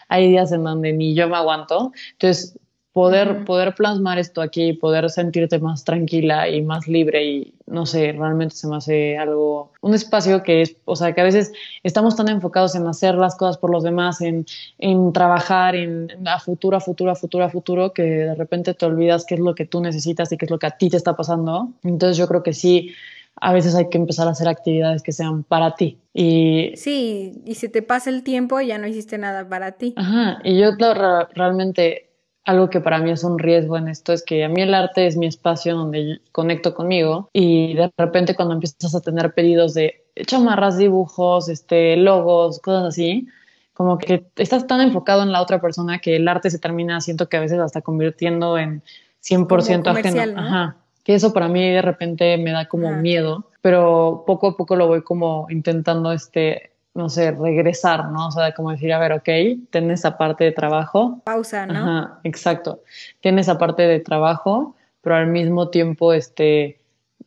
hay 0.08 0.28
días 0.28 0.52
en 0.52 0.64
donde 0.64 0.92
ni 0.92 1.14
yo 1.14 1.28
me 1.28 1.36
aguanto. 1.36 1.92
Entonces, 2.12 2.58
poder, 2.92 3.44
poder 3.44 3.74
plasmar 3.74 4.18
esto 4.18 4.40
aquí, 4.40 4.72
poder 4.72 5.08
sentirte 5.10 5.58
más 5.58 5.84
tranquila 5.84 6.48
y 6.48 6.62
más 6.62 6.88
libre 6.88 7.24
y 7.24 7.54
no 7.66 7.86
sé, 7.86 8.12
realmente 8.12 8.54
se 8.54 8.66
me 8.66 8.76
hace 8.76 9.18
algo, 9.18 9.72
un 9.82 9.94
espacio 9.94 10.42
que 10.42 10.62
es, 10.62 10.76
o 10.84 10.96
sea, 10.96 11.14
que 11.14 11.20
a 11.20 11.24
veces 11.24 11.52
estamos 11.82 12.16
tan 12.16 12.28
enfocados 12.28 12.74
en 12.74 12.86
hacer 12.86 13.14
las 13.14 13.36
cosas 13.36 13.58
por 13.58 13.70
los 13.70 13.82
demás, 13.82 14.20
en, 14.20 14.46
en 14.78 15.12
trabajar 15.12 15.76
en, 15.76 16.08
a 16.26 16.40
futuro, 16.40 16.78
a 16.78 16.80
futuro, 16.80 17.10
a 17.10 17.14
futuro, 17.14 17.44
a 17.44 17.50
futuro, 17.50 17.92
que 17.92 18.02
de 18.02 18.34
repente 18.34 18.74
te 18.74 18.86
olvidas 18.86 19.26
qué 19.26 19.34
es 19.34 19.40
lo 19.40 19.54
que 19.54 19.66
tú 19.66 19.80
necesitas 19.80 20.32
y 20.32 20.38
qué 20.38 20.46
es 20.46 20.50
lo 20.50 20.58
que 20.58 20.66
a 20.66 20.72
ti 20.72 20.88
te 20.88 20.96
está 20.96 21.14
pasando. 21.14 21.68
Entonces 21.84 22.16
yo 22.16 22.26
creo 22.26 22.42
que 22.42 22.54
sí, 22.54 22.94
a 23.36 23.52
veces 23.52 23.74
hay 23.74 23.88
que 23.90 23.98
empezar 23.98 24.26
a 24.28 24.32
hacer 24.32 24.48
actividades 24.48 25.02
que 25.02 25.12
sean 25.12 25.44
para 25.44 25.74
ti. 25.74 25.98
Y, 26.14 26.72
sí, 26.74 27.42
y 27.44 27.54
si 27.54 27.68
te 27.68 27.82
pasa 27.82 28.10
el 28.10 28.22
tiempo 28.22 28.60
ya 28.60 28.78
no 28.78 28.86
hiciste 28.86 29.18
nada 29.18 29.48
para 29.48 29.72
ti. 29.72 29.94
Ajá, 29.96 30.38
y 30.42 30.58
yo 30.58 30.74
claro, 30.76 31.28
realmente 31.34 32.07
algo 32.44 32.70
que 32.70 32.80
para 32.80 32.98
mí 32.98 33.10
es 33.10 33.24
un 33.24 33.38
riesgo 33.38 33.76
en 33.76 33.88
esto 33.88 34.12
es 34.12 34.24
que 34.24 34.44
a 34.44 34.48
mí 34.48 34.62
el 34.62 34.72
arte 34.72 35.06
es 35.06 35.16
mi 35.16 35.26
espacio 35.26 35.76
donde 35.76 36.20
conecto 36.32 36.74
conmigo 36.74 37.28
y 37.32 37.74
de 37.74 37.92
repente 37.96 38.34
cuando 38.34 38.54
empiezas 38.54 38.94
a 38.94 39.00
tener 39.00 39.34
pedidos 39.34 39.74
de 39.74 40.04
chamarras, 40.26 40.78
dibujos, 40.78 41.48
este, 41.48 41.96
logos, 41.96 42.58
cosas 42.60 42.84
así, 42.84 43.28
como 43.74 43.98
que 43.98 44.26
estás 44.36 44.66
tan 44.66 44.80
enfocado 44.80 45.22
en 45.22 45.30
la 45.30 45.42
otra 45.42 45.60
persona 45.60 45.98
que 45.98 46.16
el 46.16 46.26
arte 46.26 46.50
se 46.50 46.58
termina, 46.58 47.00
siento 47.00 47.28
que 47.28 47.36
a 47.36 47.40
veces 47.40 47.60
hasta 47.60 47.82
convirtiendo 47.82 48.58
en 48.58 48.82
100% 49.22 49.86
ajeno. 49.86 50.40
Ajá. 50.40 50.76
Que 51.04 51.14
eso 51.14 51.32
para 51.32 51.48
mí 51.48 51.70
de 51.70 51.82
repente 51.82 52.36
me 52.38 52.50
da 52.50 52.66
como 52.66 52.90
miedo, 52.92 53.50
pero 53.62 54.24
poco 54.26 54.48
a 54.48 54.56
poco 54.56 54.74
lo 54.74 54.86
voy 54.86 55.02
como 55.02 55.46
intentando 55.48 56.12
este 56.12 56.72
no 56.98 57.08
sé, 57.08 57.30
regresar, 57.30 58.10
¿no? 58.10 58.26
O 58.26 58.30
sea, 58.32 58.52
como 58.52 58.72
decir, 58.72 58.92
a 58.92 58.98
ver, 58.98 59.12
ok, 59.12 59.28
ten 59.70 59.88
esa 59.92 60.18
parte 60.18 60.42
de 60.42 60.50
trabajo. 60.50 61.22
Pausa, 61.24 61.64
¿no? 61.64 61.78
Ajá, 61.78 62.20
exacto. 62.24 62.82
Tiene 63.20 63.40
esa 63.40 63.56
parte 63.56 63.82
de 63.82 64.00
trabajo, 64.00 64.74
pero 65.00 65.14
al 65.14 65.28
mismo 65.28 65.70
tiempo, 65.70 66.12
este, 66.12 66.80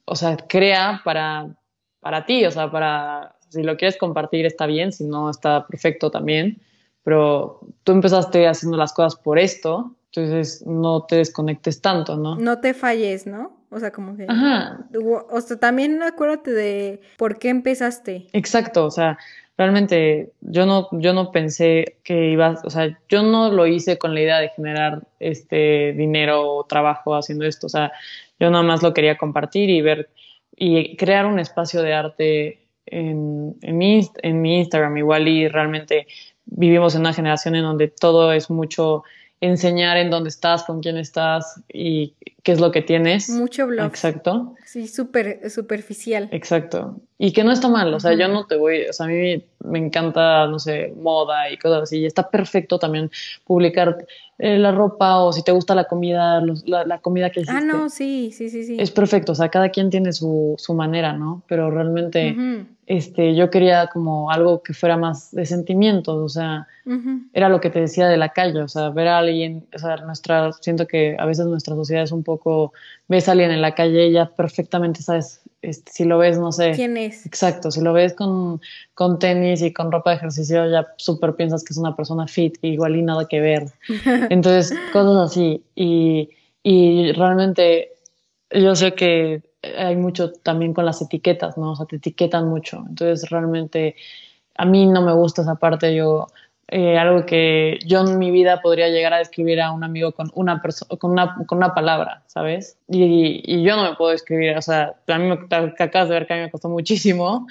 o 0.03 0.17
sea, 0.17 0.35
crea 0.35 1.01
para, 1.05 1.55
para 2.01 2.25
ti, 2.25 2.45
o 2.45 2.51
sea, 2.51 2.69
para, 2.69 3.37
si 3.47 3.63
lo 3.63 3.77
quieres 3.77 3.95
compartir 3.97 4.45
está 4.45 4.65
bien, 4.65 4.91
si 4.91 5.05
no 5.05 5.29
está 5.29 5.65
perfecto 5.67 6.11
también, 6.11 6.61
pero 7.03 7.61
tú 7.85 7.93
empezaste 7.93 8.49
haciendo 8.49 8.75
las 8.75 8.91
cosas 8.91 9.15
por 9.15 9.39
esto, 9.39 9.95
entonces 10.13 10.65
no 10.67 11.05
te 11.05 11.15
desconectes 11.15 11.79
tanto, 11.79 12.17
¿no? 12.17 12.35
No 12.35 12.59
te 12.59 12.73
falles, 12.73 13.25
¿no? 13.25 13.53
O 13.69 13.79
sea, 13.79 13.91
como 13.91 14.17
que... 14.17 14.25
Ajá. 14.27 14.85
O 15.29 15.39
sea, 15.39 15.57
también 15.57 16.03
acuérdate 16.03 16.51
de 16.51 17.01
por 17.17 17.39
qué 17.39 17.47
empezaste. 17.47 18.27
Exacto, 18.33 18.85
o 18.85 18.91
sea, 18.91 19.17
realmente 19.57 20.31
yo 20.41 20.65
no, 20.65 20.87
yo 20.91 21.13
no 21.13 21.31
pensé 21.31 21.97
que 22.03 22.29
iba, 22.31 22.59
o 22.63 22.69
sea, 22.69 22.97
yo 23.09 23.23
no 23.23 23.51
lo 23.51 23.67
hice 23.67 23.97
con 23.97 24.13
la 24.13 24.21
idea 24.21 24.39
de 24.39 24.49
generar 24.49 25.03
este 25.19 25.93
dinero 25.93 26.49
o 26.49 26.63
trabajo 26.65 27.15
haciendo 27.15 27.45
esto, 27.45 27.67
o 27.67 27.69
sea, 27.69 27.91
yo 28.39 28.49
nada 28.49 28.63
más 28.63 28.81
lo 28.81 28.93
quería 28.93 29.17
compartir 29.17 29.69
y 29.69 29.81
ver 29.81 30.09
y 30.55 30.95
crear 30.95 31.25
un 31.25 31.39
espacio 31.39 31.81
de 31.81 31.93
arte 31.93 32.67
en, 32.85 33.55
en, 33.61 33.77
mi, 33.77 34.07
en 34.21 34.41
mi 34.41 34.59
Instagram 34.59 34.97
igual 34.97 35.27
y 35.27 35.47
realmente 35.47 36.07
vivimos 36.45 36.95
en 36.95 37.01
una 37.01 37.13
generación 37.13 37.55
en 37.55 37.63
donde 37.63 37.87
todo 37.87 38.33
es 38.33 38.49
mucho 38.49 39.03
enseñar 39.39 39.97
en 39.97 40.09
dónde 40.09 40.29
estás, 40.29 40.63
con 40.63 40.81
quién 40.81 40.97
estás 40.97 41.63
y 41.71 42.15
qué 42.43 42.51
es 42.51 42.59
lo 42.59 42.71
que 42.71 42.81
tienes. 42.81 43.29
Mucho 43.29 43.67
blog. 43.67 43.87
Exacto. 43.87 44.55
Sí, 44.65 44.87
súper 44.87 45.49
superficial. 45.49 46.29
Exacto. 46.31 46.95
Y 47.17 47.33
que 47.33 47.43
no 47.43 47.51
está 47.51 47.67
mal, 47.67 47.93
o 47.93 47.99
sea, 47.99 48.13
yo 48.13 48.27
no 48.27 48.47
te 48.47 48.55
voy, 48.55 48.85
o 48.89 48.93
sea, 48.93 49.05
a 49.05 49.09
mí 49.09 49.43
me 49.63 49.77
encanta, 49.77 50.47
no 50.47 50.57
sé, 50.57 50.91
moda 50.97 51.51
y 51.51 51.57
cosas 51.57 51.83
así, 51.83 51.99
y 51.99 52.05
está 52.07 52.29
perfecto 52.31 52.79
también 52.79 53.11
publicar 53.45 54.07
eh, 54.39 54.57
la 54.57 54.71
ropa 54.71 55.17
o 55.17 55.31
si 55.31 55.43
te 55.43 55.51
gusta 55.51 55.75
la 55.75 55.83
comida, 55.83 56.41
la, 56.65 56.97
comida 56.97 57.29
que 57.29 57.41
hiciste. 57.41 57.55
Ah, 57.55 57.63
no, 57.63 57.89
sí, 57.89 58.31
sí, 58.31 58.49
sí, 58.49 58.63
sí. 58.63 58.77
Es 58.79 58.89
perfecto, 58.89 59.33
o 59.33 59.35
sea, 59.35 59.49
cada 59.49 59.69
quien 59.69 59.91
tiene 59.91 60.13
su, 60.13 60.55
su 60.57 60.73
manera, 60.73 61.13
¿no? 61.13 61.43
Pero 61.47 61.69
realmente 61.69 62.35
este, 62.87 63.35
yo 63.35 63.49
quería 63.49 63.87
como 63.87 64.31
algo 64.31 64.63
que 64.63 64.73
fuera 64.73 64.97
más 64.97 65.31
de 65.31 65.45
sentimientos, 65.45 66.17
o 66.17 66.27
sea, 66.27 66.67
era 67.31 67.47
lo 67.47 67.61
que 67.61 67.69
te 67.69 67.79
decía 67.79 68.07
de 68.07 68.17
la 68.17 68.29
calle, 68.29 68.61
o 68.61 68.67
sea, 68.67 68.89
ver 68.89 69.07
a 69.07 69.19
alguien, 69.19 69.63
o 69.73 69.79
sea, 69.79 69.95
nuestra, 69.97 70.51
siento 70.53 70.87
que 70.87 71.15
a 71.17 71.25
veces 71.25 71.45
nuestra 71.45 71.75
sociedad 71.75 72.03
es 72.03 72.11
un 72.11 72.23
poco, 72.23 72.30
ves 73.07 73.27
a 73.27 73.31
alguien 73.31 73.51
en 73.51 73.61
la 73.61 73.75
calle 73.75 74.07
y 74.07 74.13
ya 74.13 74.27
perfectamente 74.27 75.01
sabes, 75.01 75.41
este, 75.61 75.91
si 75.91 76.05
lo 76.05 76.17
ves, 76.17 76.37
no 76.37 76.51
sé. 76.51 76.71
¿Quién 76.71 76.97
es? 76.97 77.25
Exacto, 77.25 77.71
si 77.71 77.81
lo 77.81 77.93
ves 77.93 78.13
con, 78.13 78.61
con 78.93 79.19
tenis 79.19 79.61
y 79.61 79.73
con 79.73 79.91
ropa 79.91 80.11
de 80.11 80.17
ejercicio, 80.17 80.69
ya 80.69 80.87
súper 80.97 81.35
piensas 81.35 81.63
que 81.63 81.73
es 81.73 81.77
una 81.77 81.95
persona 81.95 82.27
fit, 82.27 82.57
igual 82.61 82.95
y 82.95 83.01
nada 83.01 83.27
que 83.27 83.39
ver. 83.41 83.65
Entonces, 84.29 84.77
cosas 84.93 85.31
así, 85.31 85.63
y, 85.75 86.29
y 86.63 87.11
realmente 87.13 87.93
yo 88.51 88.75
sé 88.75 88.93
que 88.93 89.41
hay 89.77 89.95
mucho 89.95 90.31
también 90.31 90.73
con 90.73 90.85
las 90.85 91.01
etiquetas, 91.01 91.57
¿no? 91.57 91.71
O 91.71 91.75
sea, 91.75 91.85
te 91.85 91.97
etiquetan 91.97 92.47
mucho. 92.47 92.83
Entonces, 92.87 93.29
realmente 93.29 93.95
a 94.55 94.65
mí 94.65 94.85
no 94.85 95.01
me 95.01 95.13
gusta 95.13 95.43
esa 95.43 95.55
parte. 95.55 95.95
Yo, 95.95 96.27
eh, 96.73 96.97
algo 96.97 97.25
que 97.25 97.79
yo 97.85 97.99
en 97.99 98.17
mi 98.17 98.31
vida 98.31 98.61
podría 98.61 98.87
llegar 98.87 99.13
a 99.13 99.17
describir 99.17 99.59
a 99.59 99.71
un 99.71 99.83
amigo 99.83 100.13
con 100.13 100.31
una, 100.33 100.61
con 100.99 101.11
una, 101.11 101.35
con 101.45 101.57
una 101.57 101.73
palabra, 101.73 102.23
¿sabes? 102.27 102.77
Y, 102.87 103.41
y, 103.43 103.61
yo 103.61 103.75
no 103.75 103.89
me 103.89 103.95
puedo 103.97 104.11
describir, 104.11 104.55
o 104.55 104.61
sea, 104.61 104.93
a 105.05 105.17
mí 105.17 105.27
me, 105.27 105.33
acabas 105.33 106.07
de 106.07 106.13
ver 106.13 106.27
que 106.27 106.33
a 106.33 106.37
mí 106.37 106.43
me 106.43 106.49
costó 106.49 106.69
muchísimo. 106.69 107.45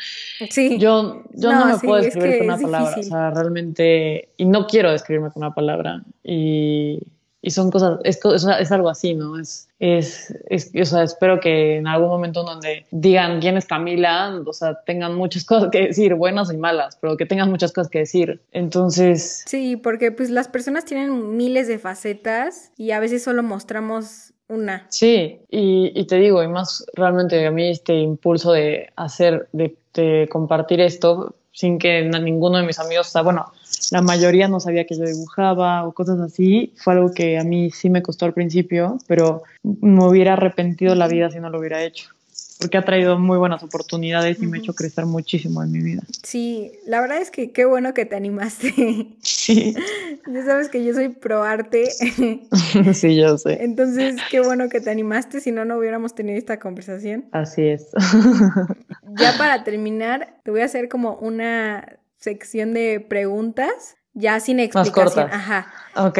Sí. 0.49 0.79
Yo, 0.79 1.23
yo 1.35 1.53
no, 1.53 1.66
me 1.66 1.79
puedo 1.79 2.03
describir 2.03 2.39
con 2.39 2.47
una 2.47 2.59
palabra, 2.59 2.97
o 2.99 3.03
sea, 3.03 3.31
realmente, 3.31 4.31
y 4.39 4.47
no 4.47 4.66
quiero 4.66 4.91
describirme 4.91 5.31
con 5.31 5.43
una 5.43 5.55
palabra. 5.55 6.03
Y 6.25 7.01
y 7.43 7.51
son 7.51 7.70
cosas, 7.70 7.99
es, 8.05 8.20
es, 8.24 8.72
algo 8.72 8.91
así, 8.91 9.14
¿no? 9.14 9.38
Es, 9.38 9.68
es, 9.78 10.34
es, 10.49 10.70
o 10.78 10.84
sea, 10.84 11.03
espero 11.03 11.41
que 11.41 11.76
en 11.76 11.86
algún 11.86 12.09
momento 12.09 12.43
donde 12.43 12.84
digan 12.91 13.41
quién 13.41 13.57
es 13.57 13.64
Camila, 13.64 14.41
o 14.45 14.53
sea, 14.53 14.78
tengan 14.84 15.14
muchas 15.14 15.45
cosas 15.47 15.70
que 15.70 15.88
decir, 15.88 16.14
buenas 16.14 16.53
y 16.53 16.57
malas, 16.57 16.99
pero 17.01 17.16
que 17.16 17.26
tengan 17.26 17.51
muchas 17.51 17.72
cosas 17.72 17.91
que 17.91 18.01
decir. 18.01 18.43
Entonces... 18.53 19.45
Sí, 19.47 19.76
porque 19.76 20.12
pues 20.12 20.30
las 20.30 20.49
personas 20.49 20.84
tienen 20.84 21.36
miles 21.36 21.66
de 21.66 21.78
facetas 21.78 22.72
y 22.76 22.91
a 22.91 23.01
veces 23.01 23.22
solo 23.22 23.43
mostramos 23.43 24.34
una. 24.49 24.86
Sí, 24.91 25.41
y, 25.49 25.93
y 25.95 26.07
te 26.07 26.16
digo, 26.16 26.43
y 26.43 26.49
más 26.49 26.84
realmente 26.95 27.47
a 27.47 27.51
mí 27.51 27.70
este 27.70 27.95
impulso 27.95 28.53
de 28.53 28.91
hacer, 28.97 29.49
de, 29.53 29.76
de 29.95 30.28
compartir 30.30 30.80
esto, 30.80 31.36
sin 31.53 31.78
que 31.78 32.03
ninguno 32.03 32.59
de 32.59 32.64
mis 32.64 32.78
amigos, 32.78 33.09
o 33.09 33.11
sea, 33.11 33.22
bueno, 33.22 33.53
la 33.90 34.03
mayoría 34.03 34.48
no 34.48 34.61
sabía 34.61 34.86
que 34.86 34.96
yo 34.96 35.05
dibujaba 35.05 35.86
o 35.86 35.92
cosas 35.92 36.20
así. 36.20 36.72
Fue 36.76 36.94
algo 36.94 37.12
que 37.12 37.38
a 37.38 37.44
mí 37.44 37.70
sí 37.70 37.90
me 37.90 38.03
costó 38.03 38.26
al 38.26 38.34
principio, 38.34 38.98
pero 39.07 39.42
me 39.62 40.05
hubiera 40.05 40.34
arrepentido 40.34 40.94
la 40.94 41.09
vida 41.09 41.30
si 41.30 41.40
no 41.40 41.51
lo 41.51 41.59
hubiera 41.59 41.82
hecho 41.82 42.11
porque 42.61 42.78
ha 42.78 42.82
traído 42.82 43.18
muy 43.18 43.38
buenas 43.38 43.62
oportunidades 43.62 44.40
y 44.42 44.46
me 44.46 44.58
ha 44.58 44.61
hecho 44.61 44.74
crecer 44.74 45.06
muchísimo 45.06 45.62
en 45.62 45.72
mi 45.72 45.80
vida. 45.80 46.02
Sí, 46.22 46.72
la 46.86 47.00
verdad 47.00 47.18
es 47.18 47.30
que 47.30 47.52
qué 47.52 47.64
bueno 47.64 47.94
que 47.94 48.04
te 48.04 48.16
animaste. 48.16 49.16
Sí. 49.22 49.74
ya 50.26 50.44
sabes 50.44 50.68
que 50.68 50.84
yo 50.84 50.92
soy 50.92 51.08
pro 51.08 51.42
arte. 51.42 51.90
sí, 52.94 53.16
yo 53.16 53.38
sé. 53.38 53.64
Entonces, 53.64 54.16
qué 54.30 54.40
bueno 54.40 54.68
que 54.68 54.80
te 54.80 54.90
animaste, 54.90 55.40
si 55.40 55.52
no, 55.52 55.64
no 55.64 55.78
hubiéramos 55.78 56.14
tenido 56.14 56.38
esta 56.38 56.58
conversación. 56.58 57.24
Así 57.32 57.66
es. 57.66 57.88
ya 59.18 59.34
para 59.38 59.64
terminar, 59.64 60.36
te 60.44 60.50
voy 60.50 60.61
a 60.61 60.66
hacer 60.66 60.88
como 60.88 61.16
una 61.16 61.98
sección 62.18 62.74
de 62.74 63.00
preguntas, 63.00 63.96
ya 64.12 64.38
sin 64.40 64.61
explicación. 64.61 65.28
Más 65.28 65.34
Ajá. 65.34 65.72
Ok. 65.96 66.18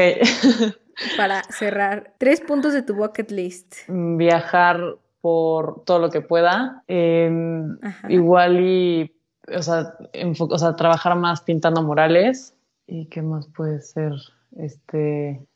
para 1.17 1.43
cerrar, 1.45 2.15
tres 2.19 2.41
puntos 2.41 2.73
de 2.73 2.83
tu 2.83 2.95
bucket 2.95 3.31
list. 3.31 3.75
Viajar 3.89 4.97
por 5.21 5.85
todo 5.85 5.99
lo 5.99 6.11
que 6.11 6.21
pueda. 6.21 6.83
Em, 6.89 7.79
igual 8.09 8.61
y, 8.61 9.15
o 9.55 9.63
sea, 9.63 9.95
o 10.39 10.59
sea, 10.59 10.77
trabajar 10.77 11.17
más 11.17 11.43
pintando 11.43 11.83
murales. 11.83 12.55
¿Y 12.87 13.07
qué 13.07 13.23
más 13.23 13.47
puede 13.49 13.81
ser? 13.81 14.13
Este, 14.57 15.47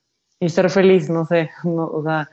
y 0.40 0.48
ser 0.48 0.70
feliz, 0.70 1.08
no 1.08 1.24
sé, 1.24 1.50
no, 1.64 1.86
o 1.86 2.02
sea, 2.02 2.30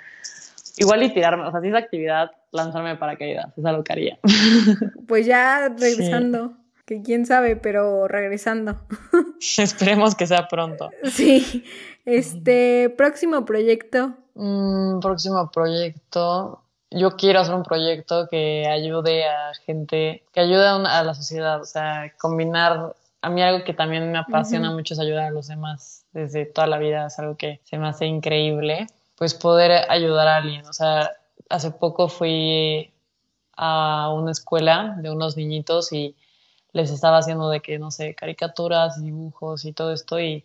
igual 0.77 1.03
y 1.03 1.13
tirarme, 1.13 1.45
o 1.45 1.51
sea, 1.51 1.61
si 1.61 1.67
es 1.67 1.75
actividad, 1.75 2.31
lanzarme 2.51 2.95
para 2.95 3.11
paracaídas, 3.13 3.57
es 3.57 3.65
algo 3.65 3.83
que 3.83 3.93
haría. 3.93 4.19
Pues 5.07 5.25
ya 5.25 5.69
regresando, 5.69 6.53
que 6.85 7.01
quién 7.01 7.25
sabe, 7.25 7.55
pero 7.55 8.07
regresando. 8.07 8.79
Esperemos 9.57 10.15
que 10.15 10.27
sea 10.27 10.47
pronto. 10.47 10.89
Sí, 11.03 11.65
este, 12.05 12.93
próximo 12.97 13.43
proyecto. 13.43 14.15
Mm, 14.35 14.99
próximo 14.99 15.51
proyecto, 15.51 16.60
yo 16.91 17.15
quiero 17.15 17.39
hacer 17.39 17.55
un 17.55 17.63
proyecto 17.63 18.27
que 18.29 18.67
ayude 18.67 19.25
a 19.25 19.53
gente, 19.65 20.23
que 20.33 20.41
ayude 20.41 20.67
a, 20.67 21.03
la 21.03 21.13
sociedad, 21.13 21.61
o 21.61 21.65
sea, 21.65 22.13
combinar, 22.19 22.95
a 23.21 23.29
mí 23.29 23.41
algo 23.41 23.63
que 23.63 23.73
también 23.73 24.11
me 24.11 24.17
apasiona 24.17 24.71
mucho 24.71 24.93
es 24.93 24.99
ayudar 24.99 25.27
a 25.27 25.31
los 25.31 25.47
demás 25.47 26.05
desde 26.11 26.45
toda 26.45 26.67
la 26.67 26.77
vida, 26.77 27.07
es 27.07 27.17
algo 27.17 27.37
que 27.37 27.61
se 27.63 27.77
me 27.77 27.87
hace 27.87 28.05
increíble, 28.05 28.87
pues 29.15 29.33
poder 29.33 29.89
ayudar 29.89 30.27
a 30.27 30.37
alguien, 30.37 30.65
o 30.65 30.73
sea, 30.73 31.11
hace 31.49 31.71
poco 31.71 32.09
fui 32.09 32.91
a 33.55 34.11
una 34.13 34.31
escuela 34.31 34.95
de 34.97 35.11
unos 35.11 35.37
niñitos 35.37 35.93
y 35.93 36.15
les 36.73 36.91
estaba 36.91 37.19
haciendo 37.19 37.49
de 37.49 37.61
que, 37.61 37.79
no 37.79 37.91
sé, 37.91 38.15
caricaturas, 38.15 39.01
dibujos 39.01 39.65
y 39.65 39.73
todo 39.73 39.93
esto 39.93 40.19
y 40.19 40.43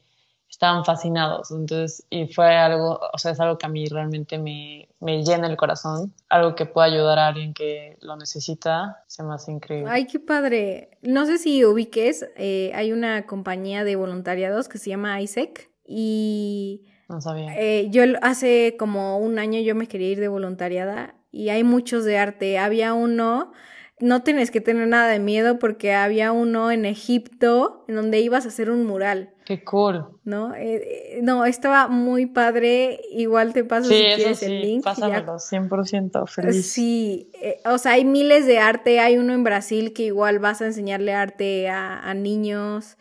estaban 0.49 0.84
fascinados. 0.84 1.51
Entonces, 1.51 2.07
y 2.11 2.32
fue 2.32 2.57
algo, 2.57 3.01
o 3.12 3.18
sea, 3.18 3.32
es 3.32 3.40
algo 3.40 3.59
que 3.59 3.66
a 3.66 3.68
mí 3.68 3.86
realmente 3.86 4.38
me, 4.38 4.88
me 5.01 5.22
llena 5.22 5.49
el 5.49 5.57
corazón, 5.57 6.14
algo 6.28 6.55
que 6.55 6.66
pueda 6.66 6.86
ayudar 6.86 7.18
a 7.18 7.28
alguien 7.28 7.55
que 7.55 7.99
lo 8.01 8.16
necesita, 8.16 9.03
se 9.07 9.22
me 9.22 9.34
hace 9.34 9.53
increíble. 9.53 9.90
Ay, 9.90 10.07
qué 10.07 10.20
padre. 10.20 10.99
No 11.03 11.26
sé 11.26 11.38
si 11.38 11.64
ubiques, 11.64 12.26
eh, 12.36 12.72
hay 12.74 12.92
una 12.92 13.26
compañía 13.26 13.84
de 13.84 13.97
voluntariados 13.97 14.68
que 14.68 14.78
se 14.78 14.90
llama 14.90 15.20
ISEC 15.20 15.70
y... 15.86 16.86
No 17.09 17.20
sabía. 17.20 17.55
Eh, 17.57 17.88
yo 17.90 18.03
hace 18.22 18.76
como 18.76 19.18
un 19.18 19.38
año 19.38 19.61
yo 19.61 19.76
me 19.76 19.86
quería 19.86 20.09
ir 20.09 20.20
de 20.20 20.26
voluntariada 20.26 21.14
y 21.30 21.51
hay 21.51 21.62
muchos 21.62 22.05
de 22.05 22.18
arte. 22.18 22.59
Había 22.59 22.94
uno 22.94 23.53
no 24.01 24.22
tienes 24.22 24.51
que 24.51 24.61
tener 24.61 24.88
nada 24.88 25.09
de 25.09 25.18
miedo 25.18 25.59
porque 25.59 25.94
había 25.94 26.32
uno 26.32 26.70
en 26.70 26.84
Egipto 26.84 27.84
en 27.88 27.97
donde 27.97 28.20
ibas 28.20 28.44
a 28.44 28.49
hacer 28.49 28.70
un 28.70 28.84
mural. 28.84 29.32
Qué 29.47 29.62
cool. 29.62 30.05
¿No? 30.24 30.57
Eh, 30.57 31.18
eh, 31.18 31.20
no, 31.22 31.44
estaba 31.44 31.86
muy 31.86 32.26
padre. 32.26 33.01
Igual 33.12 33.53
te 33.53 33.62
paso 33.62 33.88
si 33.88 33.94
quieres 33.94 34.42
el 34.42 34.61
link. 34.61 34.82
Pásamelo, 34.82 35.38
100% 35.38 36.26
feliz. 36.26 36.66
Sí, 36.68 37.30
eh, 37.40 37.61
o 37.64 37.78
sea, 37.78 37.92
hay 37.92 38.05
miles 38.05 38.44
de 38.44 38.59
arte. 38.59 38.99
Hay 38.99 39.18
uno 39.18 39.32
en 39.34 39.44
Brasil 39.44 39.92
que 39.92 40.03
igual 40.03 40.40
vas 40.40 40.62
a 40.62 40.66
enseñarle 40.66 41.14
arte 41.14 41.68
a, 41.68 42.12
niños. 42.14 42.97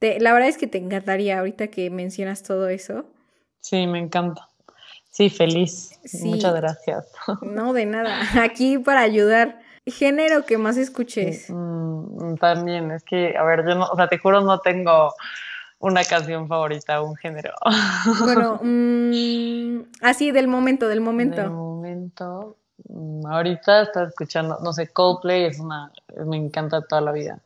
la 0.00 0.32
verdad 0.32 0.48
es 0.48 0.58
que 0.58 0.68
te 0.68 0.78
encantaría 0.78 1.40
ahorita 1.40 1.66
que 1.66 1.90
mencionas 1.90 2.44
todo 2.44 2.68
eso. 2.68 3.06
Sí, 3.58 3.88
me 3.88 3.98
encanta. 3.98 4.48
Sí, 5.10 5.28
feliz. 5.28 5.98
Muchas 6.22 6.54
gracias. 6.54 7.08
No, 7.42 7.72
de 7.72 7.86
nada. 7.86 8.16
Aquí 8.40 8.78
para 8.78 9.00
ayudar. 9.00 9.58
Género 9.86 10.44
que 10.46 10.56
más 10.56 10.76
escuches. 10.76 11.46
Mm, 11.48 12.36
también, 12.36 12.92
es 12.92 13.02
que, 13.02 13.36
a 13.36 13.42
ver, 13.42 13.64
yo 13.66 13.74
no, 13.74 13.86
o 13.86 13.96
sea, 13.96 14.06
te 14.06 14.18
juro, 14.18 14.40
no 14.40 14.60
tengo 14.60 15.12
una 15.80 16.04
canción 16.04 16.46
favorita, 16.46 17.02
un 17.02 17.16
género. 17.16 17.54
Bueno, 18.24 18.60
mm, 18.62 19.90
así 20.02 20.30
del 20.30 20.46
momento, 20.46 20.88
del 20.88 21.00
momento. 21.00 21.40
Del 21.40 21.50
momento. 21.50 22.56
Mm, 22.88 23.26
ahorita 23.26 23.82
estaba 23.82 24.06
escuchando, 24.06 24.58
no 24.62 24.72
sé, 24.72 24.88
Coldplay 24.88 25.46
es 25.46 25.58
una, 25.58 25.90
me 26.26 26.36
encanta 26.36 26.82
toda 26.82 27.00
la 27.00 27.12
vida. 27.12 27.40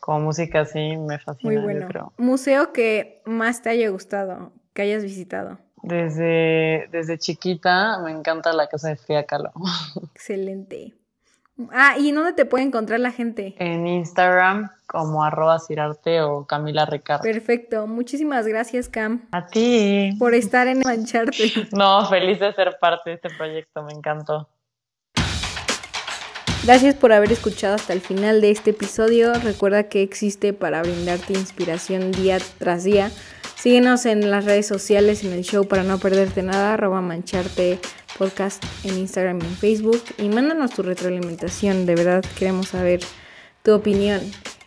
Como 0.00 0.20
música 0.20 0.60
así 0.60 0.96
me 0.96 1.18
fascina. 1.18 1.62
Muy 1.62 1.62
bueno. 1.62 2.12
Museo 2.18 2.72
que 2.72 3.22
más 3.24 3.62
te 3.62 3.70
haya 3.70 3.88
gustado, 3.88 4.52
que 4.74 4.82
hayas 4.82 5.02
visitado. 5.02 5.58
Desde, 5.82 6.88
desde 6.90 7.18
chiquita 7.18 7.98
me 8.00 8.10
encanta 8.10 8.52
la 8.52 8.66
casa 8.66 8.88
de 8.88 8.96
Frida 8.96 9.24
Kahlo. 9.24 9.52
Excelente. 10.14 10.94
Ah, 11.72 11.96
¿y 11.98 12.10
dónde 12.10 12.32
te 12.32 12.46
puede 12.46 12.64
encontrar 12.64 12.98
la 12.98 13.12
gente? 13.12 13.54
En 13.58 13.86
Instagram 13.86 14.70
como 14.86 15.22
arroba 15.22 15.60
cirarte 15.60 16.20
o 16.20 16.46
Camila 16.46 16.84
Ricardo. 16.84 17.22
Perfecto, 17.22 17.86
muchísimas 17.86 18.46
gracias 18.46 18.88
Cam. 18.88 19.28
A 19.30 19.46
ti. 19.46 20.16
Por 20.18 20.34
estar 20.34 20.66
en 20.66 20.80
Mancharte. 20.80 21.52
No, 21.72 22.06
feliz 22.08 22.40
de 22.40 22.52
ser 22.54 22.76
parte 22.80 23.10
de 23.10 23.16
este 23.16 23.30
proyecto, 23.30 23.82
me 23.82 23.92
encantó. 23.92 24.48
Gracias 26.64 26.94
por 26.94 27.12
haber 27.12 27.30
escuchado 27.30 27.74
hasta 27.74 27.92
el 27.92 28.00
final 28.00 28.40
de 28.40 28.50
este 28.50 28.70
episodio. 28.70 29.34
Recuerda 29.34 29.84
que 29.84 30.02
existe 30.02 30.54
para 30.54 30.80
brindarte 30.82 31.34
inspiración 31.34 32.10
día 32.10 32.38
tras 32.58 32.84
día. 32.84 33.10
Síguenos 33.64 34.04
en 34.04 34.30
las 34.30 34.44
redes 34.44 34.66
sociales, 34.66 35.24
en 35.24 35.32
el 35.32 35.42
show 35.42 35.66
para 35.66 35.84
no 35.84 35.98
perderte 35.98 36.42
nada, 36.42 36.74
arroba 36.74 37.00
mancharte 37.00 37.78
podcast 38.18 38.62
en 38.84 38.98
Instagram 38.98 39.38
y 39.40 39.46
en 39.46 39.56
Facebook 39.56 40.02
y 40.18 40.28
mándanos 40.28 40.72
tu 40.72 40.82
retroalimentación, 40.82 41.86
de 41.86 41.94
verdad 41.94 42.22
queremos 42.38 42.68
saber 42.68 43.00
tu 43.62 43.72
opinión. 43.72 44.20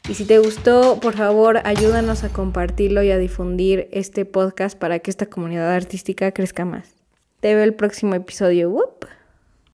Y 0.09 0.15
si 0.15 0.25
te 0.25 0.39
gustó, 0.39 0.99
por 0.99 1.15
favor, 1.15 1.59
ayúdanos 1.63 2.23
a 2.23 2.29
compartirlo 2.29 3.03
y 3.03 3.11
a 3.11 3.19
difundir 3.19 3.87
este 3.91 4.25
podcast 4.25 4.75
para 4.75 4.97
que 4.97 5.11
esta 5.11 5.27
comunidad 5.27 5.71
artística 5.75 6.31
crezca 6.31 6.65
más. 6.65 6.89
Te 7.39 7.53
veo 7.53 7.65
el 7.65 7.75
próximo 7.75 8.15
episodio. 8.15 8.97